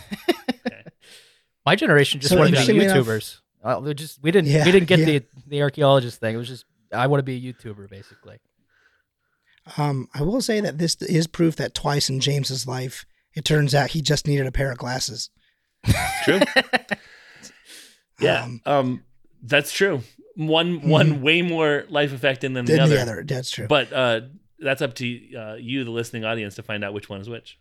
My 1.67 1.77
generation 1.77 2.21
just 2.21 2.33
So 2.33 2.39
wanted 2.39 2.51
to 2.51 2.57
be 2.57 2.59
interestingly 2.81 2.85
enough- 2.87 3.07
YouTubers. 3.07 3.39
Uh, 3.65 3.81
we 3.81 3.95
just 3.95 4.21
we 4.23 4.31
didn't 4.33 4.49
Yeah, 4.51 4.65
we 4.65 4.73
didn't 4.73 4.89
get 4.89 4.99
yeah. 5.01 5.05
the 5.05 5.23
the 5.47 5.63
archaeologist 5.63 6.19
thing. 6.19 6.35
It 6.35 6.39
was 6.39 6.49
just 6.49 6.65
I 6.93 7.07
want 7.07 7.21
to 7.21 7.23
be 7.25 7.37
a 7.37 7.53
YouTuber 7.53 7.89
basically. 7.89 8.39
Um, 9.77 10.09
I 10.15 10.23
will 10.23 10.41
say 10.41 10.61
that 10.61 10.79
this 10.79 10.97
is 11.03 11.27
proof 11.27 11.57
that 11.57 11.75
twice 11.75 12.09
in 12.09 12.21
James's 12.21 12.67
life, 12.67 13.07
it 13.35 13.45
turns 13.45 13.75
out 13.75 13.91
he 13.91 14.03
just 14.03 14.27
needed 14.27 14.47
a 14.47 14.53
pair 14.53 14.73
of 14.73 14.79
glasses. 14.79 15.31
true. 16.25 16.41
yeah. 18.21 18.45
Um, 18.45 18.61
Um, 18.67 19.05
that's 19.43 19.73
true. 19.73 20.03
One 20.37 20.89
one 20.89 21.21
way 21.21 21.43
more 21.43 21.85
life 21.89 22.13
affecting 22.13 22.55
than 22.55 22.65
the 22.65 22.81
other. 22.81 22.95
the 22.95 23.03
other. 23.03 23.25
That's 23.27 23.51
true. 23.51 23.67
But 23.67 23.93
uh, 23.93 24.21
that's 24.59 24.81
up 24.81 24.95
to 24.95 25.35
uh, 25.37 25.55
you, 25.55 25.85
the 25.85 25.91
listening 25.91 26.25
audience, 26.25 26.55
to 26.55 26.63
find 26.63 26.85
out 26.85 26.95
which 26.95 27.09
one 27.09 27.21
is 27.21 27.29
which. 27.29 27.59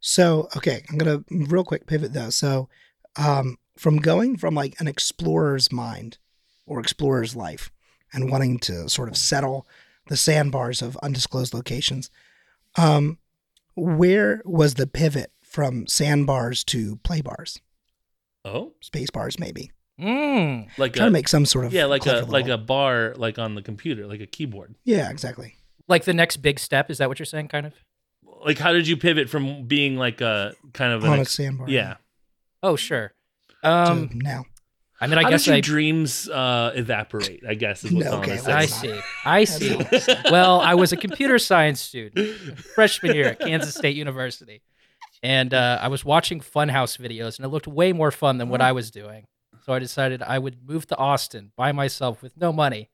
So, 0.00 0.48
okay, 0.56 0.82
I'm 0.90 0.98
gonna 0.98 1.24
real 1.30 1.64
quick 1.64 1.86
pivot 1.86 2.12
though. 2.12 2.30
So, 2.30 2.68
um, 3.16 3.56
from 3.78 3.98
going 3.98 4.36
from 4.36 4.54
like 4.54 4.74
an 4.80 4.88
explorer's 4.88 5.72
mind 5.72 6.18
or 6.66 6.80
explorer's 6.80 7.34
life 7.34 7.70
and 8.12 8.30
wanting 8.30 8.58
to 8.60 8.88
sort 8.90 9.08
of 9.08 9.16
settle 9.16 9.66
the 10.12 10.16
sandbars 10.18 10.82
of 10.82 10.94
undisclosed 11.02 11.54
locations, 11.54 12.10
um, 12.76 13.16
where 13.74 14.42
was 14.44 14.74
the 14.74 14.86
pivot 14.86 15.32
from 15.42 15.86
sandbars 15.86 16.62
to 16.64 16.96
play 16.96 17.22
bars, 17.22 17.58
Oh, 18.44 18.74
space 18.82 19.08
bars, 19.08 19.38
maybe? 19.38 19.70
Mm. 19.98 20.68
like 20.76 20.92
Trying 20.92 21.06
a 21.06 21.08
to 21.08 21.12
make 21.12 21.28
some 21.28 21.46
sort 21.46 21.64
of 21.64 21.72
yeah, 21.72 21.86
like 21.86 22.02
a 22.02 22.10
clever 22.20 22.26
like 22.30 22.48
a 22.48 22.58
bar, 22.58 23.14
like 23.16 23.38
on 23.38 23.54
the 23.54 23.62
computer, 23.62 24.06
like 24.06 24.20
a 24.20 24.26
keyboard. 24.26 24.74
yeah, 24.84 25.08
exactly. 25.10 25.54
Like 25.88 26.04
the 26.04 26.12
next 26.14 26.38
big 26.38 26.58
step 26.58 26.90
is 26.90 26.98
that 26.98 27.08
what 27.08 27.18
you're 27.18 27.26
saying 27.26 27.48
kind 27.48 27.64
of? 27.66 27.72
Like, 28.44 28.58
how 28.58 28.72
did 28.72 28.86
you 28.88 28.96
pivot 28.98 29.30
from 29.30 29.64
being 29.66 29.96
like 29.96 30.20
a 30.20 30.54
kind 30.74 30.92
of 30.92 31.04
an 31.04 31.10
On 31.10 31.18
a 31.20 31.24
sandbar, 31.24 31.70
yeah? 31.70 31.96
Oh, 32.62 32.76
sure. 32.76 33.12
Um 33.62 34.10
now, 34.14 34.44
I 35.02 35.06
mean 35.08 35.18
I 35.18 35.22
how 35.24 35.30
guess 35.30 35.46
your 35.46 35.56
I 35.56 35.60
dreams 35.60 36.28
uh, 36.28 36.72
evaporate? 36.74 37.42
I 37.46 37.54
guess 37.54 37.84
is 37.84 37.92
what 37.92 38.04
No, 38.04 38.10
Colin 38.12 38.24
okay, 38.24 38.34
is 38.38 38.46
let's 38.46 38.72
I 38.72 38.86
see. 38.86 39.00
I 39.24 39.44
see. 39.44 39.68
not 39.70 39.78
what 39.78 39.92
I'm 39.94 40.00
saying. 40.00 40.22
well, 40.30 40.60
I 40.60 40.74
was 40.74 40.92
a 40.92 40.96
computer 40.96 41.38
science 41.38 41.80
student, 41.80 42.36
freshman 42.58 43.14
year 43.14 43.26
at 43.30 43.40
Kansas 43.40 43.74
State 43.74 43.96
University, 43.96 44.62
and 45.22 45.52
uh, 45.52 45.78
I 45.82 45.88
was 45.88 46.04
watching 46.04 46.40
Funhaus 46.40 46.96
videos, 46.98 47.36
and 47.36 47.44
it 47.44 47.48
looked 47.48 47.66
way 47.66 47.92
more 47.92 48.10
fun 48.12 48.38
than 48.38 48.48
what 48.48 48.60
I 48.60 48.72
was 48.72 48.90
doing. 48.90 49.26
So 49.66 49.72
I 49.72 49.78
decided 49.80 50.22
I 50.22 50.38
would 50.38 50.56
move 50.68 50.86
to 50.88 50.96
Austin 50.96 51.52
by 51.56 51.72
myself 51.72 52.22
with 52.22 52.36
no 52.36 52.52
money, 52.52 52.88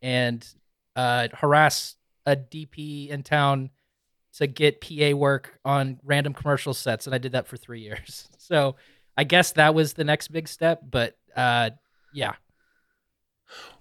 and 0.00 0.46
uh, 0.96 1.28
harass 1.34 1.96
a 2.26 2.36
DP 2.36 3.08
in 3.08 3.22
town 3.22 3.70
to 4.34 4.46
get 4.46 4.80
PA 4.80 5.16
work 5.16 5.58
on 5.64 5.98
random 6.04 6.32
commercial 6.32 6.74
sets, 6.74 7.06
and 7.06 7.14
I 7.14 7.18
did 7.18 7.32
that 7.32 7.48
for 7.48 7.56
three 7.56 7.80
years. 7.80 8.28
So 8.38 8.74
I 9.16 9.22
guess 9.22 9.52
that 9.52 9.74
was 9.76 9.92
the 9.92 10.02
next 10.02 10.28
big 10.28 10.48
step. 10.48 10.80
But 10.90 11.16
uh, 11.36 11.70
yeah, 12.12 12.34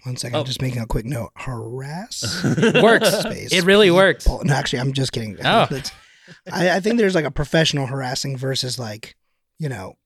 one 0.04 0.16
second, 0.18 0.38
Oh. 0.40 0.44
just 0.44 0.62
making 0.62 0.82
a 0.82 0.86
quick 0.88 1.06
note. 1.06 1.32
Harass. 1.36 2.44
works. 2.82 3.10
space. 3.20 3.52
It 3.54 3.64
really 3.66 3.92
works. 3.92 4.28
No, 4.28 4.54
actually, 4.54 4.80
I'm 4.80 4.94
just 4.94 5.12
kidding. 5.12 5.38
Oh. 5.44 5.68
I, 6.52 6.72
I 6.72 6.80
think 6.80 6.98
there's 6.98 7.16
like 7.16 7.26
a 7.26 7.32
professional 7.32 7.88
harassing 7.88 8.38
versus 8.38 8.78
like, 8.80 9.16
you 9.58 9.68
know, 9.68 9.98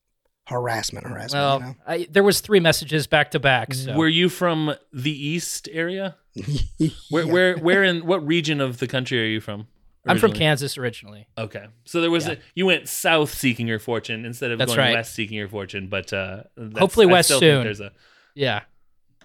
harassment, 0.48 1.06
harassment. 1.06 1.34
Well, 1.34 1.60
you 1.60 1.66
know? 1.66 1.76
I, 1.86 2.08
there 2.10 2.24
was 2.24 2.40
three 2.42 2.60
messages 2.60 3.08
back 3.08 3.32
to 3.32 3.40
back. 3.40 3.74
So. 3.74 3.96
Were 3.96 4.08
you 4.08 4.30
from 4.30 4.74
the 4.92 5.12
east 5.12 5.70
area? 5.72 6.16
Where 7.10 7.24
Yeah. 7.26 7.32
where 7.32 7.58
where 7.58 7.84
in 7.84 8.06
what 8.08 8.26
region 8.26 8.60
of 8.62 8.80
the 8.80 8.88
country 8.88 9.22
are 9.22 9.28
you 9.28 9.40
from? 9.40 9.68
I'm 10.06 10.20
from? 10.20 10.34
Kansas 10.34 10.78
originally. 10.78 11.28
Okay, 11.38 11.66
so 11.86 12.02
there 12.02 12.12
was 12.12 12.28
Yeah. 12.28 12.34
a, 12.34 12.38
you 12.56 12.66
went 12.66 12.88
south 12.90 13.34
seeking 13.34 13.68
your 13.68 13.80
fortune 13.80 14.26
instead 14.26 14.52
of 14.52 14.60
That's 14.60 14.70
going 14.76 14.80
right. 14.80 14.94
west 14.96 15.14
seeking 15.16 15.38
your 15.38 15.48
fortune, 15.48 15.88
but 15.88 16.12
uh, 16.12 16.44
that's- 16.58 16.78
Hopefully 16.80 17.08
I 17.08 17.12
west 17.12 17.28
still 17.30 17.40
think 17.40 17.52
soon. 17.52 17.64
There's 17.64 17.80
a 17.80 17.92
Yeah, 18.36 18.62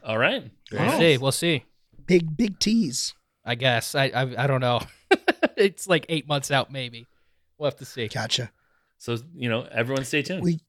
all 0.04 0.18
right. 0.18 0.50
Very 0.70 0.82
we'll 0.82 0.90
nice. 0.92 0.98
see. 1.00 1.18
We'll 1.18 1.32
see. 1.32 1.64
big, 2.06 2.36
big 2.36 2.58
T's. 2.60 3.14
I 3.44 3.54
guess. 3.54 3.94
I 3.94 4.04
I, 4.06 4.44
I 4.44 4.46
don't 4.46 4.60
know. 4.60 4.80
it's 5.56 5.88
like 5.88 6.06
eight 6.08 6.28
months 6.28 6.50
out, 6.50 6.70
maybe. 6.70 7.06
We'll 7.58 7.70
have 7.70 7.78
to 7.78 7.84
see. 7.84 8.06
Gotcha. 8.08 8.50
So 8.98 9.16
you 9.34 9.48
know, 9.48 9.66
everyone, 9.72 10.04
stay 10.04 10.22
tuned. 10.22 10.42
We, 10.44 10.60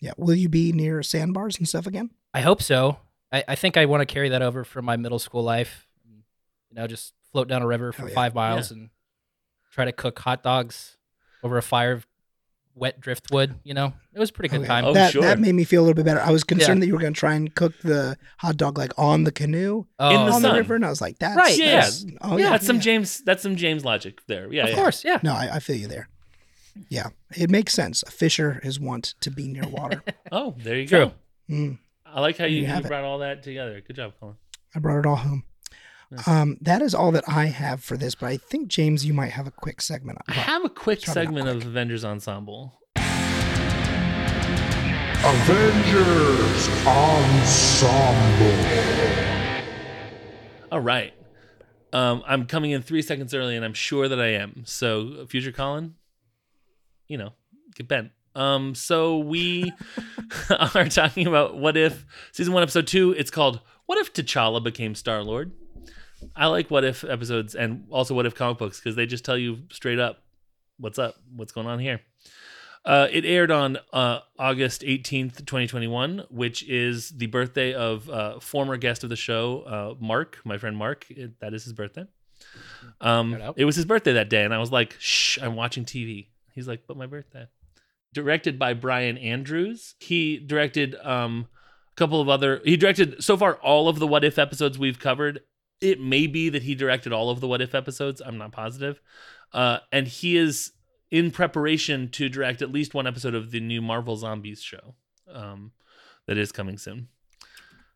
yeah. 0.00 0.12
Will 0.16 0.34
you 0.34 0.48
be 0.48 0.72
near 0.72 1.02
sandbars 1.02 1.58
and 1.58 1.68
stuff 1.68 1.86
again? 1.86 2.10
I 2.32 2.40
hope 2.40 2.62
so. 2.62 2.98
I, 3.32 3.44
I 3.48 3.54
think 3.54 3.76
I 3.76 3.84
want 3.86 4.00
to 4.00 4.06
carry 4.06 4.28
that 4.30 4.40
over 4.42 4.62
from 4.64 4.84
my 4.84 4.96
middle 4.96 5.18
school 5.18 5.42
life. 5.42 5.86
You 6.70 6.76
know, 6.76 6.86
just 6.86 7.12
float 7.32 7.48
down 7.48 7.60
a 7.62 7.66
river 7.66 7.92
for 7.92 8.04
Oh, 8.04 8.08
yeah. 8.08 8.14
five 8.14 8.34
miles 8.34 8.70
and 8.70 8.88
try 9.72 9.84
to 9.84 9.92
cook 9.92 10.18
hot 10.20 10.44
dogs 10.44 10.96
over 11.42 11.58
a 11.58 11.62
fire 11.62 11.90
of 11.92 12.06
wet 12.74 13.00
driftwood. 13.00 13.54
You 13.64 13.74
know, 13.74 13.92
it 14.14 14.18
was 14.20 14.30
a 14.30 14.32
pretty 14.32 14.48
good 14.50 14.60
Okay. 14.60 14.68
time. 14.68 14.84
Oh, 14.84 14.92
that 14.94 15.12
sure. 15.12 15.22
that 15.22 15.38
made 15.40 15.54
me 15.54 15.64
feel 15.64 15.80
a 15.82 15.84
little 15.84 15.94
bit 15.96 16.04
better. 16.04 16.20
I 16.20 16.30
was 16.30 16.44
concerned 16.44 16.78
Yeah. 16.78 16.80
that 16.82 16.86
you 16.86 16.92
were 16.94 17.00
going 17.00 17.12
to 17.14 17.18
try 17.18 17.34
and 17.34 17.52
cook 17.54 17.74
the 17.82 18.16
hot 18.38 18.56
dog 18.56 18.78
like 18.78 18.92
on 18.96 19.24
the 19.24 19.32
canoe 19.32 19.78
In 19.78 19.84
the 19.98 20.04
on 20.14 20.32
sun. 20.40 20.42
the 20.42 20.52
river, 20.54 20.76
and 20.76 20.84
I 20.86 20.88
was 20.90 21.00
like, 21.00 21.18
that's 21.18 21.36
Right, 21.36 21.58
yeah. 21.58 21.64
that's- 21.72 22.06
Oh 22.20 22.38
yeah, 22.38 22.50
that's 22.50 22.64
some 22.66 22.76
yeah. 22.76 22.82
James. 22.82 23.18
That's 23.24 23.42
some 23.42 23.56
James 23.56 23.84
logic 23.84 24.20
there. 24.28 24.50
Yeah, 24.52 24.64
of 24.64 24.68
yeah. 24.70 24.74
course, 24.76 25.04
yeah. 25.04 25.18
No, 25.22 25.32
I, 25.34 25.56
I 25.56 25.58
feel 25.58 25.76
you 25.76 25.88
there. 25.88 26.08
Yeah, 26.88 27.08
it 27.36 27.50
makes 27.50 27.74
sense. 27.74 28.02
A 28.06 28.10
fisher 28.10 28.58
is 28.64 28.80
wont 28.80 29.14
to 29.20 29.30
be 29.30 29.46
near 29.48 29.66
water. 29.68 30.02
Oh, 30.32 30.54
there 30.58 30.76
you 30.78 30.86
True. 30.88 31.06
go. 31.06 31.12
Mm, 31.50 31.78
I 32.06 32.20
like 32.22 32.38
how 32.38 32.46
you, 32.46 32.56
you 32.56 32.62
you 32.62 32.66
have 32.68 32.86
it. 32.86 32.88
brought 32.88 33.04
all 33.04 33.18
that 33.18 33.42
together. 33.42 33.82
Good 33.86 33.96
job, 33.96 34.14
Colin. 34.18 34.36
I 34.74 34.78
brought 34.78 35.00
it 35.00 35.04
all 35.06 35.16
home. 35.16 35.44
Nice. 36.12 36.28
Um, 36.28 36.58
that 36.60 36.82
is 36.82 36.94
all 36.94 37.10
that 37.12 37.24
I 37.26 37.46
have 37.46 37.82
for 37.82 37.96
this, 37.96 38.14
but 38.14 38.26
I 38.26 38.36
think 38.36 38.68
James, 38.68 39.06
you 39.06 39.14
might 39.14 39.30
have 39.32 39.46
a 39.46 39.50
quick 39.50 39.80
segment. 39.80 40.18
I 40.28 40.34
have 40.34 40.62
a 40.62 40.68
quick 40.68 41.00
segment 41.00 41.46
quick. 41.46 41.56
of 41.56 41.66
Avengers 41.66 42.04
Ensemble. 42.04 42.78
Avengers 45.24 46.68
Ensemble. 46.86 48.52
All 50.70 50.80
right. 50.80 51.14
Um, 51.94 52.22
I'm 52.26 52.44
coming 52.44 52.72
in 52.72 52.82
three 52.82 53.00
seconds 53.00 53.32
early, 53.32 53.56
and 53.56 53.64
I'm 53.64 53.72
sure 53.72 54.06
that 54.06 54.20
I 54.20 54.34
am. 54.34 54.64
So, 54.66 55.24
future 55.24 55.50
Colin, 55.50 55.94
you 57.08 57.16
know, 57.16 57.32
get 57.74 57.88
bent. 57.88 58.10
Um, 58.34 58.74
so 58.74 59.16
we 59.16 59.72
are 60.50 60.88
talking 60.90 61.26
about 61.26 61.56
what 61.56 61.78
if 61.78 62.04
season 62.32 62.52
one, 62.52 62.62
episode 62.62 62.86
two. 62.86 63.14
It's 63.16 63.30
called 63.30 63.60
"What 63.86 63.96
If 63.96 64.12
T'Challa 64.12 64.62
Became 64.62 64.94
Star 64.94 65.22
Lord." 65.22 65.52
I 66.36 66.46
like 66.46 66.70
what 66.70 66.84
if 66.84 67.04
episodes, 67.04 67.54
and 67.54 67.84
also 67.90 68.14
what 68.14 68.26
if 68.26 68.34
comic 68.34 68.58
books 68.58 68.78
because 68.78 68.96
they 68.96 69.06
just 69.06 69.24
tell 69.24 69.38
you 69.38 69.58
straight 69.70 69.98
up 69.98 70.22
what's 70.78 70.98
up, 70.98 71.16
what's 71.34 71.52
going 71.52 71.66
on 71.66 71.78
here. 71.78 72.00
Uh, 72.84 73.06
it 73.12 73.24
aired 73.24 73.52
on 73.52 73.78
uh, 73.92 74.18
August 74.38 74.82
18th, 74.82 75.36
2021, 75.46 76.24
which 76.30 76.68
is 76.68 77.10
the 77.10 77.26
birthday 77.26 77.72
of 77.74 78.10
uh, 78.10 78.40
former 78.40 78.76
guest 78.76 79.04
of 79.04 79.10
the 79.10 79.14
show, 79.16 79.60
uh, 79.62 79.94
Mark, 80.04 80.38
my 80.44 80.58
friend 80.58 80.76
Mark. 80.76 81.06
It- 81.08 81.38
that 81.40 81.54
is 81.54 81.62
his 81.64 81.72
birthday. 81.74 82.06
Um, 83.00 83.40
it 83.56 83.64
was 83.64 83.76
his 83.76 83.84
birthday 83.84 84.14
that 84.14 84.28
day, 84.28 84.44
and 84.44 84.52
I 84.52 84.58
was 84.58 84.72
like, 84.72 84.96
shh, 84.98 85.38
I'm 85.40 85.54
watching 85.54 85.84
TV. 85.84 86.26
He's 86.54 86.66
like, 86.66 86.88
but 86.88 86.96
my 86.96 87.06
birthday. 87.06 87.46
Directed 88.12 88.58
by 88.58 88.74
Bryan 88.74 89.16
Andrews. 89.16 89.94
He 90.00 90.38
directed 90.38 90.96
um, 91.04 91.46
a 91.92 91.94
couple 91.94 92.20
of 92.20 92.28
other, 92.28 92.60
he 92.64 92.76
directed 92.76 93.22
so 93.22 93.36
far 93.36 93.54
all 93.56 93.88
of 93.88 94.00
the 94.00 94.08
What 94.08 94.24
If 94.24 94.40
episodes 94.40 94.76
we've 94.76 94.98
covered. 94.98 95.40
It 95.82 96.00
may 96.00 96.26
be 96.26 96.48
that 96.48 96.62
he 96.62 96.74
directed 96.74 97.12
all 97.12 97.28
of 97.30 97.40
the 97.40 97.48
What 97.48 97.60
If 97.60 97.74
episodes. 97.74 98.22
I'm 98.24 98.38
not 98.38 98.52
positive. 98.52 99.00
Uh, 99.52 99.78
and 99.90 100.06
he 100.08 100.36
is 100.36 100.72
in 101.10 101.30
preparation 101.30 102.08
to 102.10 102.28
direct 102.28 102.62
at 102.62 102.72
least 102.72 102.94
one 102.94 103.06
episode 103.06 103.34
of 103.34 103.50
the 103.50 103.60
new 103.60 103.82
Marvel 103.82 104.16
Zombies 104.16 104.62
show 104.62 104.94
um, 105.30 105.72
that 106.26 106.38
is 106.38 106.52
coming 106.52 106.78
soon. 106.78 107.08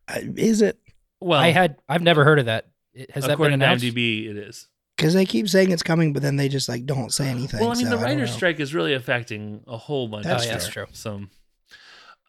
Uh, 0.07 0.19
is 0.35 0.61
it? 0.61 0.77
Well, 1.19 1.39
I 1.39 1.49
had 1.49 1.77
I've 1.89 2.03
never 2.03 2.23
heard 2.23 2.39
of 2.39 2.45
that. 2.45 2.67
It- 2.93 3.09
Has 3.11 3.23
that 3.23 3.29
been 3.29 3.33
according 3.33 3.59
to 3.59 3.65
announced? 3.65 3.83
IMDb, 3.85 4.29
it 4.29 4.37
is. 4.37 4.67
Because 4.95 5.13
they 5.13 5.25
keep 5.25 5.47
saying 5.47 5.71
it's 5.71 5.83
coming, 5.83 6.11
but 6.13 6.21
then 6.23 6.35
they 6.37 6.49
just 6.49 6.67
like 6.67 6.85
don't 6.85 7.13
say 7.13 7.27
anything. 7.29 7.59
Well, 7.59 7.69
I 7.71 7.75
mean, 7.75 7.85
so 7.85 7.91
the 7.91 8.03
writer's 8.03 8.31
strike 8.33 8.59
is 8.59 8.73
really 8.73 8.93
affecting 8.93 9.63
a 9.67 9.77
whole 9.77 10.07
bunch. 10.07 10.25
That's 10.25 10.43
of 10.43 10.47
Oh, 10.47 10.51
yeah, 10.51 10.57
that's 10.57 10.67
true. 10.69 10.85
Some, 10.91 11.29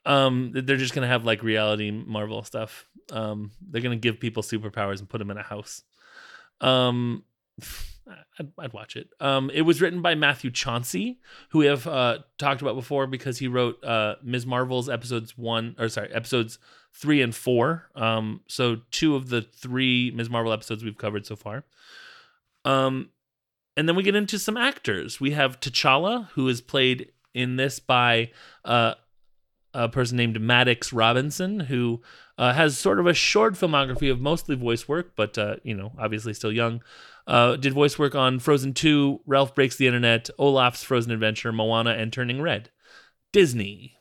um, 0.05 0.53
they're 0.55 0.77
just 0.77 0.95
gonna 0.95 1.07
have 1.07 1.25
like 1.25 1.43
reality 1.43 1.91
Marvel 1.91 2.43
stuff. 2.45 2.87
Um, 3.11 3.53
they're 3.61 3.83
gonna 3.83 3.97
give 3.97 4.21
people 4.21 4.43
superpowers 4.43 5.01
and 5.01 5.09
put 5.09 5.19
them 5.19 5.31
in 5.31 5.39
a 5.39 5.43
house. 5.43 5.83
Um, 6.61 7.25
I'd, 8.39 8.53
I'd 8.59 8.73
watch 8.73 8.97
it. 8.97 9.09
Um, 9.21 9.51
it 9.53 9.63
was 9.63 9.81
written 9.81 10.03
by 10.03 10.15
Matthew 10.15 10.51
Chauncey, 10.51 11.19
who 11.51 11.59
we 11.59 11.67
have 11.67 11.87
uh, 11.87 12.19
talked 12.39 12.63
about 12.63 12.75
before 12.75 13.07
because 13.07 13.39
he 13.39 13.49
wrote 13.49 13.83
uh, 13.85 14.17
Ms. 14.23 14.47
Marvel's 14.47 14.89
episodes 14.89 15.37
one 15.37 15.77
or 15.79 15.89
sorry 15.89 16.13
episodes 16.13 16.59
three 16.93 17.21
and 17.23 17.35
four. 17.35 17.89
Um, 17.95 18.41
so 18.49 18.79
two 18.91 19.15
of 19.15 19.29
the 19.29 19.43
three 19.43 20.11
Ms. 20.15 20.31
Marvel 20.31 20.53
episodes 20.53 20.85
we've 20.85 20.99
covered 20.99 21.27
so 21.27 21.37
far. 21.37 21.65
Um, 22.65 23.11
and 23.77 23.89
then 23.89 23.95
we 23.97 24.03
get 24.03 24.17
into 24.17 24.39
some 24.39 24.57
actors. 24.57 25.21
We 25.21 25.33
have 25.33 25.61
T'Challa, 25.61 26.29
who 26.31 26.49
is 26.49 26.61
played 26.61 27.13
in 27.35 27.57
this 27.57 27.79
by 27.79 28.33
uh, 28.65 28.95
a 29.79 29.89
person 29.89 30.17
named 30.17 30.41
Maddox 30.41 30.93
Robinson, 30.93 31.61
who 31.61 32.03
uh, 32.37 32.53
has 32.53 32.77
sort 32.77 32.99
of 32.99 33.07
a 33.07 33.15
short 33.15 33.55
filmography 33.55 34.11
of 34.11 34.21
mostly 34.21 34.57
voice 34.57 34.89
work, 34.89 35.13
but 35.17 35.39
uh, 35.39 35.57
you 35.63 35.75
know, 35.75 35.93
obviously 35.99 36.35
still 36.35 36.53
young. 36.53 36.83
Uh, 37.27 37.57
did 37.57 37.75
voice 37.75 37.99
work 37.99 38.15
on 38.15 38.39
Frozen 38.39 38.75
2, 38.75 39.21
Ralph 39.27 39.55
Breaks 39.55 39.77
the 39.77 39.87
Internet, 39.87 40.31
Olaf's 40.39 40.83
Frozen 40.83 41.13
Adventure, 41.13 41.53
Moana, 41.53 41.91
and 41.91 42.13
Turning 42.13 42.41
Red. 42.41 42.71
Disney. 43.33 43.97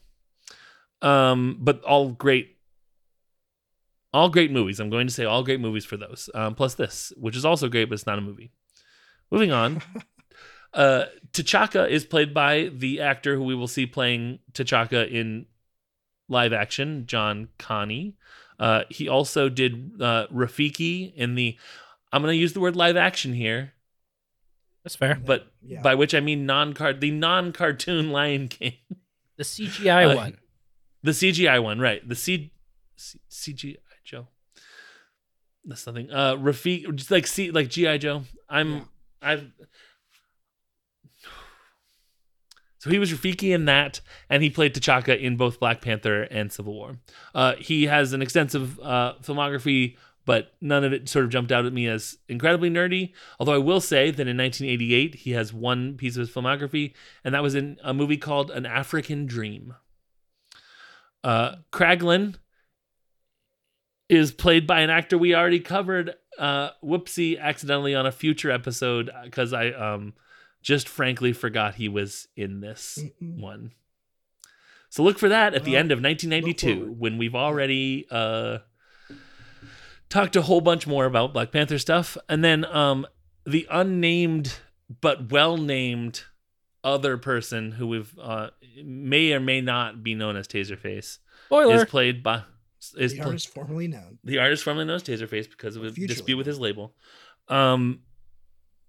Um, 1.01 1.57
but 1.59 1.83
all 1.83 2.09
great, 2.09 2.57
all 4.13 4.29
great 4.29 4.51
movies. 4.51 4.79
I'm 4.79 4.89
going 4.89 5.07
to 5.07 5.13
say 5.13 5.25
all 5.25 5.43
great 5.43 5.59
movies 5.59 5.85
for 5.85 5.97
those. 5.97 6.29
Um, 6.33 6.55
plus 6.55 6.75
this, 6.75 7.11
which 7.17 7.35
is 7.35 7.45
also 7.45 7.67
great, 7.67 7.89
but 7.89 7.95
it's 7.95 8.07
not 8.07 8.17
a 8.17 8.21
movie. 8.21 8.51
Moving 9.29 9.51
on. 9.51 9.81
uh, 10.73 11.05
T'Chaka 11.33 11.89
is 11.89 12.05
played 12.05 12.33
by 12.33 12.71
the 12.73 13.01
actor 13.01 13.35
who 13.35 13.43
we 13.43 13.55
will 13.55 13.67
see 13.67 13.85
playing 13.85 14.39
T'Chaka 14.53 15.11
in 15.11 15.45
live 16.27 16.53
action, 16.53 17.05
John 17.07 17.49
Kani. 17.59 18.13
Uh, 18.59 18.83
he 18.89 19.07
also 19.07 19.49
did 19.49 19.93
uh, 20.01 20.27
Rafiki 20.33 21.13
in 21.15 21.35
the. 21.35 21.57
I'm 22.11 22.21
going 22.21 22.33
to 22.33 22.37
use 22.39 22.53
the 22.53 22.59
word 22.59 22.75
live 22.75 22.95
action 22.97 23.33
here, 23.33 23.73
That's 24.83 24.95
fair. 24.95 25.15
but 25.23 25.47
Yeah. 25.61 25.81
by 25.81 25.95
which 25.95 26.15
I 26.15 26.19
mean 26.21 26.45
non 26.45 26.73
card 26.73 27.01
the 27.01 27.11
non 27.11 27.51
cartoon 27.51 28.11
Lion 28.17 28.47
King, 28.47 28.73
The 29.37 29.43
CGI 29.43 30.11
Uh, 30.11 30.15
one. 30.15 30.37
the 31.03 31.11
CGI 31.11 31.61
one, 31.61 31.79
right? 31.79 32.07
The 32.07 32.15
C, 32.15 32.51
C 32.95 33.19
CGI 33.29 33.77
Joe. 34.03 34.27
That's 35.65 35.85
nothing. 35.85 36.09
Uh, 36.09 36.35
Rafiki, 36.35 36.93
just 36.95 37.11
like 37.11 37.27
C, 37.27 37.51
like 37.51 37.67
GI 37.69 37.97
Joe. 37.99 38.23
I'm, 38.49 38.71
Yeah. 38.73 38.81
I've. 39.21 39.51
So 42.79 42.89
he 42.89 42.99
was 42.99 43.11
Rafiki 43.11 43.53
in 43.53 43.65
that, 43.65 44.01
and 44.29 44.43
he 44.43 44.49
played 44.49 44.75
T'Chaka 44.75 45.19
in 45.19 45.35
both 45.35 45.59
Black 45.59 45.81
Panther 45.81 46.23
and 46.23 46.51
Civil 46.51 46.73
War. 46.73 46.97
Uh, 47.33 47.55
he 47.55 47.85
has 47.85 48.13
an 48.13 48.21
extensive 48.21 48.79
uh, 48.79 49.13
filmography, 49.23 49.97
but 50.25 50.53
none 50.61 50.83
of 50.83 50.93
it 50.93 51.09
sort 51.09 51.25
of 51.25 51.31
jumped 51.31 51.51
out 51.51 51.65
at 51.65 51.73
me 51.73 51.87
as 51.87 52.17
incredibly 52.27 52.69
nerdy. 52.69 53.13
Although 53.39 53.55
I 53.55 53.59
will 53.59 53.81
say 53.81 54.11
that 54.11 54.27
in 54.27 54.37
1988, 54.37 55.15
he 55.15 55.31
has 55.31 55.53
one 55.53 55.97
piece 55.97 56.15
of 56.15 56.19
his 56.19 56.29
filmography, 56.29 56.93
and 57.23 57.33
that 57.33 57.41
was 57.41 57.55
in 57.55 57.77
a 57.83 57.93
movie 57.93 58.17
called 58.17 58.51
An 58.51 58.65
African 58.65 59.25
Dream. 59.25 59.73
Uh, 61.23 61.55
Kraglin 61.71 62.35
is 64.09 64.31
played 64.31 64.67
by 64.67 64.81
an 64.81 64.89
actor 64.89 65.17
we 65.17 65.35
already 65.35 65.59
covered. 65.59 66.13
Uh, 66.37 66.69
whoopsie, 66.83 67.39
accidentally 67.39 67.95
on 67.95 68.05
a 68.05 68.11
future 68.11 68.51
episode 68.51 69.09
because 69.23 69.53
I 69.53 69.71
um 69.71 70.13
just 70.67 70.89
frankly 70.89 71.31
forgot 71.31 71.75
he 71.75 71.87
was 71.87 72.27
in 72.35 72.59
this 72.59 72.99
one. 73.21 73.71
So 74.89 75.01
look 75.01 75.17
for 75.17 75.29
that 75.29 75.53
at 75.53 75.63
the 75.63 75.77
end 75.77 75.93
of 75.93 76.03
1992 76.03 76.93
when 76.99 77.17
we've 77.17 77.35
already 77.35 78.05
uh 78.11 78.57
talked 80.09 80.35
a 80.35 80.41
whole 80.41 80.59
bunch 80.59 80.85
more 80.85 81.05
about 81.05 81.31
Black 81.31 81.53
Panther 81.53 81.79
stuff 81.79 82.17
and 82.27 82.43
then 82.43 82.65
um 82.65 83.07
the 83.45 83.65
unnamed 83.71 84.55
but 84.99 85.31
well 85.31 85.55
named 85.55 86.23
other 86.83 87.17
person 87.17 87.71
who 87.71 87.87
we've 87.87 88.13
uh 88.21 88.49
may 88.83 89.31
or 89.31 89.39
may 89.39 89.61
not 89.61 90.03
be 90.03 90.15
known 90.15 90.35
as 90.35 90.49
Taserface 90.49 91.19
Spoiler. 91.45 91.75
is 91.75 91.85
played 91.85 92.21
by 92.21 92.43
is 92.97 93.13
the 93.13 93.21
artist 93.21 93.53
formerly 93.53 93.87
known. 93.87 94.19
the 94.21 94.37
artist 94.37 94.65
formerly 94.65 94.85
known 94.85 94.97
as 94.97 95.03
Taserface 95.03 95.49
because 95.49 95.77
of 95.77 95.85
a 95.85 95.93
Future 95.93 96.13
dispute 96.13 96.35
with 96.35 96.45
his 96.45 96.59
label. 96.59 96.93
Um, 97.47 98.01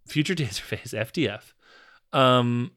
future 0.09 0.35
Taserface 0.43 0.93
FDF 0.93 1.53
um, 2.13 2.73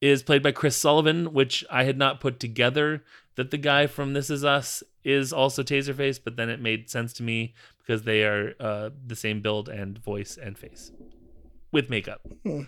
is 0.00 0.22
played 0.22 0.42
by 0.42 0.52
Chris 0.52 0.76
Sullivan, 0.76 1.32
which 1.32 1.64
I 1.70 1.84
had 1.84 1.98
not 1.98 2.20
put 2.20 2.40
together 2.40 3.04
that 3.36 3.50
the 3.50 3.58
guy 3.58 3.86
from 3.86 4.12
This 4.12 4.30
Is 4.30 4.44
Us 4.44 4.82
is 5.04 5.32
also 5.32 5.62
Taserface, 5.62 6.18
but 6.22 6.36
then 6.36 6.48
it 6.48 6.60
made 6.60 6.90
sense 6.90 7.12
to 7.14 7.22
me 7.22 7.54
because 7.78 8.02
they 8.02 8.22
are 8.24 8.54
uh, 8.60 8.90
the 9.06 9.16
same 9.16 9.40
build 9.40 9.68
and 9.68 9.98
voice 9.98 10.38
and 10.40 10.58
face 10.58 10.90
with 11.72 11.90
makeup. 11.90 12.20
Hmm. 12.44 12.62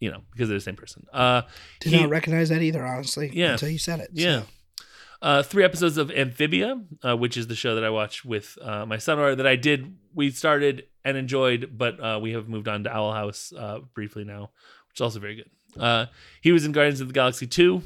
You 0.00 0.10
know, 0.10 0.22
because 0.32 0.48
they're 0.48 0.58
the 0.58 0.62
same 0.62 0.74
person. 0.76 1.06
Uh, 1.12 1.42
Did 1.80 1.92
he- 1.92 2.00
not 2.00 2.10
recognize 2.10 2.48
that 2.48 2.60
either, 2.62 2.84
honestly. 2.84 3.30
Yeah. 3.32 3.52
Until 3.52 3.68
you 3.68 3.78
said 3.78 4.00
it. 4.00 4.10
yeah. 4.12 4.40
so. 4.42 4.46
Uh, 5.20 5.40
three 5.40 5.62
episodes 5.62 5.98
of 5.98 6.10
Amphibia, 6.10 6.82
uh, 7.04 7.16
which 7.16 7.36
is 7.36 7.46
the 7.46 7.54
show 7.54 7.76
that 7.76 7.84
I 7.84 7.90
watch 7.90 8.24
with 8.24 8.58
uh, 8.60 8.84
my 8.84 8.98
son, 8.98 9.20
or 9.20 9.36
that 9.36 9.46
I 9.46 9.54
did, 9.54 9.96
we 10.12 10.30
started 10.32 10.86
and 11.04 11.16
enjoyed, 11.16 11.74
but 11.78 12.00
uh, 12.02 12.18
we 12.20 12.32
have 12.32 12.48
moved 12.48 12.66
on 12.66 12.82
to 12.82 12.92
Owl 12.92 13.12
House 13.12 13.52
uh, 13.56 13.78
briefly 13.94 14.24
now, 14.24 14.50
which 14.92 14.98
is 14.98 15.00
also 15.00 15.18
very 15.20 15.36
good. 15.36 15.50
Uh, 15.78 16.06
he 16.42 16.52
was 16.52 16.64
in 16.66 16.72
Guardians 16.72 17.00
of 17.00 17.08
the 17.08 17.14
Galaxy 17.14 17.46
2, 17.46 17.82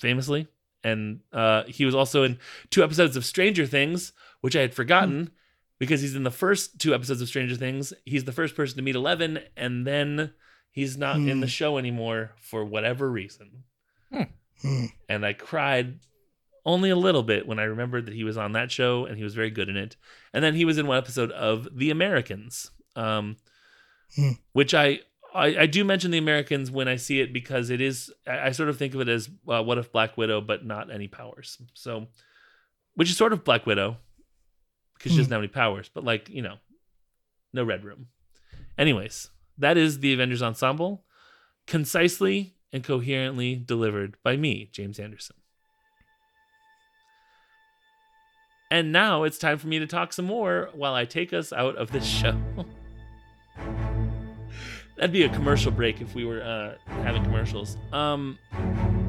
famously, 0.00 0.48
and 0.84 1.20
uh, 1.32 1.64
he 1.64 1.84
was 1.84 1.94
also 1.94 2.24
in 2.24 2.38
two 2.70 2.82
episodes 2.82 3.16
of 3.16 3.24
Stranger 3.24 3.66
Things, 3.66 4.12
which 4.40 4.56
I 4.56 4.60
had 4.60 4.74
forgotten 4.74 5.30
because 5.78 6.00
he's 6.00 6.16
in 6.16 6.24
the 6.24 6.30
first 6.30 6.78
two 6.80 6.92
episodes 6.94 7.20
of 7.22 7.28
Stranger 7.28 7.54
Things. 7.54 7.92
He's 8.04 8.24
the 8.24 8.32
first 8.32 8.56
person 8.56 8.76
to 8.76 8.82
meet 8.82 8.96
Eleven, 8.96 9.38
and 9.56 9.86
then 9.86 10.32
he's 10.72 10.96
not 10.96 11.16
in 11.16 11.28
Hmm. 11.28 11.40
the 11.40 11.46
show 11.46 11.78
anymore 11.78 12.32
for 12.40 12.64
whatever 12.64 13.10
reason 13.10 13.64
Hmm. 14.12 14.86
and 15.08 15.24
I 15.24 15.32
cried 15.34 16.00
only 16.66 16.90
a 16.90 16.96
little 16.96 17.22
bit 17.22 17.46
when 17.46 17.58
I 17.60 17.64
remembered 17.64 18.06
that 18.06 18.14
he 18.14 18.24
was 18.24 18.36
on 18.36 18.52
that 18.52 18.72
show 18.72 19.04
and 19.06 19.16
he 19.16 19.22
was 19.24 19.34
very 19.34 19.50
good 19.50 19.68
in 19.68 19.76
it. 19.76 19.96
And 20.34 20.42
then 20.44 20.54
he 20.56 20.64
was 20.64 20.78
in 20.78 20.86
one 20.88 20.98
episode 20.98 21.30
of 21.30 21.68
The 21.78 21.90
Americans, 21.90 22.70
um, 22.96 23.36
Hmm. 24.16 24.32
which 24.52 24.74
I, 24.74 25.00
I 25.38 25.62
I 25.62 25.66
do 25.66 25.84
mention 25.84 26.10
The 26.10 26.18
Americans 26.18 26.70
when 26.70 26.88
I 26.88 26.96
see 26.96 27.20
it 27.20 27.32
because 27.32 27.70
it 27.70 27.80
is 27.80 28.12
I, 28.26 28.48
I 28.48 28.50
sort 28.52 28.68
of 28.68 28.78
think 28.78 28.94
of 28.94 29.00
it 29.00 29.08
as 29.08 29.28
uh, 29.48 29.62
what 29.62 29.78
if 29.78 29.92
Black 29.92 30.16
Widow 30.16 30.40
but 30.40 30.64
not 30.64 30.92
any 30.92 31.08
powers. 31.08 31.58
So, 31.74 32.06
which 32.94 33.10
is 33.10 33.16
sort 33.16 33.32
of 33.32 33.44
Black 33.44 33.66
Widow 33.66 33.98
because 34.94 35.12
she 35.12 35.18
doesn't 35.18 35.32
have 35.32 35.40
any 35.40 35.48
powers, 35.48 35.90
but 35.92 36.04
like 36.04 36.28
you 36.28 36.42
know, 36.42 36.56
no 37.52 37.64
Red 37.64 37.84
Room. 37.84 38.08
Anyways, 38.76 39.30
that 39.56 39.76
is 39.76 40.00
the 40.00 40.12
Avengers 40.12 40.42
Ensemble, 40.42 41.04
concisely 41.66 42.54
and 42.72 42.84
coherently 42.84 43.56
delivered 43.56 44.16
by 44.22 44.36
me, 44.36 44.68
James 44.72 44.98
Anderson. 44.98 45.36
And 48.70 48.92
now 48.92 49.24
it's 49.24 49.38
time 49.38 49.58
for 49.58 49.66
me 49.66 49.78
to 49.78 49.86
talk 49.86 50.12
some 50.12 50.26
more 50.26 50.68
while 50.74 50.94
I 50.94 51.06
take 51.06 51.32
us 51.32 51.52
out 51.52 51.76
of 51.76 51.90
this 51.90 52.04
show. 52.04 52.38
That'd 54.98 55.12
be 55.12 55.22
a 55.22 55.28
commercial 55.28 55.70
break 55.72 56.00
if 56.00 56.14
we 56.14 56.24
were 56.24 56.42
uh, 56.42 56.74
having 57.02 57.22
commercials. 57.24 57.76
Um, 57.92 58.38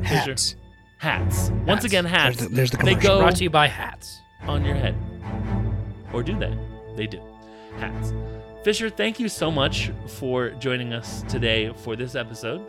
Hats. 0.03 0.55
hats. 0.99 1.49
Once 1.65 1.83
again, 1.83 2.05
hats. 2.05 2.37
There's 2.37 2.49
the, 2.49 2.55
there's 2.55 2.71
the 2.71 2.77
They 2.77 2.95
go- 2.95 3.19
Brought 3.19 3.35
to 3.37 3.43
you 3.43 3.49
by 3.49 3.67
Hats. 3.67 4.21
on 4.43 4.63
your 4.63 4.75
head. 4.75 4.95
Or 6.13 6.23
do 6.23 6.37
they? 6.37 6.55
They 6.95 7.07
do. 7.07 7.19
Hats. 7.77 8.13
Fisher, 8.63 8.89
thank 8.89 9.19
you 9.19 9.29
so 9.29 9.49
much 9.49 9.89
for 10.05 10.49
joining 10.51 10.91
us 10.93 11.23
today 11.29 11.71
for 11.77 11.95
this 11.95 12.13
episode. 12.15 12.61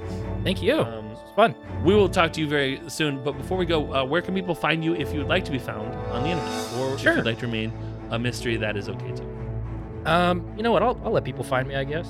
Thank 0.44 0.62
you. 0.62 0.80
Um, 0.80 1.10
it's 1.10 1.32
fun. 1.32 1.54
we 1.84 1.94
will 1.94 2.08
talk 2.08 2.32
to 2.34 2.40
you 2.40 2.46
very 2.48 2.80
soon. 2.88 3.22
But 3.24 3.32
before 3.32 3.58
we 3.58 3.66
go, 3.66 3.92
uh, 3.92 4.04
where 4.04 4.22
can 4.22 4.34
people 4.34 4.54
find 4.54 4.84
you 4.84 4.94
if 4.94 5.12
you 5.12 5.18
would 5.18 5.28
like 5.28 5.44
to 5.46 5.50
be 5.52 5.58
found 5.58 5.92
on 6.10 6.22
the 6.22 6.30
internet? 6.30 6.72
Or 6.78 6.94
if 6.94 7.00
Sure. 7.00 7.16
you'd 7.16 7.26
like 7.26 7.38
to 7.40 7.46
remain 7.46 7.72
a 8.10 8.18
mystery, 8.18 8.56
that 8.56 8.76
is 8.76 8.88
okay 8.88 9.12
too. 9.12 9.28
Um, 10.06 10.50
you 10.56 10.62
know 10.62 10.72
what? 10.72 10.82
I'll, 10.82 10.98
I'll 11.04 11.10
let 11.12 11.24
people 11.24 11.44
find 11.44 11.66
me, 11.68 11.74
I 11.74 11.84
guess. 11.84 12.08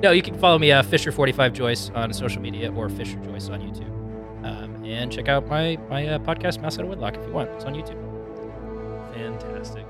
No, 0.00 0.12
you 0.12 0.22
can 0.22 0.38
follow 0.38 0.58
me, 0.60 0.70
uh, 0.70 0.82
Fisher45Joyce 0.84 1.94
on 1.96 2.12
social 2.12 2.40
media 2.40 2.72
or 2.72 2.88
Fisher 2.88 3.16
Joyce 3.16 3.48
on 3.48 3.60
YouTube. 3.60 3.88
Um, 4.44 4.84
and 4.84 5.10
check 5.10 5.28
out 5.28 5.48
my, 5.48 5.76
my 5.90 6.06
uh, 6.06 6.18
podcast, 6.20 6.62
Mouse 6.62 6.78
Out 6.78 6.84
of 6.84 6.88
Wedlock, 6.90 7.16
if 7.16 7.26
you 7.26 7.32
want. 7.32 7.50
It's 7.50 7.64
on 7.64 7.74
YouTube. 7.74 7.98
Fantastic. 9.12 9.84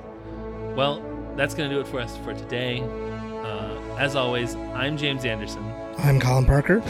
Well, 0.75 1.03
that's 1.37 1.55
going 1.55 1.69
to 1.69 1.75
do 1.77 1.81
it 1.83 1.87
for 1.87 2.01
us 2.01 2.17
for 2.19 2.33
today. 2.33 2.81
Uh, 2.81 3.97
as 3.99 4.17
always, 4.17 4.55
I'm 4.75 4.97
James 4.97 5.27
Anderson. 5.27 5.63
I'm 5.99 6.19
Colin 6.19 6.47
Parker. 6.47 6.81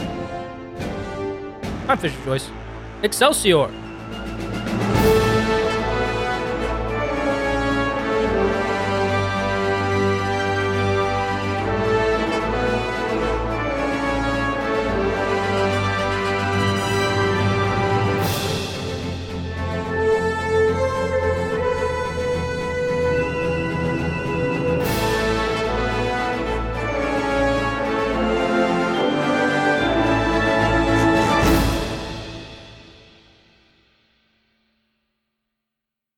I'm 1.89 1.97
Fisher 1.97 2.23
Joyce. 2.23 2.49
Excelsior! 3.03 3.69